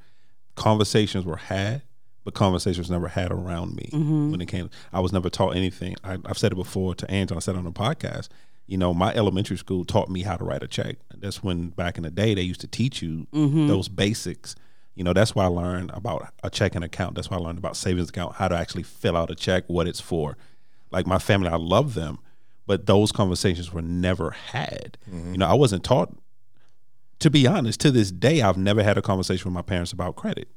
[0.55, 1.81] Conversations were had,
[2.23, 4.31] but conversations never had around me mm-hmm.
[4.31, 4.69] when it came.
[4.91, 5.95] I was never taught anything.
[6.03, 7.37] I, I've said it before to Angela.
[7.37, 8.27] I said on the podcast.
[8.65, 10.97] You know, my elementary school taught me how to write a check.
[11.15, 13.67] That's when back in the day they used to teach you mm-hmm.
[13.67, 14.55] those basics.
[14.93, 17.15] You know, that's why I learned about a checking account.
[17.15, 19.87] That's why I learned about savings account, how to actually fill out a check, what
[19.87, 20.35] it's for.
[20.91, 22.19] Like my family, I love them,
[22.65, 24.97] but those conversations were never had.
[25.09, 25.33] Mm-hmm.
[25.33, 26.13] You know, I wasn't taught
[27.19, 30.15] to be honest, to this day, I've never had a conversation with my parents about
[30.15, 30.49] credit.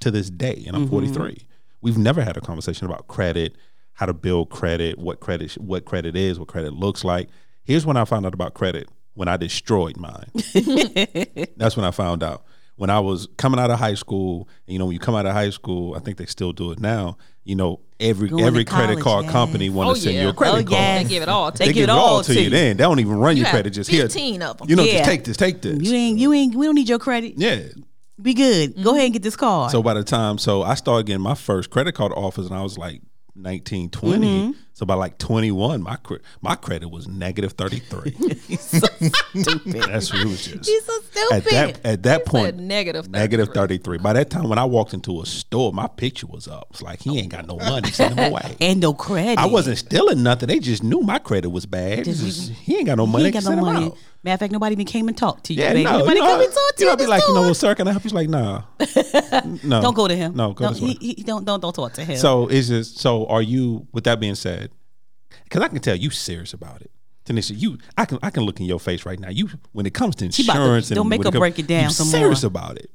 [0.00, 0.90] To this day, and I'm mm-hmm.
[0.90, 1.44] 43,
[1.80, 3.56] we've never had a conversation about credit,
[3.94, 7.28] how to build credit, what credit, what credit is, what credit looks like.
[7.64, 10.30] Here's when I found out about credit when I destroyed mine.
[11.56, 12.44] That's when I found out.
[12.78, 15.32] When I was coming out of high school, you know, when you come out of
[15.32, 17.18] high school, I think they still do it now.
[17.44, 19.32] You know, every Going to every credit college, card yes.
[19.32, 20.22] company want to Oh, send yeah.
[20.22, 20.70] you a credit Oh, card.
[20.70, 21.02] yes.
[21.02, 21.50] They give it all.
[21.52, 21.74] To They They you.
[21.74, 22.44] give give it it all all to to you.
[22.44, 22.50] you.
[22.50, 23.70] Then they don't even run your credit.
[23.70, 24.68] Just here, 15 of 'em.
[24.70, 24.92] You know, Yeah.
[24.98, 25.78] just take this, take this.
[25.80, 27.34] You ain't you ain't we don't need your credit.
[27.36, 27.58] yeah.
[28.22, 28.82] Be good.
[28.82, 29.70] Go ahead and get this card.
[29.70, 32.62] So by the time, so I started getting my first credit card offers, and I
[32.62, 33.00] was like
[33.36, 34.26] 19, 20.
[34.26, 34.50] Mm-hmm.
[34.78, 35.98] So by like 21, my
[36.40, 38.12] my credit was negative 33.
[38.58, 39.12] stupid.
[39.82, 40.68] That's what it was just.
[40.70, 41.32] He's so stupid.
[41.34, 43.96] At that at that point, negative negative 33.
[43.96, 43.98] 33.
[43.98, 46.68] By that time, when I walked into a store, my picture was up.
[46.70, 48.56] It's like he ain't got no money, send him away.
[48.60, 49.40] and no credit.
[49.40, 50.46] I wasn't stealing nothing.
[50.46, 52.04] They just knew my credit was bad.
[52.04, 53.24] Just- he ain't got no He money.
[53.24, 53.92] ain't got no money.
[54.20, 54.24] Out.
[54.24, 55.62] Matter of fact, nobody even came and talked to you.
[55.62, 55.84] Yeah, baby.
[55.84, 55.98] no.
[55.98, 56.86] Nobody you know, come and talk to you you.
[56.86, 58.02] know, at be the like, you know, well, sir, can I help?
[58.02, 58.62] He's like, nah,
[59.62, 60.34] no, Don't go to him.
[60.34, 62.16] No, go Don't- he, he, don't don't don't talk to him.
[62.16, 63.26] So it's just so.
[63.26, 63.86] Are you?
[63.92, 64.70] With that being said,
[65.44, 66.90] because I can tell you serious about it.
[67.24, 69.28] Tanisha, you, I can, I can look in your face right now.
[69.28, 71.66] You, when it comes to about to- insurance, and don't make her it break it
[71.66, 72.48] down you some serious more.
[72.48, 72.90] about it.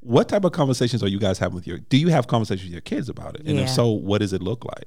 [0.00, 1.78] What type of conversations are you guys having with your?
[1.78, 3.42] Do you have conversations with your kids about it?
[3.46, 3.64] And Yeah.
[3.64, 4.84] if so, what does it look like?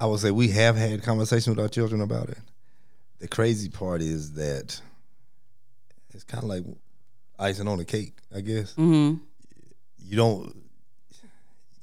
[0.00, 2.38] I would say we have had conversation with our children about it.
[3.22, 4.80] The crazy part is that
[6.12, 6.64] it's kind of like
[7.38, 8.72] icing on the cake, I guess.
[8.74, 9.14] hmm
[10.00, 10.56] You don't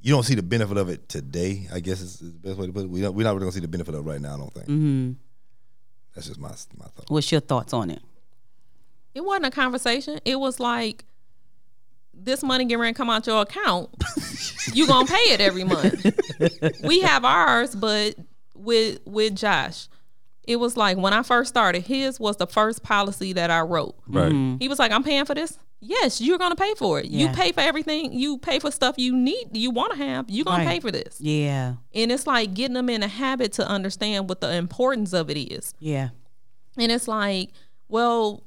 [0.02, 1.68] you don't see the benefit of it today.
[1.74, 2.90] I guess is, is the best way to put it.
[2.90, 4.34] We don't, we're not really gonna see the benefit of it right now.
[4.36, 4.66] I don't think.
[4.68, 5.12] hmm
[6.14, 7.06] That's just my my thought.
[7.08, 8.02] What's your thoughts on it?
[9.16, 10.20] It wasn't a conversation.
[10.26, 11.06] It was like
[12.14, 13.90] this money getting ready to come out your account.
[14.74, 16.06] you gonna pay it every month.
[16.84, 18.16] we have ours, but
[18.56, 19.88] with with Josh,
[20.50, 23.96] it was like when I first started, his was the first policy that I wrote.
[24.08, 24.32] Right.
[24.32, 24.58] Mm-hmm.
[24.60, 27.06] He was like, "I'm paying for this." Yes, you're gonna pay for it.
[27.06, 28.12] You pay for everything.
[28.14, 30.26] You pay for stuff you need, you want to have.
[30.30, 30.68] You're gonna Right.
[30.68, 31.16] pay for this.
[31.22, 35.30] Yeah, And it's like getting them in a habit to understand what the importance of
[35.30, 35.74] it is.
[35.80, 36.10] yeah,
[36.78, 37.52] And it's like,
[37.88, 38.44] well,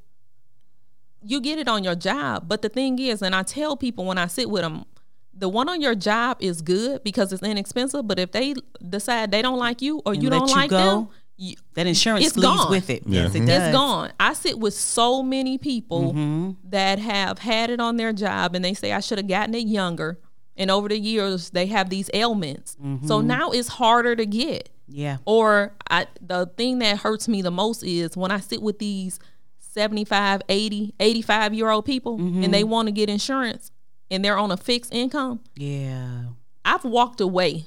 [1.25, 2.49] you get it on your job.
[2.49, 4.85] But the thing is, and I tell people when I sit with them,
[5.33, 8.07] the one on your job is good because it's inexpensive.
[8.07, 8.55] But if they
[8.87, 11.09] decide they don't like you or And you let don't you like go, them,
[11.43, 12.71] you, that insurance It's leaves gone.
[12.71, 13.03] with it.
[13.07, 13.23] Yeah.
[13.23, 13.63] Yes, it does.
[13.63, 14.13] it's gone.
[14.21, 16.51] I sit with so many people Mm-hmm.
[16.71, 19.67] that have had it on their job and they say I should have gotten it
[19.67, 20.19] younger.
[20.57, 22.77] And over the years, they have these ailments.
[22.83, 23.07] Mm-hmm.
[23.07, 24.69] So now it's harder to get.
[24.87, 28.79] Yeah, Or I, the thing that hurts me the most is when I sit with
[28.79, 29.19] these
[29.59, 32.45] 75, 80, 85 year old people Mm-hmm.
[32.45, 33.73] and they want to get insurance
[34.11, 35.41] and they're on a fixed income.
[35.57, 36.25] yeah,
[36.65, 37.65] I've walked away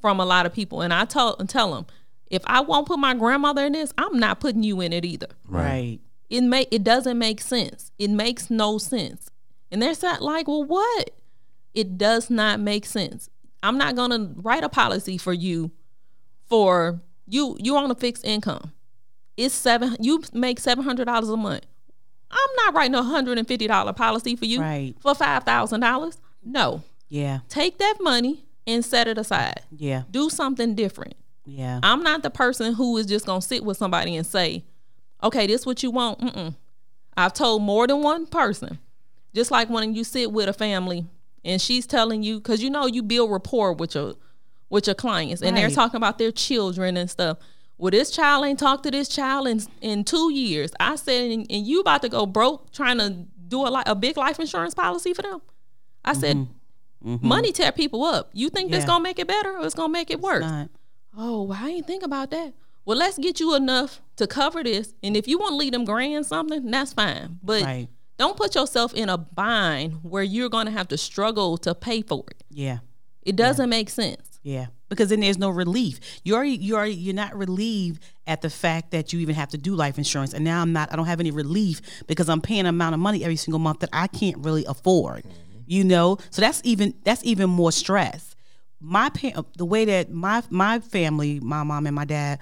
[0.00, 1.86] from a lot of people and I tell, tell them,
[2.30, 5.28] if I won't put my grandmother in this, I'm not putting you in it either.
[5.48, 5.98] right.
[6.28, 7.92] It make it doesn't make sense.
[8.00, 9.30] It makes no sense.
[9.70, 11.10] And they're sat like, well, what?
[11.72, 13.30] It does not make sense.
[13.62, 15.70] I'm not gonna write a policy for you
[16.48, 18.72] for you you on a fixed income.
[19.36, 21.64] It's seven you make seven hundred dollars a month.
[22.30, 24.94] I'm not writing a hundred and fifty dollar policy for you Right.
[25.00, 26.18] for five thousand dollars.
[26.44, 26.82] No.
[27.08, 29.60] Yeah, Take that money and set it aside.
[29.70, 31.14] yeah, Do something different.
[31.46, 31.80] Yeah.
[31.82, 34.64] I'm not the person who is just gonna sit with somebody and say,
[35.22, 36.54] "Okay, this what you want." Mm-mm.
[37.16, 38.78] I've told more than one person.
[39.34, 41.06] Just like when you sit with a family
[41.44, 44.14] and she's telling you, because you know you build rapport with your
[44.68, 47.38] with your clients, and they're talking about their children and stuff.
[47.78, 50.72] Well, this child ain't talked to this child in in two years.
[50.80, 53.10] I said, and, and you about to go broke trying to
[53.48, 55.40] do a li- a big life insurance policy for them.
[56.04, 56.48] I said,
[57.02, 58.30] money tear people up.
[58.32, 58.90] You think this Mm-hmm.
[58.90, 60.44] Gonna make it better or it's gonna make it worse?
[61.16, 62.52] Oh, well, I ain't think about that.
[62.84, 64.94] Well, let's get you enough to cover this.
[65.02, 67.38] And if you want to leave them grand something, that's fine.
[67.42, 67.88] But Right.
[68.18, 72.02] don't put yourself in a bind where you're going to have to struggle to pay
[72.02, 72.44] for it.
[72.50, 72.78] Yeah,
[73.22, 74.38] It doesn't make sense.
[74.42, 74.66] yeah.
[74.88, 75.98] Because then there's no relief.
[76.22, 79.58] You already, you already, you're not relieved at the fact that you even have to
[79.58, 80.32] do life insurance.
[80.32, 80.92] And now I'm not.
[80.92, 83.80] I don't have any relief because I'm paying an amount of money every single month
[83.80, 85.24] that I can't really afford.
[85.66, 88.35] You know, so that's even that's even more stress.
[88.80, 92.40] My pa- the way that my my family, my mom and my dad,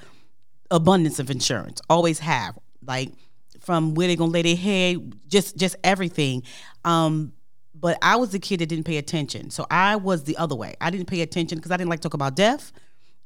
[0.71, 3.13] abundance of insurance always have like
[3.61, 6.43] from where they're gonna lay their head, just just everything.
[6.85, 7.33] Um,
[7.75, 9.51] but I was the kid that didn't pay attention.
[9.51, 10.75] So I was the other way.
[10.81, 12.73] I didn't pay attention because I didn't like to talk about death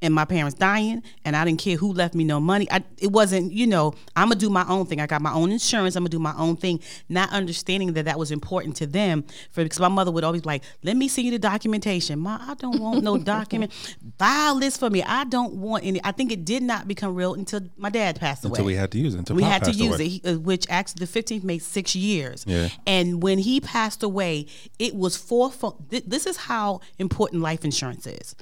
[0.00, 2.70] and my parents dying and I didn't care who left me no money.
[2.70, 5.00] I, it wasn't, you know, I'm gonna do my own thing.
[5.00, 5.96] I got my own insurance.
[5.96, 9.24] I'm gonna do my own thing, not understanding that that was important to them.
[9.50, 12.38] For because my mother would always be like, "Let me see you the documentation." Ma,
[12.40, 13.72] I don't want no document.
[14.18, 15.02] File this for me.
[15.02, 16.00] I don't want any.
[16.04, 18.52] I think it did not become real until my dad passed away.
[18.52, 19.18] Until we had to use it.
[19.18, 20.06] Until we had to use away.
[20.06, 22.44] it, he, uh, which actually the 15th made six years.
[22.46, 22.68] Yeah.
[22.86, 24.46] And when he passed away,
[24.78, 25.52] it was four.
[25.90, 28.34] This is how important life insurance is.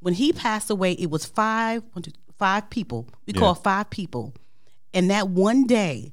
[0.00, 3.08] When he passed away, it was five, one, two, five people.
[3.26, 3.40] We Yeah.
[3.40, 4.34] call five people,
[4.92, 6.12] and that one day,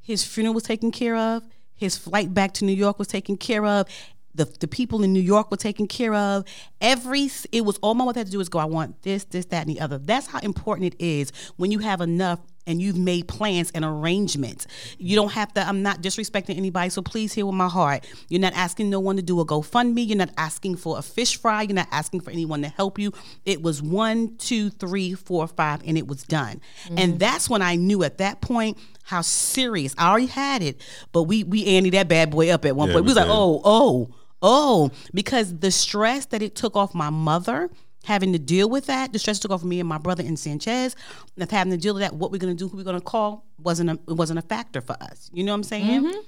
[0.00, 1.42] his funeral was taken care of.
[1.74, 3.86] His flight back to New York was taken care of.
[4.34, 6.44] The, the people in New York were taken care of.
[6.80, 8.58] Every it was all my mother had to do is go.
[8.58, 9.98] I want this, this, that, and the other.
[9.98, 14.66] That's how important it is when you have enough and you've made plans and arrangements.
[14.98, 15.66] You don't have to.
[15.66, 18.06] I'm not disrespecting anybody, so please hear with my heart.
[18.28, 20.06] You're not asking no one to do a GoFundMe.
[20.06, 21.62] You're not asking for a fish fry.
[21.62, 23.12] You're not asking for anyone to help you.
[23.44, 26.60] It was one, two, three, four, five, and it was done.
[26.84, 26.98] Mm-hmm.
[26.98, 29.94] And that's when I knew at that point how serious.
[29.98, 30.80] I already had it,
[31.12, 33.04] but we we Andy that bad boy up at one Yeah, point.
[33.04, 37.10] We we was like, oh, oh, oh, because the stress that it took off my
[37.10, 37.70] mother
[38.04, 40.96] having to deal with that, the stress took off me and my brother in Sanchez,
[41.38, 43.90] of having to deal with that, what we're gonna do, who we're gonna call, wasn't
[43.90, 45.30] a it wasn't a factor for us.
[45.32, 46.04] You know what I'm saying?
[46.04, 46.18] Mm-hmm.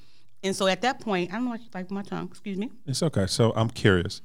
[0.45, 2.29] And so at that point, I don't know why you like my tongue.
[2.31, 2.71] Excuse me.
[2.87, 3.27] It's okay.
[3.27, 4.21] So I'm curious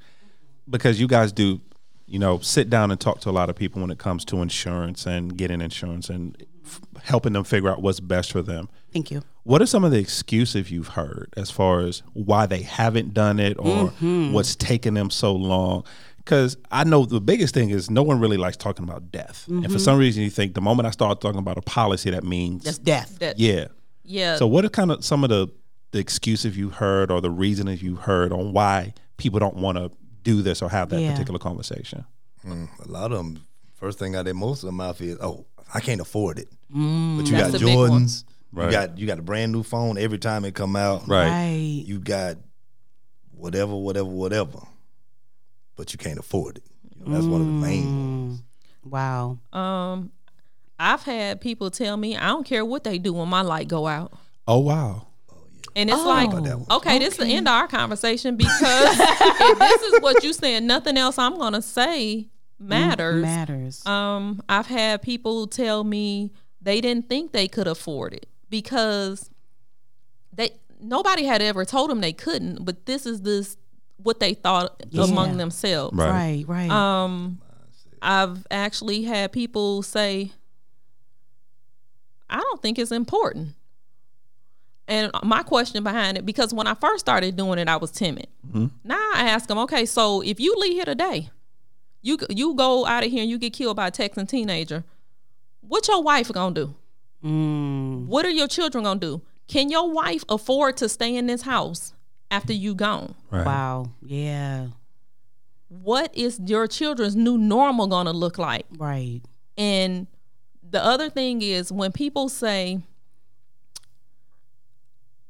[0.69, 1.61] because you guys do,
[2.07, 4.41] you know, sit down and talk to a lot of people when it comes to
[4.41, 6.35] insurance and getting insurance and
[6.65, 8.67] f- helping them figure out what's best for them.
[8.91, 9.21] Thank you.
[9.43, 13.39] What are some of the excuses you've heard as far as why they haven't done
[13.39, 14.33] it or mm-hmm.
[14.33, 15.85] what's taking them so long?
[16.19, 19.47] Because I know the biggest thing is no one really likes talking about death.
[19.47, 22.23] And for some reason, you think the moment I start talking about a policy, that
[22.23, 23.17] means, That's death.
[23.19, 23.67] That, yeah.
[24.03, 24.35] yeah.
[24.35, 25.47] So, what are kind of some of the,
[25.91, 29.91] the excuses you heard or the reasons you heard on why people don't want to
[30.23, 31.11] do this or have that Yeah.
[31.11, 32.05] particular conversation?
[32.45, 33.45] A lot of them,
[33.75, 37.17] first thing I did, most of their mouth is, "Oh, I can't afford it." Mm,
[37.17, 37.89] but you got the big one.
[38.03, 38.23] Jordans.
[38.51, 38.65] Right.
[38.65, 41.07] You got you got a brand new phone every time it come out.
[41.07, 41.27] Right.
[41.29, 41.83] Right.
[41.85, 42.37] You got
[43.31, 44.59] whatever, whatever, whatever,
[45.79, 46.63] but you can't afford it.
[46.97, 48.43] You know, that's one of the main ones.
[48.83, 49.39] Wow.
[49.53, 50.11] um,
[50.77, 53.87] I've had people tell me I don't care what they do when my light go
[53.87, 54.11] out.
[54.47, 55.07] Oh, wow.
[55.75, 56.07] And it's Oh.
[56.07, 56.67] like, About that one.
[56.77, 58.51] okay, this is the end of our conversation because
[58.99, 62.27] if this is what you saying, nothing else I'm gonna say
[62.59, 63.21] matters.
[63.21, 63.85] Matters.
[63.85, 69.29] Um, I've had people tell me they didn't think they could afford it because
[70.33, 70.51] they
[70.81, 73.55] nobody had ever told them they couldn't, but this is this
[74.03, 75.03] what they thought Yeah.
[75.03, 75.95] among themselves.
[75.97, 76.45] Right.
[76.47, 76.69] right.
[76.69, 76.69] Right.
[76.69, 77.39] Um,
[78.01, 80.31] I've actually had people say,
[82.29, 83.49] I don't think it's important.
[84.87, 88.27] And my question behind it, because when I first started doing it, I was timid.
[88.83, 91.29] Now I ask them, okay, so if you leave here today,
[92.01, 94.83] you you go out of here and you get killed by a Texan teenager,
[95.61, 96.75] what your wife gonna do?
[97.23, 99.21] mm, What are your children gonna do?
[99.47, 101.93] Can your wife afford to stay in this house
[102.31, 103.15] after you gone?
[103.31, 103.45] Right.
[103.45, 103.91] wow.
[104.01, 104.67] Yeah.
[105.67, 108.65] What is your children's new normal gonna look like?
[108.77, 109.21] Right.
[109.57, 110.07] And
[110.67, 112.79] the other thing is when people say,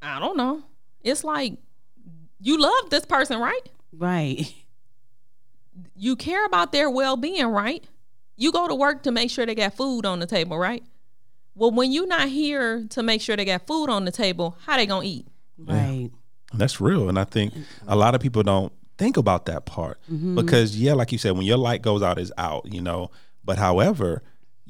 [0.02, 0.64] I don't know,
[1.02, 1.58] it's like
[2.40, 3.70] you love this person, right?
[3.92, 4.54] Right.
[5.96, 7.84] You care about their well being, right?
[8.38, 10.84] You go to work to make sure they got food on the table, right?
[11.56, 14.78] Well, when you're not here to make sure they got food on the table, how
[14.78, 15.28] they gonna eat?
[15.58, 16.10] Right.
[16.54, 17.10] That's real.
[17.10, 17.54] And I think
[17.88, 20.36] a lot of people don't think about that part Mm-hmm.
[20.36, 23.12] because, yeah, like you said, when your light goes out, it's out, you know.
[23.46, 24.22] But however,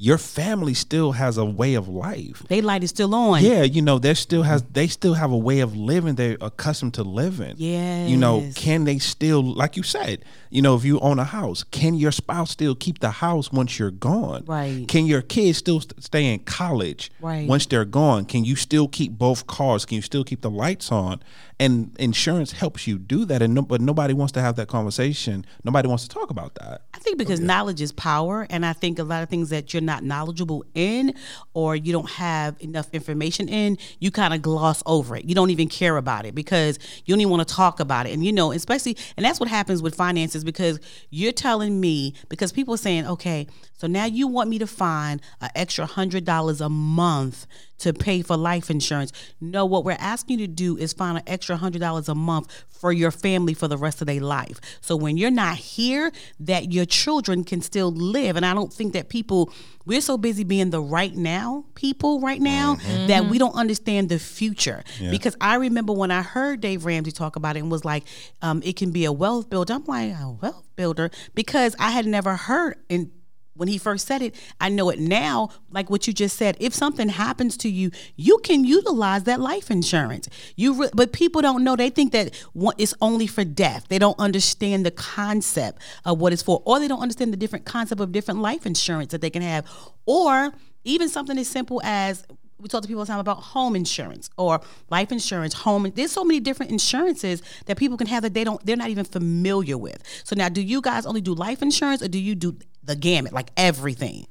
[0.02, 2.42] your family still has a way of life.
[2.48, 3.44] They light is still on.
[3.44, 6.94] Yeah, you know, they still has they still have a way of living they're accustomed
[6.94, 7.56] to living.
[7.58, 8.06] Yeah.
[8.06, 11.66] You know, can they still like you said, you know, if you own a house,
[11.66, 14.44] can your spouse still keep the house once you're gone?
[14.46, 14.88] Right.
[14.88, 17.46] Can your kids still st- stay in college Right.
[17.46, 18.24] once they're gone?
[18.24, 19.84] Can you still keep both cars?
[19.86, 21.20] Can you still keep the lights on?
[21.62, 25.46] And insurance helps you do that and no, but nobody wants to have that conversation.
[25.66, 26.84] Nobody wants to talk about that.
[26.94, 29.82] I think because knowledge is power, and I think a lot of things that you're
[29.82, 31.14] not knowledgeable in,
[31.54, 35.26] or you don't have enough information in, you kind of gloss over it.
[35.26, 38.14] You don't even care about it because you don't even want to talk about it.
[38.14, 40.80] And you know, especially, and that's what happens with finances because
[41.10, 43.48] you're telling me because people are saying, okay,
[43.80, 47.48] so now you want me to find an extra hundred dollars a month
[47.80, 49.14] to pay for life insurance.
[49.40, 52.66] No, what we're asking you to do is find an extra hundred dollars a month
[52.70, 54.60] for your family for the rest of their life.
[54.82, 56.12] So when you're not here,
[56.42, 58.36] that your children can still live.
[58.36, 59.52] And I don't think that people
[59.86, 62.76] we're so busy being the right now people right now
[63.08, 64.84] that we don't understand the future.
[65.10, 68.04] Because I remember when I heard Dave Ramsey talk about it and was like,
[68.42, 69.74] um, it can be a wealth builder.
[69.76, 73.12] I'm like, a wealth builder because I had never heard in
[73.60, 76.56] when he first said it, I know it now, like what you just said.
[76.62, 80.30] If something happens to you, you can utilize that life insurance.
[80.56, 81.76] You, re- but people don't know.
[81.76, 82.34] They think that
[82.78, 83.88] it's only for death.
[83.90, 87.66] They don't understand the concept of what it's for, or they don't understand the different
[87.66, 89.68] concept of different life insurance that they can have,
[90.06, 90.54] or
[90.86, 92.26] even something as simple as
[92.60, 95.92] we talk to people all the time about home insurance or life insurance, home.
[95.96, 99.06] There's so many different insurances that people can have that they don't, they're not even
[99.06, 100.04] familiar with.
[100.24, 102.58] So now, do you guys only do life insurance or do you do
[102.90, 104.26] the gamut, like everything?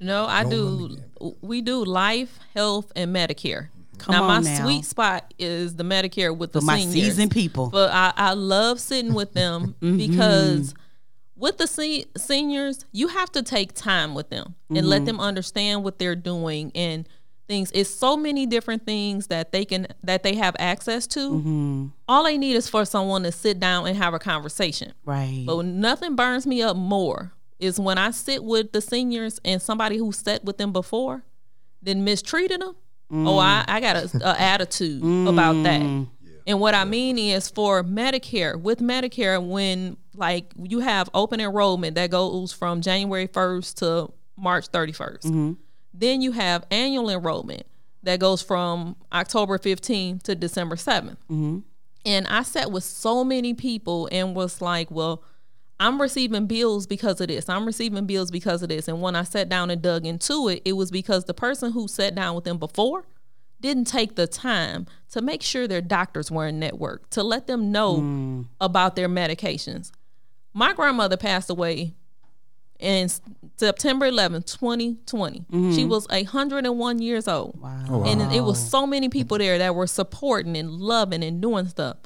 [0.00, 0.96] No, I do.
[1.40, 3.68] We do life, health, and Medicare.
[3.98, 4.62] Come now, my now.
[4.64, 7.68] sweet spot is the Medicare with the For my seasoned people.
[7.68, 9.96] But I, I love sitting with them Mm-hmm.
[9.98, 10.74] because
[11.36, 15.04] with the se- seniors, you have to take time with them and let Mm-hmm.
[15.06, 17.06] them understand what they're doing and
[17.46, 17.70] things.
[17.74, 21.20] It's so many different things that they can that they have access to.
[21.30, 21.86] Mm-hmm.
[22.08, 24.94] All they need is for someone to sit down and have a conversation.
[25.04, 25.44] Right.
[25.46, 29.96] But nothing burns me up more is when I sit with the seniors and somebody
[29.96, 31.24] who sat with them before,
[31.82, 32.76] then mistreated them.
[33.12, 33.72] Oh, I, mm.
[33.72, 35.80] I got a, a attitude about that.
[35.80, 36.08] Mm.
[36.46, 41.94] And what I mean is for Medicare, with Medicare, when like you have open enrollment
[41.94, 45.52] that goes from January 1st to March 31st, mm-hmm.
[45.92, 47.64] then you have annual enrollment
[48.02, 51.16] that goes from October 15th to December 7th.
[51.30, 51.58] Mm-hmm.
[52.06, 55.22] And I sat with so many people and was like, well,
[55.80, 57.48] I'm receiving bills because of this.
[57.48, 58.86] I'm receiving bills because of this.
[58.86, 61.88] And when I sat down and dug into it, it was because the person who
[61.88, 63.06] sat down with them before
[63.62, 67.72] didn't take the time to make sure their doctors were in network, to let them
[67.72, 68.46] know mm.
[68.60, 69.90] about their medications.
[70.52, 71.94] My grandmother passed away
[72.78, 73.08] in
[73.56, 75.38] September 11, 2020.
[75.38, 75.88] She mm-hmm.
[75.88, 77.58] was 101 years old.
[77.60, 77.84] wow.
[77.88, 81.68] Oh, and it was so many people there that were supporting and loving and doing
[81.68, 81.98] stuff.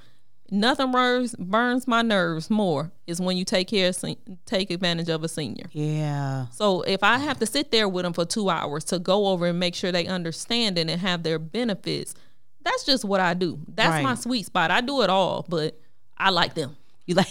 [0.50, 5.08] Nothing burns, burns my nerves more is when you take care of, sen- take advantage
[5.08, 5.66] of a senior.
[5.72, 6.46] Yeah.
[6.50, 9.46] So if I have to sit there with them for two hours to go over
[9.46, 12.14] and make sure they understand it and have their benefits,
[12.62, 13.58] that's just what I do.
[13.68, 14.70] That's my sweet spot.
[14.70, 15.78] I do it all, but
[16.16, 16.76] I like them.
[17.06, 17.28] You like?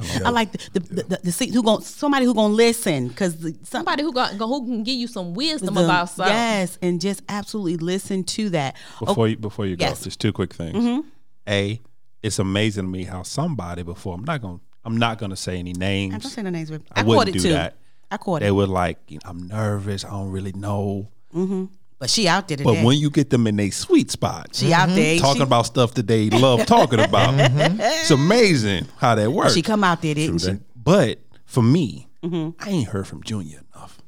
[0.00, 3.34] Oh, I like the the, the, the, the who going somebody who gonna listen because
[3.34, 6.34] somebody Somebody who got who can give you some wisdom about something.
[6.34, 8.76] yes, and just absolutely listen to that.
[8.98, 10.04] Before you before you go, yes.
[10.04, 10.76] just two quick things.
[10.76, 11.08] Mm-hmm.
[11.48, 11.80] A,
[12.22, 15.72] it's amazing to me how somebody before I'm not gonna I'm not gonna say any
[15.72, 16.14] names.
[16.14, 16.24] I'm names.
[16.24, 16.70] not saying the names.
[16.70, 17.52] but I I, wouldn't it do too.
[17.54, 17.76] that.
[18.10, 20.04] I caught They it, They were like, you know, I'm nervous.
[20.04, 21.08] I don't really know.
[21.34, 21.64] Mm-hmm.
[21.98, 24.88] but she out there But when you get them in a sweet spot, she out
[24.88, 24.96] mm-hmm.
[24.96, 27.80] there, talking she, about stuff that they love talking about, mm-hmm.
[27.80, 29.54] it's amazing how that works.
[29.54, 30.58] she come out there, didn't she?
[30.76, 32.62] But for me, Mm-hmm.
[32.62, 34.00] I ain't heard from Junior enough.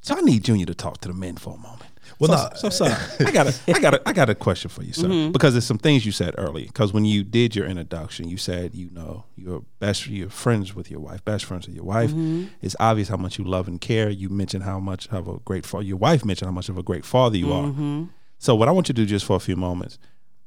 [0.00, 1.83] So I need Junior to talk to the men for a moment.
[2.18, 2.54] Well, so, no.
[2.56, 2.94] so sorry.
[3.26, 5.08] I got a, I got a, I got a question for you, sir.
[5.08, 5.32] Mm-hmm.
[5.32, 6.66] Because there's some things you said earlier.
[6.66, 10.90] Because when you did your introduction, you said you know you're best, you're friends with
[10.90, 12.10] your wife, best friends with your wife.
[12.10, 12.44] Mm-hmm.
[12.62, 14.10] It's obvious how much you love and care.
[14.10, 15.84] You mentioned how much of a great father.
[15.84, 18.02] Your wife mentioned how much of a great father you Mm-hmm.
[18.04, 18.08] are.
[18.38, 19.98] So what I want you to do just for a few moments,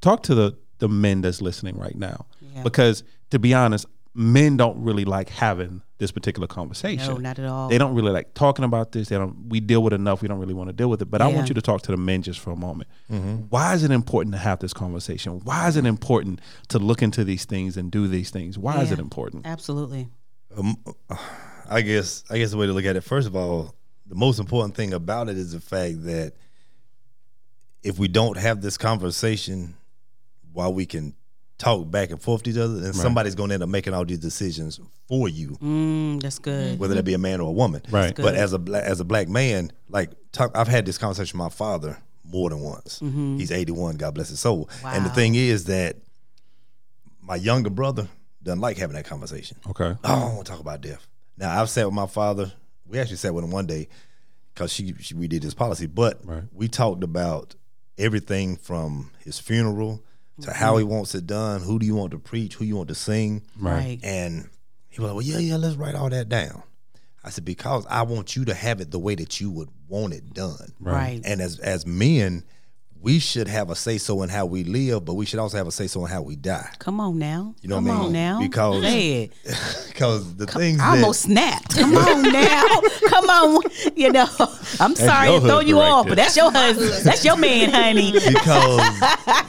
[0.01, 2.61] talk to the the men that's listening right now, Yeah.
[2.63, 3.85] because to be honest,
[4.17, 7.13] men don't really like having this particular conversation.
[7.13, 7.69] No, not at all.
[7.69, 9.09] They don't really like talking about this.
[9.09, 9.47] They don't.
[9.49, 10.21] We deal with enough.
[10.21, 11.05] We don't really want to deal with it.
[11.05, 12.89] But I want you to talk to the men just for a moment.
[13.11, 13.35] Mm-hmm.
[13.49, 15.39] Why is it important to have this conversation?
[15.43, 18.57] Why is it important to look into these things and do these things?
[18.57, 19.45] Why is it important?
[19.45, 20.09] Absolutely.
[20.57, 20.77] Um,
[21.69, 23.75] I guess I guess the way to look at it, first of all,
[24.07, 26.33] the most important thing about it is the fact that
[27.83, 29.75] if we don't have this conversation
[30.53, 31.13] while we can
[31.57, 34.05] talk back and forth to each other, then somebody's going to end up making all
[34.05, 36.77] these decisions for you, Mm, that's good.
[36.79, 37.81] whether that be a man or a woman.
[37.89, 38.15] Right.
[38.15, 41.49] But as a as a black man, like talk, I've had this conversation with my
[41.49, 42.99] father more than once.
[42.99, 44.69] He's 81, God bless his soul.
[44.83, 44.91] Wow.
[44.93, 45.95] And the thing is that
[47.21, 48.07] my younger brother
[48.43, 49.57] doesn't like having that conversation.
[49.69, 49.93] Okay.
[49.93, 51.07] Oh, I don't want to talk about death.
[51.37, 52.51] Now I've sat with my father.
[52.85, 53.87] We actually sat with him one day
[54.53, 56.43] because she, she we did his policy, but Right.
[56.53, 57.55] we talked about
[57.97, 60.01] everything from his funeral
[60.41, 60.93] to how he mm-hmm.
[60.93, 61.61] wants it done.
[61.61, 62.55] Who do you want to preach?
[62.55, 63.43] Who you want to sing?
[63.59, 63.99] Right.
[64.03, 64.49] And
[64.89, 66.63] he was like, "Well, yeah, yeah, let's write all that down."
[67.23, 70.13] I said, "Because I want you to have it the way that you would want
[70.13, 71.21] it done." Right.
[71.23, 72.43] And as as men,
[73.07, 75.65] we should have a say so in how we live, but we should also have
[75.65, 76.69] a say so in how we die.
[76.77, 77.55] Come on now.
[77.61, 78.05] You know Come what I mean?
[78.07, 78.39] on now.
[78.41, 79.33] Because- Say it.
[79.87, 81.73] because the things I that almost snapped.
[81.77, 82.81] Come on now.
[83.07, 83.63] Come on.
[83.95, 84.27] You know,
[84.81, 86.15] I'm sorry to throw you husband right off, there.
[86.15, 86.89] but that's your husband.
[87.05, 88.11] That's your man, honey.
[88.11, 88.91] because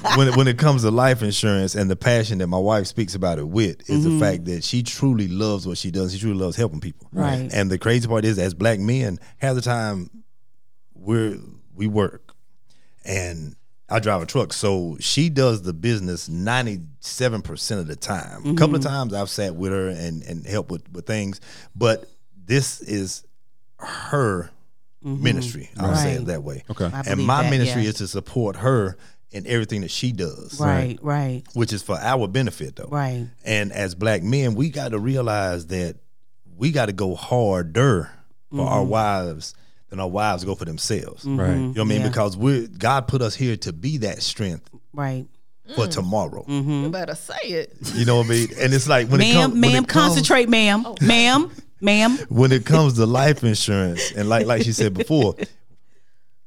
[0.17, 3.17] when it, when it comes to life insurance and the passion that my wife speaks
[3.17, 4.21] about it with is the mm-hmm.
[4.21, 6.13] fact that she truly loves what she does.
[6.13, 7.09] She truly loves helping people.
[7.13, 7.51] Right.
[7.53, 10.11] And the crazy part is, as black men, half the time
[10.95, 11.39] we're
[11.75, 12.28] we work,
[13.09, 13.57] and
[13.89, 18.47] I drive a truck, so she does the business ninety seven percent of the time.
[18.47, 21.41] A couple of times I've sat with her and and helped with with things,
[21.75, 22.07] but
[22.45, 23.25] this is
[23.79, 24.51] her
[25.03, 25.71] ministry.
[25.79, 26.65] I'll say it that way.
[26.71, 26.91] Okay.
[26.93, 27.89] I And my that, ministry yeah.
[27.91, 28.97] is to support her
[29.31, 32.89] in everything that she does, Right, right, which is for our benefit, though.
[32.91, 33.27] right.
[33.45, 35.97] And as black men, we got to realize that
[36.57, 38.11] we got to go harder
[38.51, 38.91] for our Mm-hmm.
[38.91, 39.55] wives
[39.91, 41.25] than our wives go for themselves.
[41.25, 41.41] Mm-hmm.
[41.41, 41.51] Right.
[41.51, 42.01] You know what I mean?
[42.03, 42.09] Yeah.
[42.09, 45.27] Because we're God put us here to be that strength Right.
[45.75, 45.91] for mm.
[45.91, 46.45] tomorrow.
[46.49, 46.71] Mm-hmm.
[46.85, 47.75] You better say it.
[47.95, 48.49] You know what I mean?
[48.59, 50.83] And it's like when it Ma'am, comes, when ma'am, it comes, concentrate, ma'am.
[50.87, 50.97] Oh.
[51.01, 52.19] Ma'am, ma'am.
[52.29, 55.35] when it comes to life insurance, and like like she said before,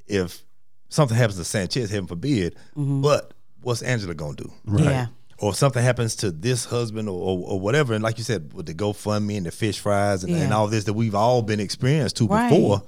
[0.07, 0.43] if
[0.89, 3.01] something happens to Sanchez, heaven forbid, mm-hmm.
[3.01, 4.51] but what's Angela gonna do?
[4.67, 5.07] Yeah.
[5.39, 8.53] Or if something happens to this husband or, or, or whatever, and like you said,
[8.53, 11.59] with the GoFundMe and the fish fries and, and all this that we've all been
[11.59, 12.47] experienced to Right.
[12.47, 12.83] before,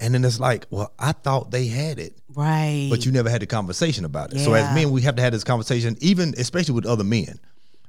[0.00, 2.88] and then it's like, well, I thought they had it, Right.
[2.90, 4.40] but you never had the conversation about it.
[4.40, 7.38] So as men, we have to have this conversation, even especially with other men,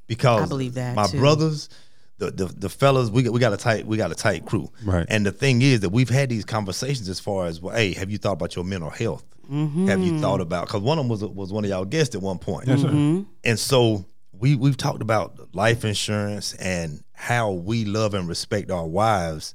[0.08, 1.18] because I believe that, my too.
[1.20, 1.70] brothers,
[2.18, 4.70] the, the the fellas, we got, we got a tight we got a tight crew,
[4.84, 5.06] Right.
[5.10, 8.12] And the thing is that we've had these conversations as far as, well, hey, have
[8.12, 9.24] you thought about your mental health?
[9.52, 9.88] Mm-hmm.
[9.88, 12.22] Have you thought about because one of them was was one of y'all guests at
[12.22, 13.22] one point, Mm-hmm.
[13.44, 18.86] and so we we've talked about life insurance and how we love and respect our
[18.88, 19.54] wives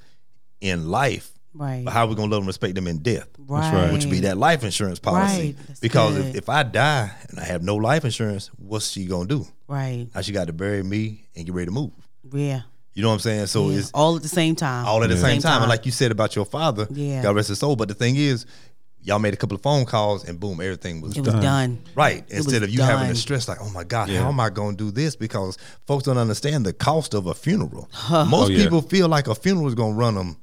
[0.61, 1.85] in life, Right.
[1.85, 3.93] but how we gonna love and respect them in death, right.
[3.93, 5.39] which would be that life insurance policy.
[5.43, 5.57] Right.
[5.67, 6.37] That's Because if, good.
[6.37, 9.47] if I die and I have no life insurance, what's she gonna do?
[9.69, 10.07] Right.
[10.15, 11.93] Now she got to bury me and get ready to move.
[12.33, 12.63] Yeah.
[12.95, 13.47] You know what I'm saying?
[13.49, 14.87] So it's All at the same time.
[14.87, 15.21] all at the Yeah.
[15.23, 15.63] same time.
[15.63, 17.23] And like you said about your father, Yeah.
[17.23, 17.77] God rest his soul.
[17.77, 18.47] But the thing is,
[19.03, 21.79] y'all made a couple of phone calls and boom, everything was it was done.
[21.95, 22.25] Right.
[22.29, 23.15] was Instead of you having done.
[23.15, 24.23] to stress like, oh my God, Yeah.
[24.23, 25.15] how am I going to do this?
[25.15, 27.89] Because folks don't understand the cost of a funeral.
[28.11, 28.63] Oh, Most Oh, yeah.
[28.65, 30.37] people feel like a funeral is going to run them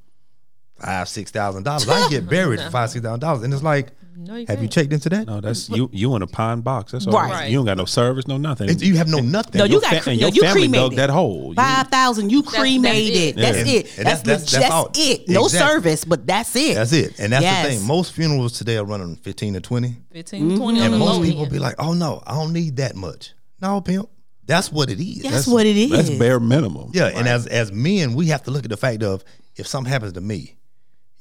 [0.78, 1.88] five, six thousand dollars.
[1.88, 4.58] I can get buried for five, six thousand dollars, and it's like, No, you have
[4.58, 4.72] you can't.
[4.72, 5.26] checked into that?
[5.26, 5.88] No, that's you.
[5.92, 6.92] You in a pine box.
[6.92, 7.12] That's all.
[7.14, 7.30] Right.
[7.30, 7.50] Right.
[7.50, 8.68] You don't got no service, no nothing.
[8.68, 9.58] It's- you have no nothing.
[9.58, 10.90] No, you your got fa- no, your you family cremated.
[10.90, 11.48] dug that hole.
[11.50, 12.30] You- Five thousand.
[12.30, 13.16] You that's cremated.
[13.16, 13.36] it.
[13.36, 13.74] That's Yeah.
[13.74, 13.98] it.
[13.98, 15.28] And That's that's- that's- that's it.
[15.28, 15.68] No Exactly.
[15.74, 16.74] service, but that's it.
[16.74, 17.66] That's it, and that's Yes.
[17.66, 17.86] the thing.
[17.86, 21.52] Most funerals today are running fifteen to twenty, 15, 20 and most people end.
[21.52, 24.08] be like, "Oh no, I don't need that much." No, pimp,
[24.46, 25.22] that's what it is.
[25.22, 25.90] That's, what it is.
[25.90, 26.90] That's bare minimum.
[26.92, 29.24] Yeah, and as as men, we have to look at the fact of
[29.56, 30.56] if something happens to me,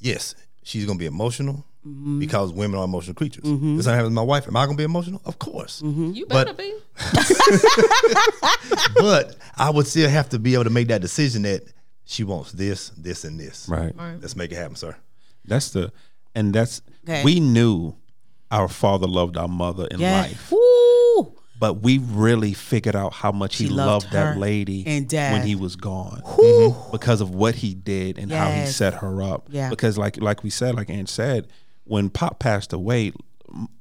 [0.03, 2.19] yes, she's gonna be emotional Mm-hmm.
[2.19, 3.43] because women are emotional creatures.
[3.43, 5.21] If something happens to my wife, am I gonna be emotional?
[5.25, 5.81] Of course.
[5.81, 6.11] Mm-hmm.
[6.11, 6.73] You better But- be.
[8.95, 11.63] but I would still have to be able to make that decision that
[12.05, 13.67] she wants this, this, and this.
[13.67, 13.93] Right.
[14.21, 14.95] Let's make it happen, sir.
[15.43, 15.91] That's the,
[16.33, 17.21] and that's Okay.
[17.23, 17.95] we knew
[18.49, 20.21] our father loved our mother in yeah.
[20.21, 21.35] life, Woo.
[21.63, 25.31] But we really figured out how much he He loved loved, that lady and dad.
[25.33, 26.91] when he was gone Mm-hmm.
[26.91, 29.47] because of what he did and how he set her up.
[29.49, 29.69] Yeah.
[29.69, 31.47] Because like like we said, like Ann said,
[31.85, 33.13] when Pop passed away.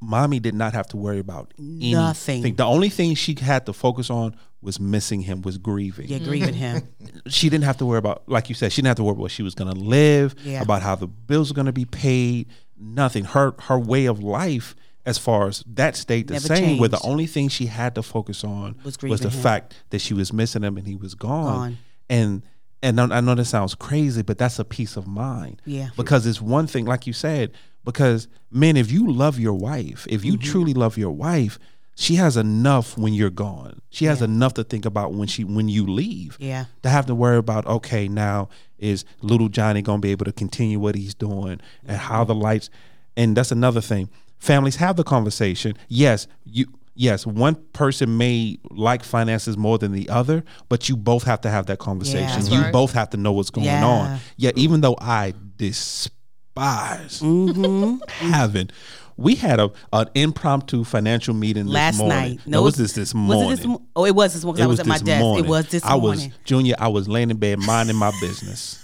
[0.03, 2.35] Mommy did not have to worry about Nothing.
[2.35, 2.57] anything.
[2.57, 6.09] The only thing she had to focus on was missing him, was grieving.
[6.09, 6.83] Yeah, grieving him.
[7.29, 9.23] she didn't have to worry about, like you said, she didn't have to worry about
[9.23, 10.61] what she was going to live, Yeah.
[10.61, 12.49] about how the bills were going to be paid.
[12.79, 13.25] Nothing.
[13.25, 14.75] Her her way of life,
[15.05, 16.79] as far as that stayed the Never same.
[16.79, 19.43] Where the only thing she had to focus on Was was, the him.
[19.43, 21.55] fact that she was missing him and he was gone.
[21.55, 21.79] Gone.
[22.09, 22.43] And
[22.85, 25.63] and I know this sounds crazy, but that's a peace of mind.
[25.65, 25.91] Yeah.
[25.97, 27.53] Because it's one thing, like you said,
[27.85, 30.51] because men, if you love your wife, if you Mm-hmm.
[30.51, 31.61] truly love your wife,
[31.95, 33.83] she has enough when you're gone.
[33.91, 36.65] She has enough to think about when she when you leave Yeah.
[36.83, 38.49] to have to worry about okay now
[38.79, 42.69] is little johnny gonna be able to continue what he's doing and how the lights
[43.17, 44.09] and that's another thing
[44.43, 50.09] families have the conversation yes you yes one person may like finances more than the
[50.09, 52.73] other but you both have to have that conversation That's you right.
[52.73, 53.87] both have to know what's going Yeah.
[53.87, 57.97] on yeah even though i despise Mm-hmm.
[58.09, 58.69] having
[59.17, 62.19] we had a an impromptu financial meeting this Last morning.
[62.19, 62.41] night.
[62.47, 63.47] No, it was this this morning?
[63.51, 63.67] Was it this?
[63.67, 64.59] mo- Oh, it was this morning.
[64.59, 65.21] 'cause I was, at my this desk.
[65.21, 65.45] morning.
[65.45, 66.29] It was this I morning.
[66.31, 66.75] was Junior.
[66.79, 68.79] I was laying in bed minding my business.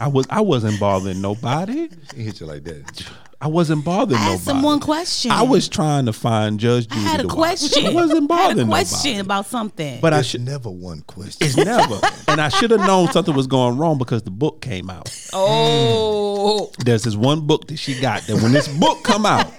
[0.00, 0.26] I was.
[0.30, 1.88] I wasn't bothering nobody.
[2.14, 3.06] He hit you like that.
[3.40, 4.34] I wasn't bothering I nobody.
[4.38, 5.30] asked him one question.
[5.30, 7.00] I was trying to find Judge Judy.
[7.00, 7.36] I had a to watch.
[7.36, 7.86] question.
[7.86, 9.20] I wasn't I had bothering a question nobody.
[9.20, 10.00] about something.
[10.00, 10.40] But I should.
[10.40, 11.46] never one question.
[11.46, 12.00] It's never.
[12.28, 15.10] and I should have known something was going wrong because the book came out.
[15.34, 19.52] Oh, There's this one book that she got that when this book come out,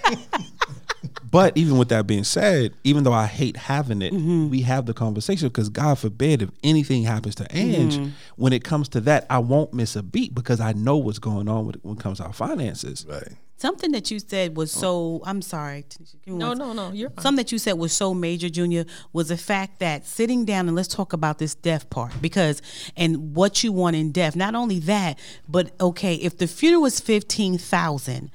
[1.30, 4.50] But even with that being said, even though I hate having it, Mm-hmm.
[4.50, 8.10] we have the conversation because God forbid if anything happens to Ange, Mm-hmm.
[8.38, 11.50] when it comes to that, I won't miss a beat because I know what's going
[11.50, 13.06] on with, when it comes to our finances.
[13.08, 13.34] Right.
[13.60, 14.80] Something that you said was oh.
[14.80, 15.22] so.
[15.26, 15.84] I'm sorry.
[15.90, 16.92] Tanisha, give me No, no, no.
[16.92, 17.24] You're fine.
[17.24, 20.76] Something that you said was so major, Junior, was the fact that sitting down and
[20.76, 22.62] let's talk about this death part because
[22.96, 24.36] and what you want in death.
[24.36, 25.18] Not only that,
[25.50, 28.30] but okay, if the funeral was fifteen thousand,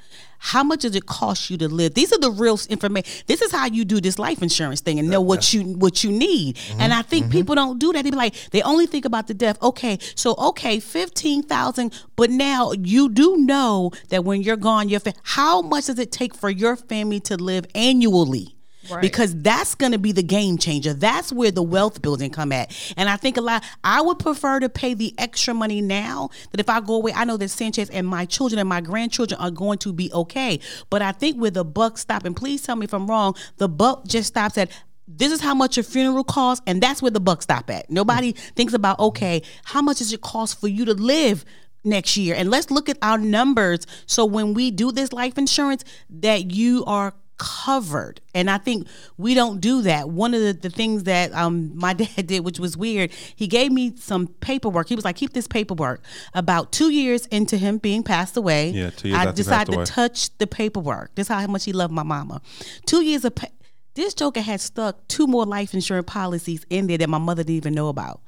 [0.44, 1.94] how much does it cost you to live?
[1.94, 3.24] These are the real information.
[3.28, 6.10] This is how you do this life insurance thing and know what you what you
[6.10, 6.58] need.
[6.70, 6.98] And mm-hmm.
[6.98, 7.32] I think mm-hmm.
[7.32, 8.02] people don't do that.
[8.02, 9.56] They be like, they only think about the death.
[9.62, 14.98] Okay, so okay, fifteen thousand, but now you do know that when you're gone, your
[14.98, 18.56] fa- how much does it take for your family to live annually?
[18.90, 19.00] Right.
[19.00, 20.92] Because that's going to be the game changer.
[20.92, 22.76] That's where the wealth building come at.
[22.96, 23.64] And I think a lot.
[23.84, 26.30] I would prefer to pay the extra money now.
[26.50, 29.40] That if I go away, I know that Sanchez and my children and my grandchildren
[29.40, 30.60] are going to be okay.
[30.90, 33.68] But I think where the buck stop, and please tell me if I'm wrong, the
[33.68, 34.70] buck just stops at.
[35.08, 37.90] This is how much your funeral costs, and that's where the buck stop at.
[37.90, 41.44] Nobody thinks about okay, how much does it cost for you to live
[41.84, 45.84] next year and let's look at our numbers so when we do this life insurance
[46.08, 47.12] that you are
[47.42, 48.20] covered.
[48.34, 48.86] And i think
[49.18, 50.08] we don't do that.
[50.08, 53.72] One of the, the things that um, my dad did which was weird he gave
[53.72, 54.88] me some paperwork.
[54.88, 56.02] He was like keep this paperwork.
[56.34, 59.84] About two years into him being passed away Yeah, two years i decided to away.
[59.86, 61.14] touch the paperwork.
[61.16, 62.40] This is how much he loved my mama.
[62.86, 63.48] Two years of pa-
[63.94, 67.56] this joker had stuck two more life insurance policies in there that my mother didn't
[67.56, 68.20] even know about.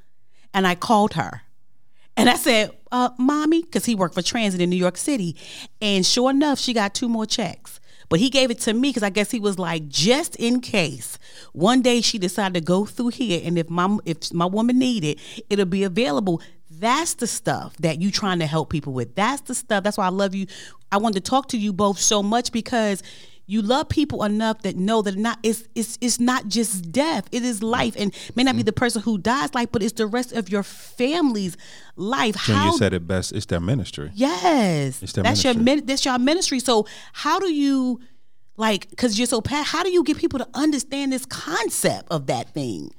[0.52, 1.42] And i called her.
[2.16, 5.36] And I said, uh, Mommy, because he worked for Transit in New York City.
[5.82, 7.73] And sure enough, she got two more checks.
[8.14, 11.18] But he gave it to me because I guess he was like, just in case.
[11.52, 15.02] One day she decided to go through here, and if my if my woman need
[15.02, 15.18] it,
[15.50, 16.40] it'll be available.
[16.70, 19.16] That's the stuff that you trying to help people with.
[19.16, 19.82] That's the stuff.
[19.82, 20.46] That's why I love you.
[20.92, 23.02] I wanted to talk to you both so much because
[23.46, 27.42] you love people enough that know that not it's it's it's not just death it
[27.42, 30.32] is life and may not be the person who dies life but it's the rest
[30.32, 31.56] of your family's
[31.96, 33.32] life Junior how said it best.
[33.32, 34.10] It's their ministry.
[34.14, 35.76] yes It's their that's your ministry.
[35.76, 38.00] min- that's your ministry so how do you
[38.56, 42.26] like because you're so pat how do you get people to understand this concept of
[42.28, 42.90] that thing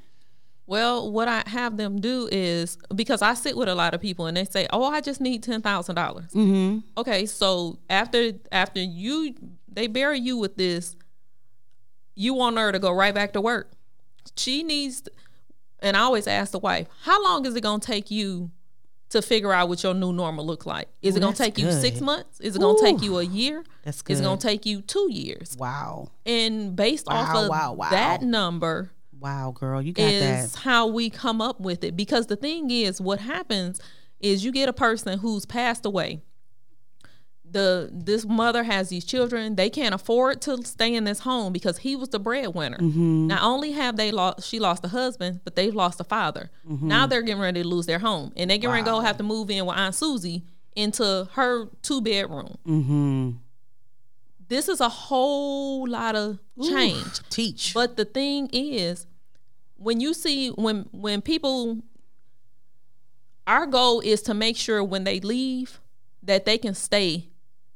[0.67, 4.25] Well, what I have them do is because I sit with a lot of people
[4.25, 6.79] and they say, "Oh, I just need ten thousand dollars." Mm-hmm.
[6.97, 9.35] Okay, so after after you
[9.76, 10.95] they bury you with this,
[12.15, 13.71] you want her to go right back to work.
[14.36, 15.07] She needs,
[15.80, 18.51] and I always ask the wife, "How long is it gonna take you
[19.09, 20.88] to figure out what your new normal look like?
[21.01, 22.39] Is Ooh, it gonna that's take you six months?
[22.39, 23.63] Is it gonna take you a year?
[23.84, 25.55] That's Is it gonna take you two years?
[25.59, 27.89] wow And based off of wow, wow.
[27.91, 32.28] that number." wow girl you got is that how we come up with it because
[32.28, 33.80] the thing is what happens
[34.19, 36.21] is you get a person who's passed away
[37.51, 39.55] the this mother has these children.
[39.55, 42.77] They can't afford to stay in this home because he was the breadwinner.
[42.77, 43.27] Mm-hmm.
[43.27, 46.51] not only have they lost she lost a husband but they've lost a father.
[46.69, 46.87] Mm-hmm.
[46.87, 49.17] now they're getting ready to lose their home and they get ready to go have
[49.17, 50.43] to move in with aunt susie
[50.75, 52.57] into her two bedroom.
[52.67, 53.31] Mm-hmm.
[54.47, 57.19] This is a whole lot of change.
[57.29, 57.73] teach.
[57.73, 59.07] But the thing is,
[59.77, 61.79] when you see when when people
[63.47, 65.79] our goal is to make sure when they leave
[66.23, 67.27] that they can stay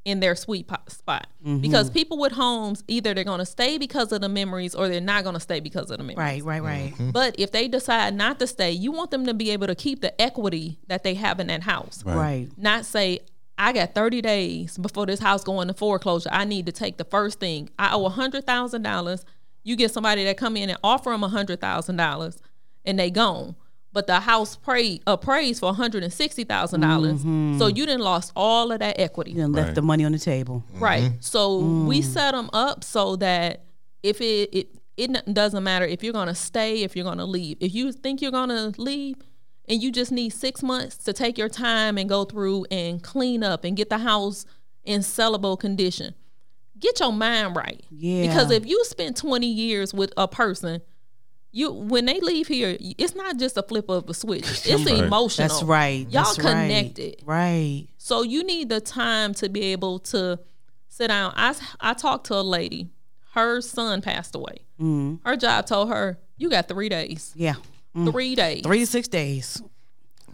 [0.06, 1.28] in their sweet po- spot.
[1.46, 1.60] Mm-hmm.
[1.60, 5.02] Because people with homes either they're going to stay because of the memories or they're
[5.02, 6.18] not going to stay because of the memories.
[6.18, 9.52] right right right But if they decide not to stay, you want them to be
[9.52, 12.04] able to keep the equity that they have in that house.
[12.06, 13.20] right Not say,
[13.58, 16.30] I got 30 days before this house going to foreclosure.
[16.32, 17.70] I need to take the first thing.
[17.78, 19.24] I owe $100,000.
[19.66, 22.38] You get somebody that come in and offer them $100,000
[22.86, 23.56] and they gone.
[23.92, 26.48] But the house pray, uh, appraised for $160,000.
[26.80, 27.58] dollars mm-hmm.
[27.58, 29.32] So you didn't lost all of that equity.
[29.32, 30.84] you done left the money on the table mm-hmm.
[30.84, 31.12] Right.
[31.20, 32.04] So we mm.
[32.04, 33.66] set them up so that
[34.04, 37.58] if it, it it doesn't matter if you're gonna stay, if you're gonna leave.
[37.62, 39.16] If you think you're gonna leave
[39.68, 43.44] and you just need six months to take your time and go through and clean
[43.44, 44.46] up and get the house
[44.84, 46.16] in sellable condition,
[46.80, 47.84] get your mind right.
[47.90, 48.28] Yeah.
[48.28, 50.82] Because if you spend 20 years with a person,
[51.52, 54.44] you when they leave here, it's not just a flip of a switch.
[54.68, 55.04] It's Right.
[55.04, 55.48] emotional.
[55.48, 57.22] that's right Y'all that's connected.
[57.26, 60.40] right So you need the time to be able to
[60.88, 61.34] sit down.
[61.36, 62.90] I I talked to a lady.
[63.34, 64.60] Her son passed away.
[64.80, 65.20] Mm.
[65.26, 67.34] Her job told her, "You got three days.
[67.36, 67.56] yeah
[67.96, 68.62] Three days.
[68.64, 69.62] three to six days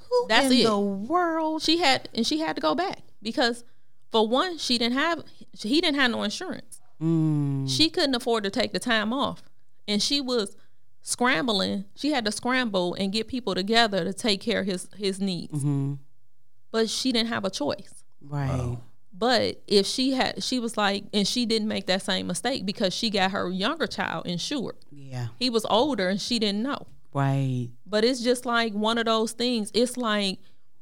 [0.09, 0.63] Who That's in it.
[0.65, 3.63] the world She had, and she had to go back because,
[4.11, 5.23] for one, she didn't have.
[5.57, 6.79] He didn't have no insurance.
[7.01, 7.69] Mm.
[7.69, 9.43] She couldn't afford to take the time off,
[9.87, 10.55] and she was
[11.05, 11.85] scrambling.
[11.95, 15.53] She had to scramble and get people together to take care of his his needs.
[15.53, 15.93] Mm-hmm.
[16.71, 18.03] But she didn't have a choice.
[18.21, 18.77] right
[19.13, 22.93] But if she had, she was like, and she didn't make that same mistake because
[22.93, 24.75] she got her younger child insured.
[24.91, 25.27] Yeah.
[25.39, 26.87] He was older and she didn't know.
[27.13, 27.69] Right.
[27.85, 29.71] But it's just like one of those things.
[29.73, 30.39] It's like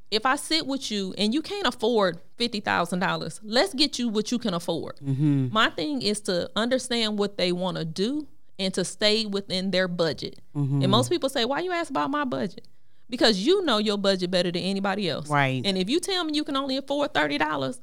[0.10, 4.08] if I sit with you and you can't afford fifty thousand dollars, let's get you
[4.10, 5.00] what you can afford.
[5.52, 8.28] My thing is to understand what they want to do
[8.60, 10.40] and to stay within their budget.
[10.54, 12.68] And most people say, "Why you ask about my budget?"
[13.10, 15.30] Because you know your budget better than anybody else.
[15.30, 15.62] Right.
[15.66, 17.80] And if you tell me you can only afford thirty dollars,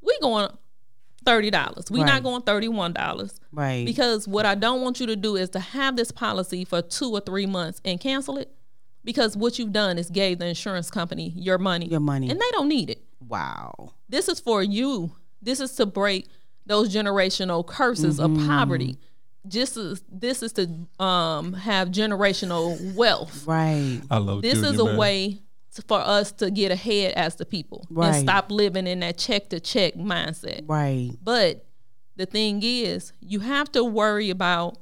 [0.00, 0.48] we going
[1.26, 1.90] thirty dollars.
[1.90, 2.06] We Right.
[2.06, 3.40] not going thirty one dollars.
[3.52, 3.84] Right.
[3.84, 7.10] Because what I don't want you to do is to have this policy for two
[7.10, 8.50] or three months and cancel it.
[9.04, 11.86] Because what you've done is gave the insurance company your money.
[11.86, 12.30] Your money.
[12.30, 13.02] And they don't need it.
[13.28, 13.92] wow.
[14.08, 15.12] This is for you.
[15.42, 16.26] This is to break
[16.66, 18.46] those generational curses of Mm-hmm.
[18.48, 18.98] poverty.
[19.48, 20.68] Just as, this is to
[21.02, 23.46] um, have generational wealth.
[23.46, 24.00] Right.
[24.10, 24.96] I love This is a man.
[24.96, 25.42] way
[25.76, 28.14] to, for us to get ahead as the people Right.
[28.14, 30.64] and stop living in that check to check mindset.
[30.68, 31.10] Right.
[31.22, 31.64] But
[32.16, 34.76] the thing is, you have to worry about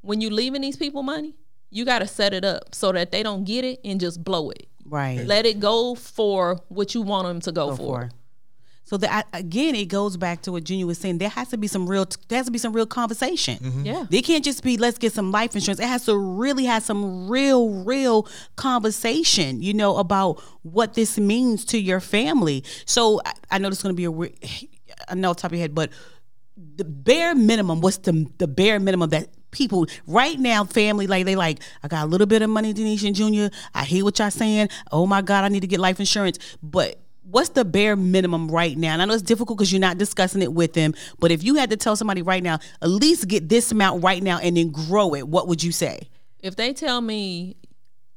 [0.00, 1.34] when you leaving these people money,
[1.70, 4.50] you got to set it up so that they don't get it and just blow
[4.50, 4.66] it.
[4.84, 5.24] Right.
[5.24, 8.00] Let it go for what you want them to go, Go for.
[8.02, 8.10] for.
[8.86, 11.18] So that again, it goes back to what Junior was saying.
[11.18, 12.06] There has to be some real.
[12.28, 13.58] There has to be some real conversation.
[13.58, 13.86] Mm-hmm.
[13.86, 14.06] Yeah.
[14.10, 15.80] They can't just be let's get some life insurance.
[15.80, 19.62] It has to really have some real, real conversation.
[19.62, 22.62] You know about what this means to your family.
[22.84, 24.10] So I, I know this is going to be a.
[24.10, 24.34] re-
[25.08, 25.90] I know off the top of your head, but
[26.76, 27.80] the bare minimum.
[27.80, 31.60] What's the the bare minimum that people right now, family like they like?
[31.82, 33.50] I got a little bit of money, Denise and Junior.
[33.74, 34.68] I hear what y'all saying.
[34.92, 37.00] Oh my God, I need to get life insurance, but.
[37.34, 38.92] What's the bare minimum right now?
[38.92, 40.94] And I know it's difficult because you're not discussing it with them.
[41.18, 44.22] But if you had to tell somebody right now, at least get this amount right
[44.22, 46.08] now and then grow it, what would you say?
[46.38, 47.56] If they tell me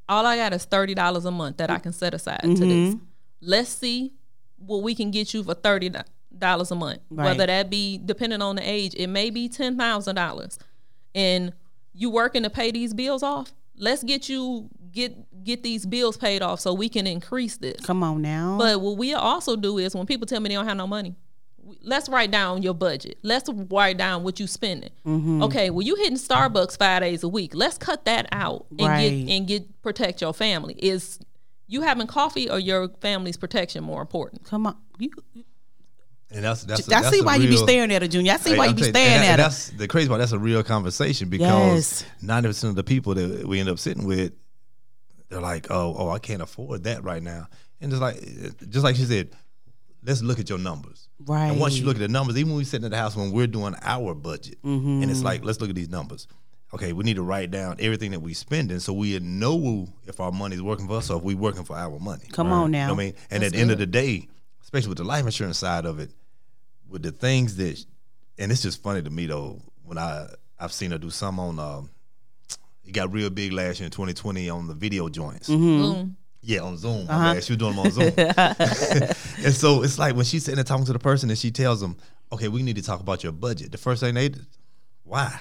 [0.08, 2.70] all I got is thirty dollars a month that I can set aside to Mm-hmm.
[2.92, 2.96] this,
[3.42, 4.14] let's see
[4.58, 5.92] what we can get you for thirty
[6.38, 7.00] dollars a month.
[7.10, 7.26] Right.
[7.26, 10.60] Whether that be depending on the age, it may be ten thousand dollars,
[11.16, 11.54] and
[11.92, 13.52] you working to pay these bills off.
[13.76, 17.80] Let's get you get get these bills paid off so we can increase this.
[17.86, 18.58] Come on now.
[18.58, 21.16] But what we also do is when people tell me they don't have no money,
[21.84, 23.18] let's write down your budget.
[23.24, 24.92] Let's write down what you spending.
[25.06, 25.44] Mm-hmm.
[25.44, 27.52] Okay, well you hitting Starbucks five days a week.
[27.54, 29.10] Let's cut that out and Right.
[29.10, 30.74] get and get protect your family.
[30.80, 31.20] Is
[31.68, 34.44] you having coffee or your family's protection more important?
[34.46, 34.76] Come on.
[35.00, 35.12] You,
[36.30, 36.88] And that's that's.
[36.90, 38.34] I that's see a why you be staring at her, Junior.
[38.34, 39.48] I see Hey, why I'm you be telling staring and that- at and her.
[39.48, 40.20] That's the crazy part.
[40.20, 41.46] That's a real conversation because
[42.02, 42.06] Yes.
[42.22, 44.34] ninety percent of the people that we end up sitting with,
[45.30, 47.48] they're like, "Oh, oh, I can't afford that right now."
[47.82, 48.20] And just like,
[48.70, 49.30] just like she said,
[50.04, 51.10] let's look at your numbers.
[51.26, 51.48] Right.
[51.48, 53.32] And once you look at the numbers, even when we sitting in the house when
[53.32, 55.02] we're doing our budget, Mm-hmm.
[55.04, 56.28] and it's like, let's look at these numbers.
[56.74, 60.32] Okay, we need to write down everything that we spending so we know if our
[60.34, 62.26] money's working for us or if we're working for our money.
[62.34, 62.88] Come on You now.
[62.88, 63.14] know what I mean?
[63.32, 64.28] And at the end of the day,
[64.64, 66.12] especially with the life insurance side of it,
[66.90, 67.84] with the things that,
[68.38, 70.28] and it's just funny to me though when I
[70.60, 71.58] I've seen her do some on.
[71.60, 71.90] Um,
[72.88, 75.50] it got real big last year in 2020 on the video joints.
[75.50, 75.82] Mm-hmm.
[75.82, 76.18] Boom.
[76.42, 77.06] Yeah, on Zoom.
[77.08, 77.44] my bad.
[77.44, 78.14] She was doing them on Zoom.
[79.46, 81.82] and so it's like when she's sitting there talking to the person and she tells
[81.82, 81.98] them,
[82.32, 84.32] "Okay, we need to talk about your budget." The first thing they,
[85.04, 85.38] why?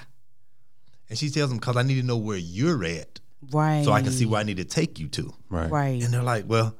[1.09, 3.21] And she tells them, "Cause I need to know where you're at,
[3.51, 3.85] right.
[3.85, 5.71] so I can see where I need to take you to." Right.
[5.71, 6.03] Right.
[6.03, 6.75] And they're like, "Well,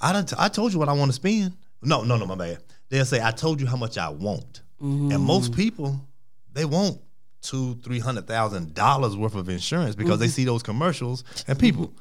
[0.00, 0.32] I don't.
[0.38, 2.58] I told you what I want to spend." No, no, no, my bad.
[2.88, 6.00] They'll say, "I told you how much I want," and most people
[6.52, 7.00] they want
[7.42, 11.24] two, three hundred thousand dollars worth of insurance because they see those commercials.
[11.48, 11.92] And people,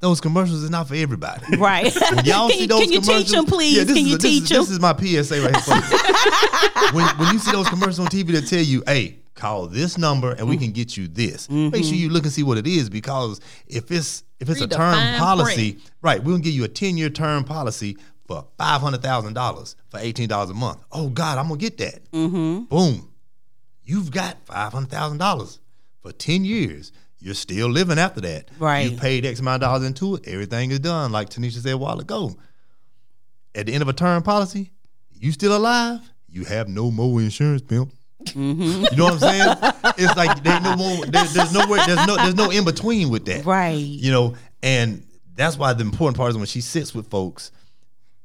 [0.00, 1.56] those commercials is not for everybody.
[1.56, 1.92] Right.
[2.14, 3.76] When y'all can, see you- those can you commercials, teach them, please?
[3.76, 4.58] Yeah, this can you a- teach is, them?
[4.60, 6.92] This is my PSA right here.
[6.92, 10.32] when, when you see those commercials on TV that tell you, "Hey, call this number
[10.32, 10.64] and we Mm-hmm.
[10.66, 13.90] can get you this," make sure you look and see what it is because if
[13.90, 15.90] it's if it's Read a term policy, print.
[16.02, 16.22] right?
[16.22, 17.96] We'll give you a ten year term policy
[18.26, 20.78] for five hundred thousand dollars for eighteen dollars a month.
[20.92, 22.10] Oh God, I'm gonna get that.
[22.12, 22.64] Mm-hmm.
[22.64, 23.09] Boom,
[23.90, 25.58] you've got five hundred thousand dollars
[26.00, 26.92] for ten years.
[27.18, 28.48] You're still living after that.
[28.58, 28.90] Right.
[28.90, 30.26] You paid X amount of dollars into it.
[30.26, 32.34] Everything is done, like Tanisha said a while ago.
[33.54, 34.70] At the end of a term policy,
[35.12, 36.00] you still alive.
[36.28, 37.92] You have no more insurance, pimp.
[38.24, 38.84] Mm-hmm.
[38.90, 39.56] You know what I'm saying?
[39.98, 41.04] it's like there's no more.
[41.06, 41.84] There, there's nowhere.
[41.84, 42.16] There's no.
[42.16, 43.44] There's no in between with that.
[43.44, 43.72] Right.
[43.72, 47.50] You know, and that's why the important part is when she sits with folks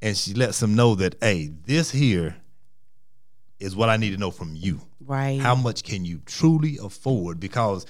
[0.01, 2.35] and she lets them know that, hey, this here
[3.59, 4.79] is what I need to know from you.
[5.05, 5.39] Right.
[5.39, 7.39] How much can you truly afford?
[7.39, 7.85] Because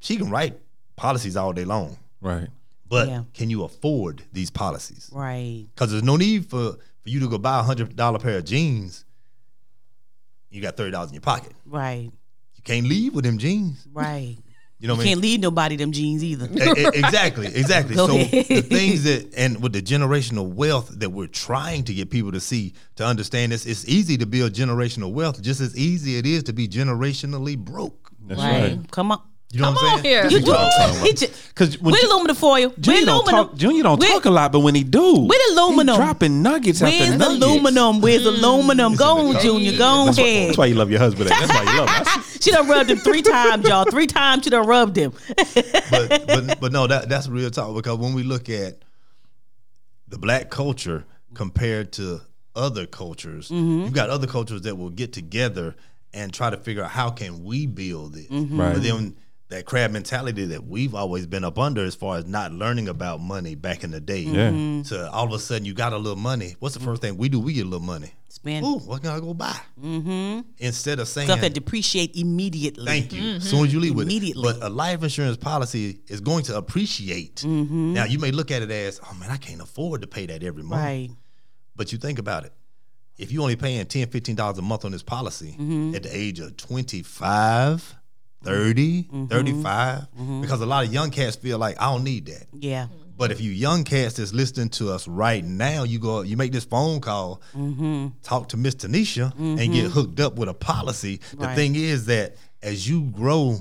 [0.00, 0.58] she can write
[0.96, 2.48] policies all day long, Right.
[2.88, 3.24] but Yeah.
[3.34, 5.10] can you afford these policies?
[5.12, 5.66] right.
[5.74, 8.44] Because there's no need for, for you to go buy a hundred dollar pair of
[8.44, 9.04] jeans.
[10.50, 11.52] You got thirty dollars in your pocket.
[11.66, 12.10] Right.
[12.54, 13.86] You can't leave with them jeans.
[13.92, 14.36] Right.
[14.78, 15.12] You know You what I mean?
[15.14, 16.46] can't leave nobody them jeans either.
[16.52, 17.94] E- e- exactly, exactly.
[17.96, 18.46] So ahead.
[18.48, 22.40] the things that and with the generational wealth that we're trying to get people to
[22.40, 26.42] see to understand this, it's easy to build generational wealth, just as easy it is
[26.44, 28.10] to be generationally broke.
[28.26, 28.76] That's Right.
[28.76, 28.90] right.
[28.90, 29.22] Come on.
[29.56, 30.14] You know Come what I'm on saying?
[30.14, 30.24] here.
[30.30, 31.06] You That's what I'm talking about.
[31.06, 32.72] He just- Because when We're aluminum for you.
[32.78, 33.48] Junior We're don't aluminum.
[33.48, 33.56] talk.
[33.56, 35.94] Junior don't We're- talk a lot, but when he do, We're aluminum.
[35.96, 37.44] He dropping nuggets Where's after the nuggets.
[37.44, 38.00] aluminum?
[38.02, 38.94] Where's the aluminum?
[38.96, 39.78] Go on, Junior.
[39.78, 40.48] Go on That's why, ahead.
[40.50, 41.30] that's why you love your husband.
[41.30, 42.22] That's why you love him.
[42.40, 43.84] she done rubbed him three times, y'all.
[43.90, 45.12] Three times she done rubbed him.
[45.36, 48.82] but but but no, that that's real talk because when we look at
[50.08, 51.04] the black culture
[51.34, 52.20] compared to
[52.54, 53.84] other cultures, Mm-hmm.
[53.84, 55.74] you've got other cultures that will get together
[56.14, 58.30] and try to figure out how can we build it.
[58.30, 58.58] Mm-hmm.
[58.60, 58.72] Right.
[58.74, 59.16] But then
[59.48, 63.20] that crab mentality that we've always been up under as far as not learning about
[63.20, 64.20] money back in the day.
[64.20, 64.50] Yeah.
[64.50, 64.82] Mm-hmm.
[64.82, 66.56] So all of a sudden you got a little money.
[66.58, 67.38] What's the first thing we do?
[67.38, 68.12] We get a little money.
[68.28, 69.56] Spend Ooh, what can I go buy?
[69.80, 70.40] Mm-hmm.
[70.58, 72.84] Instead of saying stuff that depreciate immediately.
[72.84, 73.36] Thank you.
[73.36, 74.50] As soon as you leave with Immediately.
[74.50, 74.60] it.
[74.60, 77.44] But a life insurance policy is going to appreciate.
[77.44, 80.42] Now, you may look at it as, oh man, I can't afford to pay that
[80.42, 80.82] every month.
[80.82, 81.10] Right.
[81.76, 82.52] But you think about it.
[83.16, 85.52] If you're only paying $10, $15 a month on this policy
[85.94, 87.96] at the age of 25,
[88.44, 89.26] 30, mm-hmm.
[89.26, 90.40] 35, mm-hmm.
[90.40, 92.46] because a lot of young cats feel like, I don't need that.
[92.52, 92.86] Yeah.
[93.18, 96.52] But if you young cats that's listening to us right now, you go, you make
[96.52, 98.08] this phone call, mm-hmm.
[98.22, 101.20] talk to Miss Tanisha, and get hooked up with a policy.
[101.32, 101.56] The Right.
[101.56, 103.58] thing is that as you grow,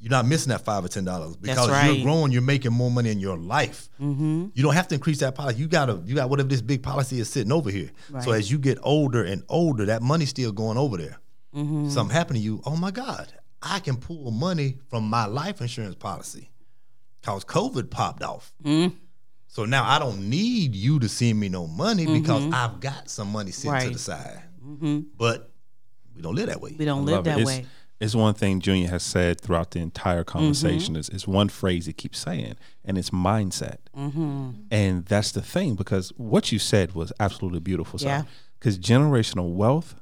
[0.00, 1.90] you're not missing that five or ten dollars because right.
[1.92, 2.32] you're growing.
[2.32, 3.90] You're making more money in your life.
[3.98, 5.58] You don't have to increase that policy.
[5.58, 7.90] You gotta, you got whatever this big policy is sitting over here.
[8.22, 11.18] So as you get older and older, that money's still going over there.
[11.52, 12.62] Something happened to you.
[12.64, 13.30] Oh my God,
[13.62, 16.50] I can pull money from my life insurance policy
[17.20, 18.52] because COVID popped off.
[19.48, 23.32] So now I don't need you to send me no money because I've got some
[23.32, 24.42] money sitting to the side.
[25.16, 25.50] But
[26.14, 26.74] we don't live that way.
[26.78, 27.66] We don't Love live that it's, way.
[27.98, 30.38] It's one thing Junior has said throughout the entire Mm-hmm.
[30.38, 32.54] conversation is, is one phrase he keeps saying,
[32.84, 33.76] and it's mindset.
[33.96, 34.50] Mm-hmm.
[34.70, 38.00] And that's the thing because what you said was absolutely beautiful.
[38.00, 38.22] Yeah.
[38.58, 39.96] Because generational wealth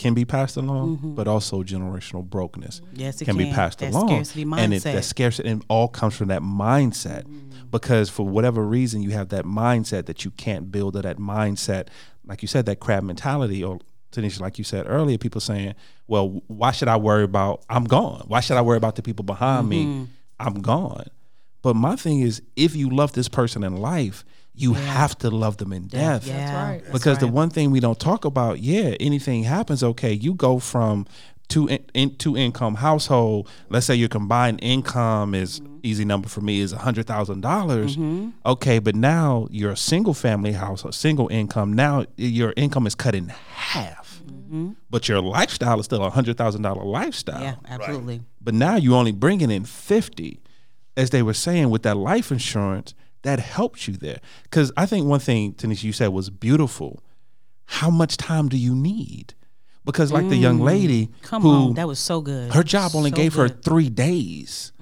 [0.00, 3.00] can be passed along, but also generational brokenness Mm-hmm.
[3.00, 4.08] Yes, it can, be passed That along.
[4.08, 4.92] scarcity And it, that mindset.
[4.92, 5.00] Mm-hmm.
[5.02, 7.24] scarcity and all comes from that mindset.
[7.70, 11.86] Because for whatever reason you have that mindset that you can't build or that mindset,
[12.26, 13.78] like you said, that crab mentality or
[14.12, 15.74] Tanisha, like you said earlier, people saying,
[16.08, 18.24] Well, why should I worry about I'm gone?
[18.26, 20.00] Why should I worry about the people behind Mm-hmm.
[20.02, 20.08] me?
[20.40, 21.06] I'm gone.
[21.62, 24.24] But my thing is, if you love this person in life,
[24.54, 26.26] you have to love them in death.
[26.26, 26.36] Yeah.
[26.36, 26.80] That's right.
[26.80, 30.58] that's because the one thing we don't talk about, yeah, anything happens, okay, you go
[30.58, 31.06] from
[31.50, 33.48] two in, in two income household.
[33.68, 35.78] Let's say your combined income is mm-hmm.
[35.82, 37.96] easy number for me is a hundred thousand dollars.
[37.96, 38.30] Mm-hmm.
[38.46, 41.74] Okay, but now you're a single family house, a single income.
[41.74, 44.72] Now your income is cut in half, mm-hmm.
[44.88, 47.42] but your lifestyle is still a hundred thousand dollar lifestyle.
[47.42, 48.22] Yeah, absolutely.
[48.40, 50.40] But now you're only bringing in 50.
[50.96, 54.20] As they were saying with that life insurance, that helps you there.
[54.44, 57.02] Because I think one thing, Tanisha, you said was beautiful.
[57.66, 59.34] How much time do you need?
[59.84, 61.22] Because like the young lady Mm.
[61.22, 62.52] Come who on, that was so good.
[62.52, 63.60] her job only So gave her good.
[63.60, 64.72] Mm, three days.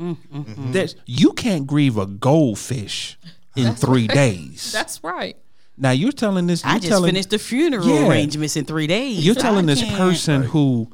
[0.73, 3.17] There's, you can't grieve a goldfish
[3.57, 4.73] in three days.
[4.79, 5.37] That's right.
[5.77, 6.65] now you're telling this.
[6.65, 8.09] I you're just telling, finished the funeral Yeah.
[8.09, 9.25] arrangements in three days.
[9.25, 10.91] You're telling I this can't- person who,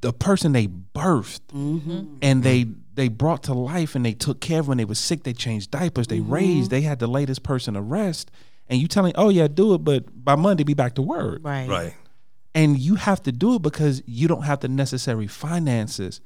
[0.00, 2.16] the person they birthed, Mm-hmm.
[2.22, 5.22] and they they brought to life, and they took care of when they were sick.
[5.22, 6.08] They changed diapers.
[6.08, 6.32] They Mm-hmm.
[6.32, 6.70] raised.
[6.70, 8.30] They had the latest person to rest.
[8.68, 11.40] And you telling, oh yeah, do it, but by Monday be back to work.
[11.44, 11.68] Right.
[11.68, 11.94] Right.
[12.54, 16.20] And you have to do it because you don't have the necessary finances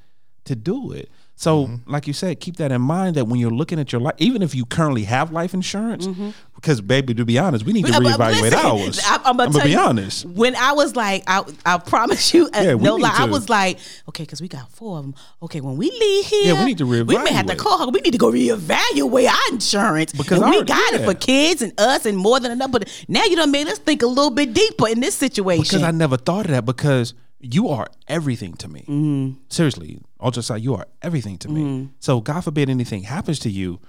[0.44, 1.10] to do it.
[1.40, 1.90] So, Mm-hmm.
[1.90, 4.42] like you said, keep that in mind that when you're looking at your life, even
[4.42, 6.30] if you currently have life insurance, Mm-hmm.
[6.54, 9.00] because baby, to be honest, we need to But- but reevaluate listen, ours.
[9.06, 10.26] I, am gonna, tell be you, honest.
[10.26, 13.24] When I was like, I, I promise you, uh, Yeah, we no need lie, I
[13.24, 13.78] was like,
[14.10, 15.14] okay, because we got four of them.
[15.44, 17.06] Okay, when we leave here, Yeah, we need to reevaluate.
[17.06, 17.58] We may have to reevaluate.
[17.58, 17.90] call her.
[17.90, 21.62] We need to go reevaluate our insurance Because and we our- got it for kids
[21.62, 22.70] and us and more than enough.
[22.70, 25.62] But now you know, done made us think a little bit deeper in this situation.
[25.62, 28.80] Because I never thought of that because you are everything to me.
[28.88, 29.38] Mm-hmm.
[29.48, 31.88] Seriously, all just like you are everything to me.
[31.98, 33.80] So God forbid anything happens to you,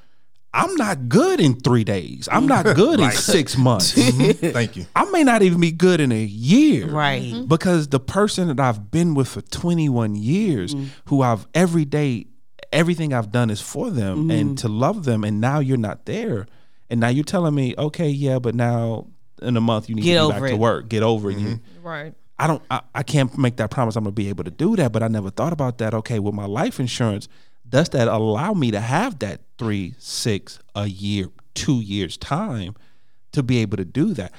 [0.53, 2.27] I'm not good in three days.
[2.31, 3.93] I'm not good in six months.
[3.93, 4.85] Thank you.
[4.95, 6.87] I may not even be good in a year.
[6.89, 7.43] Right.
[7.47, 10.85] Because the person that I've been with for 21 years, Mm-hmm.
[11.05, 12.27] who I've every day,
[12.73, 14.31] everything I've done is for them Mm-hmm.
[14.31, 15.23] and to love them.
[15.23, 16.47] And now you're not there.
[16.89, 19.07] And now you're telling me, okay, yeah, but now
[19.41, 20.49] in a month you need Get to be back it.
[20.49, 20.89] to work.
[20.89, 21.37] Get over it.
[21.37, 22.13] You Right.
[22.41, 24.91] I don't I, I can't make that promise I'm gonna be able to do that,
[24.91, 25.93] but I never thought about that.
[25.93, 27.27] Okay, with my life insurance,
[27.69, 32.75] does that allow me to have that three, six, a year, two years time
[33.33, 34.33] to be able to do that?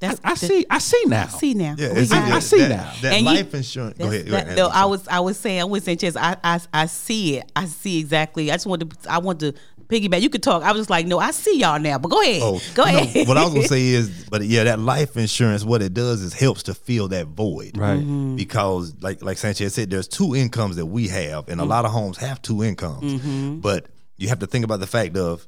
[0.00, 0.66] That's I the- see.
[0.70, 1.24] I see now.
[1.24, 1.74] I see now.
[1.76, 2.92] Yeah, We it's, got I see that, now.
[3.02, 3.98] That And you- life insurance.
[3.98, 4.26] Go That's- ahead.
[4.26, 4.56] go that- ahead.
[4.58, 7.50] no, I was I was saying I was saying Chess, I, I I see it.
[7.56, 8.50] I see exactly.
[8.52, 9.54] I just want to I want to
[9.88, 10.20] piggyback.
[10.20, 10.62] You could talk.
[10.62, 11.98] I was just like, no, I see y'all now.
[11.98, 12.40] But go ahead.
[12.42, 13.28] Oh, go you know, ahead.
[13.28, 16.32] what I was gonna say is, but yeah, that life insurance, what it does is
[16.34, 17.98] helps to fill that void, Right.
[18.00, 18.36] Mm-hmm.
[18.36, 21.90] Because, like like Sanchez said, there's two incomes that we have, and a lot of
[21.90, 23.20] homes have two incomes.
[23.20, 23.60] Mm-hmm.
[23.60, 23.86] But
[24.16, 25.46] you have to think about the fact of,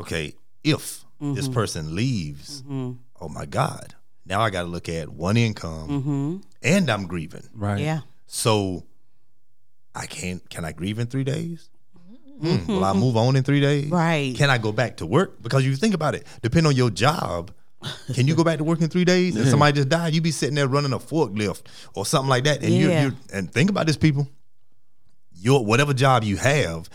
[0.00, 0.34] okay,
[0.64, 1.34] if Mm-hmm.
[1.34, 2.62] this person leaves,
[3.20, 7.42] oh my God, now I got to look at one income, and I'm grieving.
[7.52, 7.80] Right.
[7.80, 8.02] yeah.
[8.28, 8.84] So
[9.96, 10.48] I can't.
[10.48, 11.70] Can I grieve in three days?
[12.40, 13.84] Hmm, will I move on in three days?
[13.86, 13.94] Mm-hmm.
[13.94, 14.36] Right.
[14.36, 15.42] Can I go back to work?
[15.42, 17.50] Because you think about it, depending on your job,
[18.14, 19.36] can you go back to work in three days?
[19.36, 21.62] And somebody just died, you be sitting there running a forklift
[21.94, 22.62] or something like that.
[22.62, 23.02] And Yeah.
[23.02, 24.28] you're and think about this, people.
[25.40, 26.88] Your whatever job you have,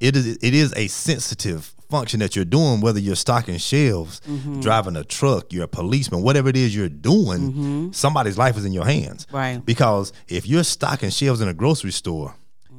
[0.00, 4.60] it is it is a sensitive function that you're doing, whether you're stocking shelves, Mm-hmm.
[4.60, 8.74] driving a truck, you're a policeman, whatever it is you're doing, somebody's life is in
[8.74, 9.24] your hands.
[9.26, 9.36] Mm-hmm.
[9.36, 9.64] Right.
[9.64, 12.34] Because if you're stocking shelves in a grocery store,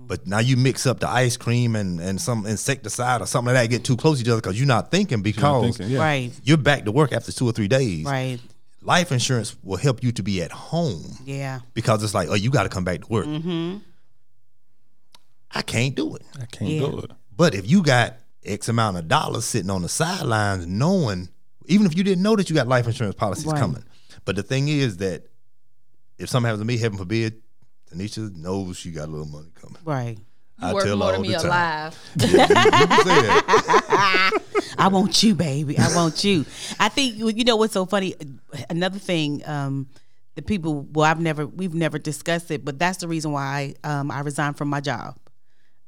[0.10, 3.64] but now you mix up the ice cream and, and some insecticide or something like
[3.70, 6.00] that, get too close to each other because you're not thinking because thinking, yeah.
[6.02, 6.32] Right.
[6.44, 8.06] you're back to work after two or three days.
[8.06, 8.40] Right.
[8.82, 11.60] Life insurance will help you to be at home Yeah.
[11.76, 13.28] because it's like, oh, you got to come back to work.
[13.28, 13.78] Mm-hmm.
[15.52, 16.24] I can't do it.
[16.42, 16.80] I can't Yeah.
[16.82, 17.12] do it.
[17.36, 21.30] But if you got X amount of dollars sitting on the sidelines, knowing,
[21.68, 23.60] even if you didn't know that you got life insurance policies Right.
[23.60, 23.84] coming,
[24.26, 25.28] but the thing is that
[26.18, 27.42] if something happens to me, heaven forbid,
[27.92, 29.78] Tanisha knows she got a little money coming.
[29.84, 30.18] Right.
[30.62, 31.46] I Worth tell her more all than the me time.
[31.46, 32.00] alive.
[32.18, 32.50] You can.
[34.78, 35.78] I want you, baby.
[35.78, 36.46] I want you.
[36.80, 38.16] I think you know what's so funny.
[38.70, 39.88] Another thing, um,
[40.36, 40.82] the people.
[40.92, 44.58] Well, I've never, we've never discussed it, but that's the reason why um, I resigned
[44.58, 45.16] from my job.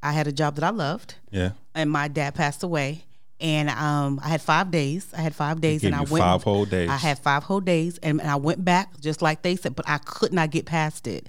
[0.01, 1.51] I had a job that I loved, Yeah.
[1.75, 3.03] and my dad passed away.
[3.41, 5.11] And um, I had five days.
[5.17, 6.89] I had five days, and I went five whole days.
[6.89, 9.89] I had five whole days, and, and I went back just like they said, but
[9.89, 11.27] I could not get past it,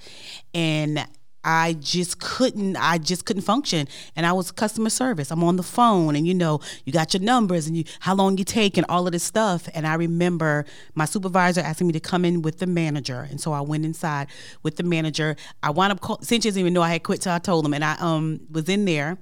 [0.52, 1.06] and
[1.44, 2.76] I just couldn't.
[2.76, 5.30] I just couldn't function, and I was customer service.
[5.30, 8.38] I'm on the phone, and you know, you got your numbers, and you how long
[8.38, 9.68] you take, and all of this stuff.
[9.74, 13.52] And I remember my supervisor asking me to come in with the manager, and so
[13.52, 14.28] I went inside
[14.62, 15.34] with the manager.
[15.62, 17.74] I wound up call, Cinch doesn't even know I had quit till I told him,
[17.74, 19.18] and I um was in there.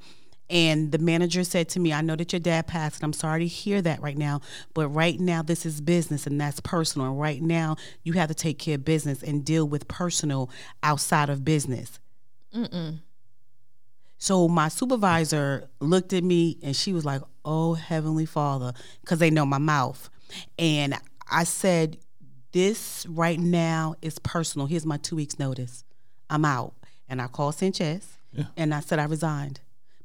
[0.51, 3.41] And the manager said to me, I know that your dad passed, and I'm sorry
[3.41, 4.41] to hear that right now,
[4.75, 7.07] but right now this is business and that's personal.
[7.07, 10.51] And right now you have to take care of business and deal with personal
[10.83, 12.01] outside of business.
[14.19, 19.31] So my supervisor looked at me and she was like, Oh, Heavenly Father, because they
[19.31, 20.11] know my mouth.
[20.59, 20.95] And
[21.31, 21.97] I said,
[22.53, 24.67] This right now is personal.
[24.67, 25.85] Here's my two weeks' notice.
[26.29, 26.75] I'm out.
[27.09, 28.19] And I called Sanchez
[28.57, 29.61] and I said, I resigned.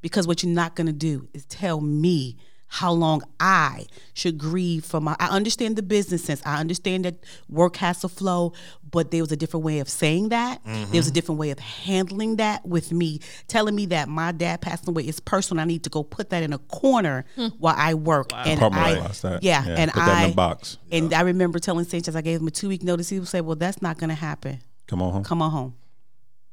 [0.05, 2.37] Because what you're not going to do is tell me
[2.67, 5.15] how long I should grieve for my.
[5.19, 6.43] I understand the business sense.
[6.45, 7.15] I understand that
[7.49, 8.53] work has to flow,
[8.91, 10.63] but there was a different way of saying that.
[10.63, 10.91] Mm-hmm.
[10.91, 14.61] There was a different way of handling that with me, telling me that my dad
[14.61, 15.59] passed away is personal.
[15.63, 17.47] I need to go put that in a corner hmm.
[17.57, 18.29] while I work.
[18.31, 19.41] And I, Compartmentalize that.
[19.41, 20.77] yeah, Yeah, and put that in I a box.
[20.91, 23.09] And I remember telling Sanchez, I gave him a two week notice.
[23.09, 24.59] He would say, "Well, that's not going to happen.
[24.85, 25.23] Come on home.
[25.23, 25.75] Come on home.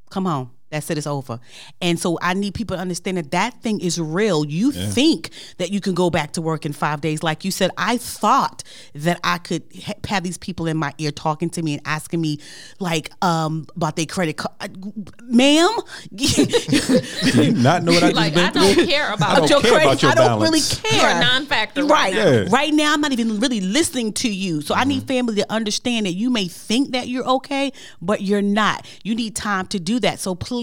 [0.09, 0.97] Come home." That's it.
[0.97, 1.39] It's over.
[1.81, 4.43] And so I need people to understand that that thing is real.
[4.45, 5.29] You think
[5.59, 7.21] that you can go back to work in five days.
[7.21, 8.63] Like you said, I thought
[8.95, 12.21] that I could ha- have these people in my ear talking to me and asking
[12.21, 12.39] me,
[12.79, 14.75] like, um, about their credit card.
[15.21, 15.69] Ma'am?
[16.15, 16.25] Do
[17.43, 18.85] you not know what I just Like been I don't through?
[18.87, 19.85] care I about don't your care credit.
[19.85, 20.43] about your I don't balance.
[20.43, 21.01] really care.
[21.01, 21.89] You're a non-factor Right.
[21.91, 22.31] right now.
[22.31, 22.45] Yeah.
[22.49, 24.61] Right now, I'm not even really listening to you.
[24.61, 24.89] So I Mm-hmm.
[24.89, 27.71] need family to understand that you may think that you're okay,
[28.01, 28.85] but you're not.
[29.03, 30.19] You need time to do that.
[30.19, 30.62] So please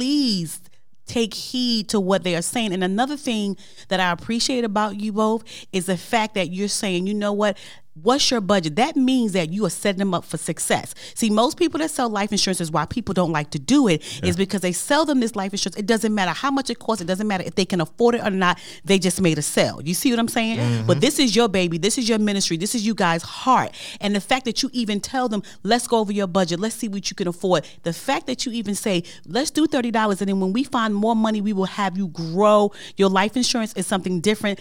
[1.07, 2.73] take heed to what they are saying.
[2.73, 3.57] And another thing
[3.89, 7.59] that I appreciate about you both is the fact that you're saying, you know what?
[7.95, 8.77] What's your budget?
[8.77, 10.95] That means that you are setting them up for success.
[11.15, 14.03] See, most people that sell life insurance is why people don't like to do it
[14.23, 15.77] is because they sell them this life insurance.
[15.77, 17.03] It doesn't matter how much it costs.
[17.03, 18.61] It doesn't matter if they can afford it or not.
[18.85, 19.81] They just made a sale.
[19.83, 20.59] You see what I'm saying?
[20.59, 20.87] Mm-hmm.
[20.87, 21.79] But this is your baby.
[21.79, 22.57] This is your ministry.
[22.57, 23.75] This is you guys' heart.
[24.01, 26.61] And the fact that you even tell them, let's go over your budget.
[26.61, 27.67] Let's see what you can afford.
[27.83, 30.21] The fact that you even say, let's do $30.
[30.21, 32.71] And then when we find more money, we will have you grow.
[32.97, 34.61] Your life insurance is something different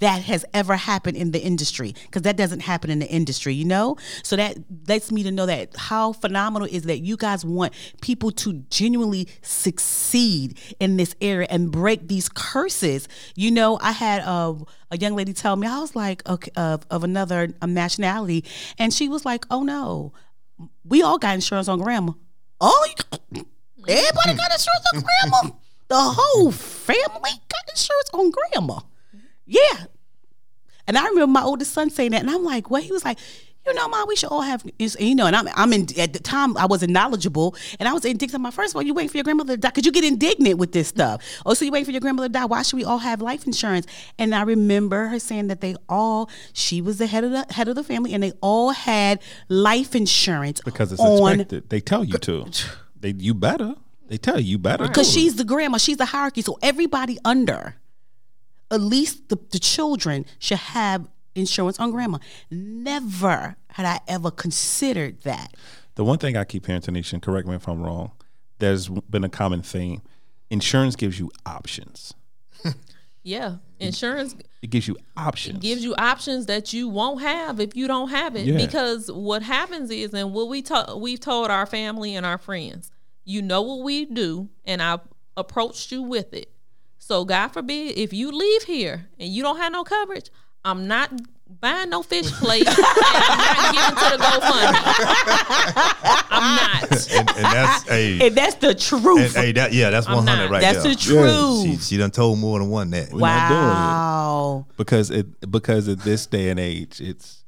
[0.00, 3.64] that has ever happened in the industry because that doesn't happen in the industry, you
[3.64, 3.96] know?
[4.22, 4.56] So that
[4.88, 9.28] lets me to know that how phenomenal is that you guys want people to genuinely
[9.42, 13.08] succeed in this area and break these curses.
[13.36, 14.56] You know, I had a,
[14.90, 18.44] a young lady tell me, I was like, okay, of, of another um, nationality,
[18.78, 20.12] and she was like, oh no,
[20.84, 22.12] we all got insurance on grandma.
[22.60, 22.86] Oh,
[23.32, 23.44] you-
[23.88, 25.54] everybody got insurance on grandma.
[25.88, 28.80] The whole family got insurance on grandma.
[29.50, 29.84] Yeah.
[30.86, 33.18] And I remember my oldest son saying that, and I'm like, well, He was like,
[33.66, 36.18] you know, mom, we should all have, you know, and I'm, I'm in, at the
[36.18, 38.42] time I wasn't knowledgeable and I was indignant.
[38.42, 39.70] My first one, you waiting for your grandmother to die.
[39.70, 41.22] Could you get indignant with this stuff?
[41.44, 42.46] Oh, so you waiting for your grandmother to die.
[42.46, 43.86] Why should we all have life insurance?
[44.18, 47.68] And I remember her saying that they all, she was the head of the head
[47.68, 49.20] of the family and they all had
[49.50, 51.68] life insurance because it's on expected.
[51.68, 52.46] They tell you to.
[52.98, 53.74] They you better.
[54.08, 54.88] They tell you you better.
[54.88, 56.40] because she's the grandma, she's the hierarchy.
[56.42, 57.76] So everybody under,
[58.70, 62.18] at least the, the children should have insurance on grandma.
[62.50, 65.54] Never had I ever considered that.
[65.96, 68.12] The one thing I keep hearing, Tanisha, and correct me if I'm wrong,
[68.58, 70.02] there's been a common theme.
[70.50, 72.14] Insurance gives you options.
[73.22, 75.58] Yeah, insurance It gives you options.
[75.58, 78.46] gives you options that you won't have if you don't have it.
[78.46, 78.56] Yeah.
[78.56, 82.90] Because what happens is, and what we to- we've told our family and our friends,
[83.26, 85.00] you know what we do, and I've
[85.36, 86.50] approached you with it.
[87.10, 90.30] So God forbid if you leave here and you don't have no coverage,
[90.64, 91.10] I'm not
[91.60, 92.68] buying no fish plate.
[92.68, 94.74] and I'm not giving to the GoFundMe.
[96.30, 97.10] I'm not.
[97.10, 99.34] and, and that's a And that's the truth.
[99.36, 100.92] and, hey, that yeah, that's one hundred right that's there.
[100.92, 101.62] That's the truth.
[101.64, 103.12] She she done told more than one that.
[103.12, 103.64] We're not doing it.
[103.64, 104.66] wow.
[104.76, 107.39] because it because at this day and age, it's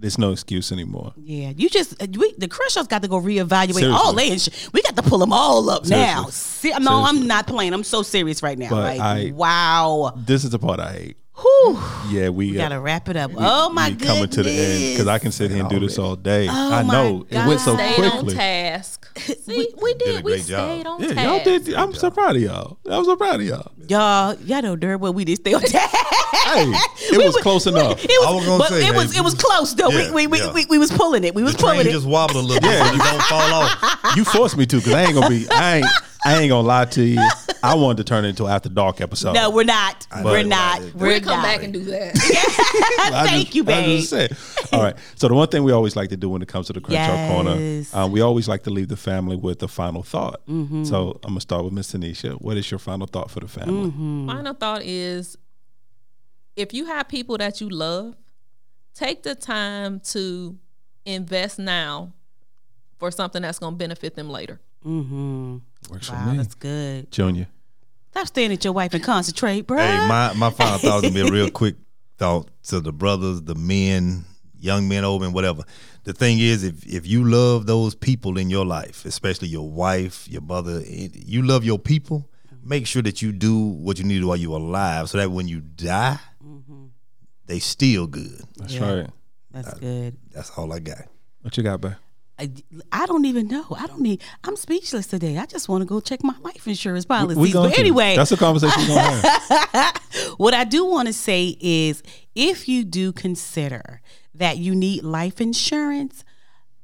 [0.00, 1.12] there's no excuse anymore.
[1.16, 3.86] Yeah, you just uh, we, the Crenshaws got to go reevaluate Seriously.
[3.92, 4.30] all they.
[4.30, 6.22] Ins- we got to pull them all up now.
[6.24, 6.70] Seriously.
[6.72, 7.72] See, no, I'm not playing.
[7.74, 8.70] I'm so serious right now.
[8.70, 10.12] But like, I- wow.
[10.16, 11.16] This is the part I hate.
[11.36, 11.78] Whew.
[12.10, 13.30] Yeah, we, We uh, gotta wrap it up.
[13.36, 14.08] oh my we goodness.
[14.10, 16.46] coming to the end because I can sit here and do this all day.
[16.48, 17.92] I my know it went so God.
[17.94, 18.34] Stayed on quickly.
[18.34, 18.99] task.
[19.18, 20.20] See, we did.
[20.20, 20.70] a we great job.
[20.70, 21.46] stayed on Yeah, task.
[21.46, 21.74] y'all did.
[21.74, 22.78] I'm so proud of y'all.
[22.86, 23.72] I'm so proud of y'all.
[23.88, 25.94] Y'all, y'all know dirt well we did stay on task.
[26.46, 28.02] Hey, it We was close enough.
[28.02, 29.90] It was, I was gonna but say, it was it was close though.
[29.90, 30.46] yeah, we, we, yeah.
[30.52, 31.34] we, we, we was pulling it.
[31.34, 31.92] We was The train pulling it.
[31.92, 33.96] just wobbled a little yeah, you don't fall off.
[34.16, 35.46] You forced me to because I ain't gonna be.
[35.50, 35.86] I ain't.
[36.24, 37.20] I ain't gonna lie to you.
[37.62, 39.32] I wanted to turn it into an after dark episode.
[39.34, 40.06] no, we're not.
[40.22, 40.80] We're not.
[40.80, 41.44] We'll We're We'll come not.
[41.44, 42.16] back and do that.
[43.12, 44.00] I Thank just- you, I babe.
[44.70, 44.76] Just said.
[44.78, 44.96] All right.
[45.16, 47.28] So the one thing we always like to do when it comes to the Crenshaw
[47.28, 47.94] Corner, Yes.
[47.94, 50.40] um, we always like to leave the family with a final thought.
[50.46, 50.84] Mm-hmm.
[50.84, 52.40] So I'm gonna start with Miss Tanisha.
[52.40, 53.90] What is your final thought for the family?
[53.90, 54.26] Mm-hmm.
[54.28, 55.36] Final thought is
[56.56, 58.14] if you have people that you love,
[58.94, 60.58] take the time to
[61.06, 62.12] invest now
[62.98, 64.60] for something that's going to benefit them later.
[64.84, 65.58] Mm-hmm.
[65.90, 66.36] Works Wow, for me.
[66.36, 67.10] that's good.
[67.10, 67.46] Junior.
[68.10, 69.78] Stop staring at your wife and concentrate, bro.
[69.78, 71.76] Hey, my my final thought is gonna be a real quick
[72.18, 74.24] thought to the brothers, the men,
[74.60, 75.62] young men, old men, whatever.
[76.04, 80.28] The thing is, if if you love those people in your life, especially your wife,
[80.28, 82.26] your mother, you love your people.
[82.62, 85.48] Make sure that you do what you need to while you're alive, so that when
[85.48, 86.86] you die, mm-hmm.
[87.46, 88.42] they still good.
[88.56, 88.92] That's Yeah.
[88.92, 89.10] right.
[89.50, 90.16] That's good.
[90.30, 91.06] That's all I got.
[91.42, 91.94] What you got, babe?
[92.38, 92.50] I,
[92.92, 93.66] I don't even know.
[93.76, 94.22] I don't need.
[94.44, 95.36] I'm speechless today.
[95.38, 97.36] I just want to go check my life insurance We- policies.
[97.38, 97.80] we going but to.
[97.80, 99.20] anyway, that's a conversation we're gonna
[99.72, 100.00] have.
[100.38, 102.02] what I do want to say is,
[102.34, 104.00] if you do consider
[104.40, 106.24] that you need life insurance,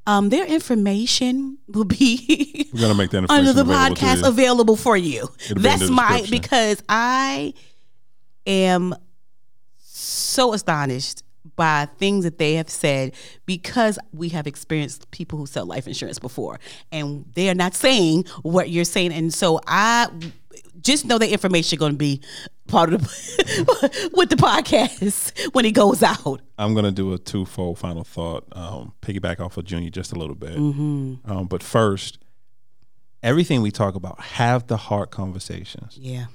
[0.06, 4.96] um, their information will be We're gonna make that under the available podcast available for
[4.96, 5.28] you.
[5.50, 7.54] It'll That's the my because I
[8.46, 8.94] am
[9.78, 11.24] so astonished
[11.56, 13.14] by things that they have said
[13.46, 16.60] because we have experienced people who sell life insurance before
[16.92, 19.12] and they are not saying what you're saying.
[19.12, 20.08] And so I
[20.82, 22.20] just know that information going to be
[22.66, 26.40] part of the with the podcast when it goes out.
[26.58, 28.44] I'm gonna do a twofold final thought.
[28.52, 30.56] Um, piggyback off of Junior just a little bit.
[30.56, 31.30] Mm-hmm.
[31.30, 32.18] Um, but first,
[33.22, 35.98] everything we talk about, have the hard conversations.
[36.00, 36.26] Yeah.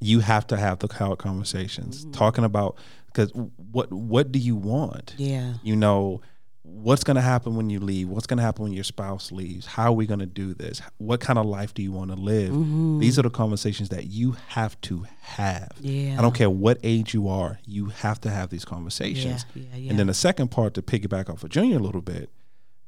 [0.00, 2.06] You have to have the hard conversations.
[2.12, 2.76] Talking about
[3.06, 5.14] because what what do you want?
[5.18, 5.54] Yeah.
[5.62, 6.22] You know,
[6.72, 8.08] what's going to happen when you leave?
[8.08, 9.66] What's going to happen when your spouse leaves?
[9.66, 10.80] How are we going to do this?
[10.98, 12.52] What kind of life do you want to live?
[13.00, 15.72] These are the conversations that you have to have.
[15.80, 16.16] Yeah.
[16.18, 19.44] I don't care what age you are, you have to have these conversations.
[19.54, 19.90] Yeah, yeah, yeah.
[19.90, 22.30] And then the second part to piggyback off of Junior a little bit,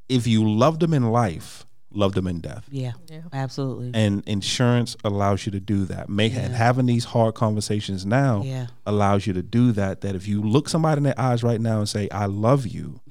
[0.08, 1.64] if you love them in life,
[1.94, 2.64] love them in death.
[2.70, 2.92] Yeah.
[3.32, 3.90] Absolutely.
[3.94, 6.08] And insurance allows you to do that.
[6.08, 8.68] Make and having these hard conversations now Yeah.
[8.86, 10.00] allows you to do that.
[10.00, 12.82] That if you look somebody in their eyes right now and say, I love you,
[12.82, 13.01] Mm-hmm.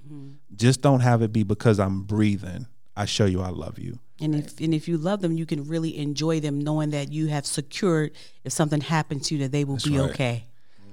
[0.61, 2.67] Just don't have it be because I'm breathing.
[2.95, 3.99] I show you I love you.
[4.19, 7.27] And if and if you love them, you can really enjoy them, knowing that you
[7.27, 8.11] have secured
[8.43, 10.09] if something happens to you, that they will be right.
[10.11, 10.45] okay.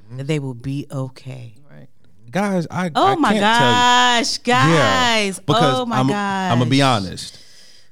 [0.06, 0.16] Mm-hmm.
[0.16, 1.54] That they will be okay.
[1.70, 1.88] Right.
[2.30, 5.38] Guys, I Oh I my can't tell you- gosh, guys!
[5.40, 6.52] because oh my I'm, gosh!
[6.52, 7.38] I'm gonna be honest.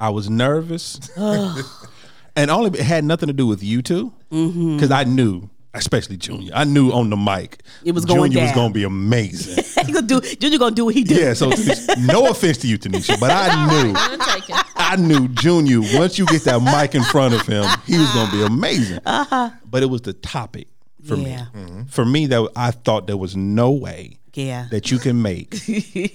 [0.01, 4.77] I was nervous, and only it had nothing to do with you two, mm-hmm.
[4.77, 8.53] because I knew, especially Junior, I knew on the mic It was going Junior was
[8.55, 9.65] gonna be amazing.
[9.87, 10.21] he gonna do.
[10.21, 11.15] Junior gonna do what he do.
[11.15, 11.51] yeah, so
[12.01, 13.93] no offense to you, Tanisha, but I knew,
[14.77, 15.81] I knew Junior.
[15.99, 19.01] Once you get that mic in front of him, he was gonna be amazing.
[19.05, 20.69] But it was the topic
[21.05, 21.23] for Uh-huh.
[21.27, 21.47] Yeah.
[21.55, 21.85] me.
[21.89, 24.67] For me, that I thought there was no way Yeah.
[24.71, 25.55] that you can make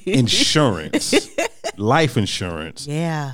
[0.06, 1.14] insurance,
[1.78, 3.34] life insurance, Yeah.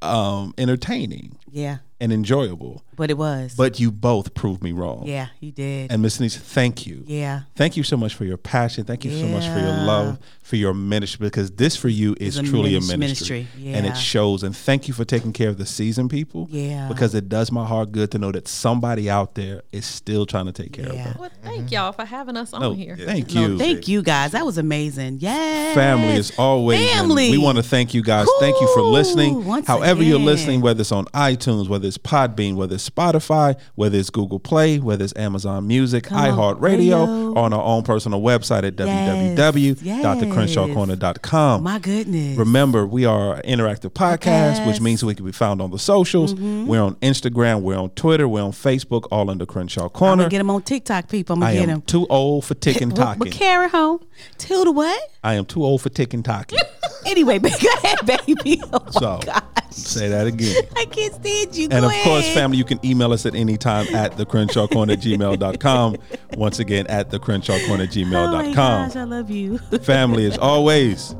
[0.00, 1.78] um, entertaining Yeah.
[2.00, 2.82] and enjoyable.
[2.96, 3.54] But it was.
[3.56, 5.04] But you both proved me wrong.
[5.06, 5.90] yeah, you did.
[5.92, 7.04] And Miss Denise, thank you.
[7.06, 7.42] yeah.
[7.56, 8.84] Thank you so much for your passion.
[8.84, 12.36] Thank you so much for your love, for your ministry, because this for you is
[12.36, 13.38] a truly minis- a ministry.
[13.54, 13.72] ministry.
[13.72, 14.42] And it shows.
[14.42, 16.48] And thank you for taking care of the season people.
[16.50, 16.88] Yeah.
[16.88, 20.46] Because it does my heart good to know that somebody out there is still trying
[20.46, 21.04] to take care of Yeah.
[21.04, 21.16] them.
[21.18, 21.74] Well, thank mm-hmm.
[21.74, 22.96] y'all for having us on No, here.
[22.96, 23.58] thank No, you.
[23.58, 24.32] thank you guys.
[24.32, 25.18] That was amazing.
[25.20, 25.74] Yes.
[25.74, 27.30] Family is always family.
[27.30, 28.26] we want to thank you guys.
[28.40, 29.44] Thank you for listening.
[29.46, 33.98] once However you're listening, whether it's on iTunes, whether it's Podbean, whether it's Spotify, whether
[33.98, 38.78] it's Google Play, whether it's Amazon Music, iHeartRadio, or on our own personal website at
[38.78, 41.62] Yes, www.thecrenshawcorner.com.
[41.62, 42.38] My goodness.
[42.38, 46.34] Remember, we are an interactive podcast, which means we can be found on the socials.
[46.34, 46.66] Mm-hmm.
[46.66, 50.28] We're on Instagram, we're on Twitter, we're on Facebook, all under Crenshaw I'm Corner.
[50.28, 51.34] get them on TikTok, people.
[51.34, 51.82] I'm gonna get am them.
[51.82, 53.18] too old for ticking But, talking.
[53.20, 54.00] but carry home.
[54.38, 55.00] Till the what?
[55.24, 56.58] I am too old for ticking talking.
[57.04, 57.48] Anyway, go
[57.82, 58.62] ahead, baby.
[58.72, 59.42] Oh my So gosh.
[59.72, 60.64] Say that again.
[60.76, 61.68] I can't stand you.
[61.70, 64.66] And Go of course, family, you can email us at any time at the Crenshaw
[64.66, 65.96] Corner gmail.com.
[66.36, 69.58] Once again, at the Crenshaw Corner Oh my gosh, I love you.
[69.82, 71.14] family, as always,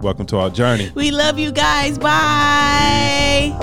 [0.00, 0.90] welcome to our journey.
[0.94, 1.98] we love you guys.
[1.98, 3.58] Bye.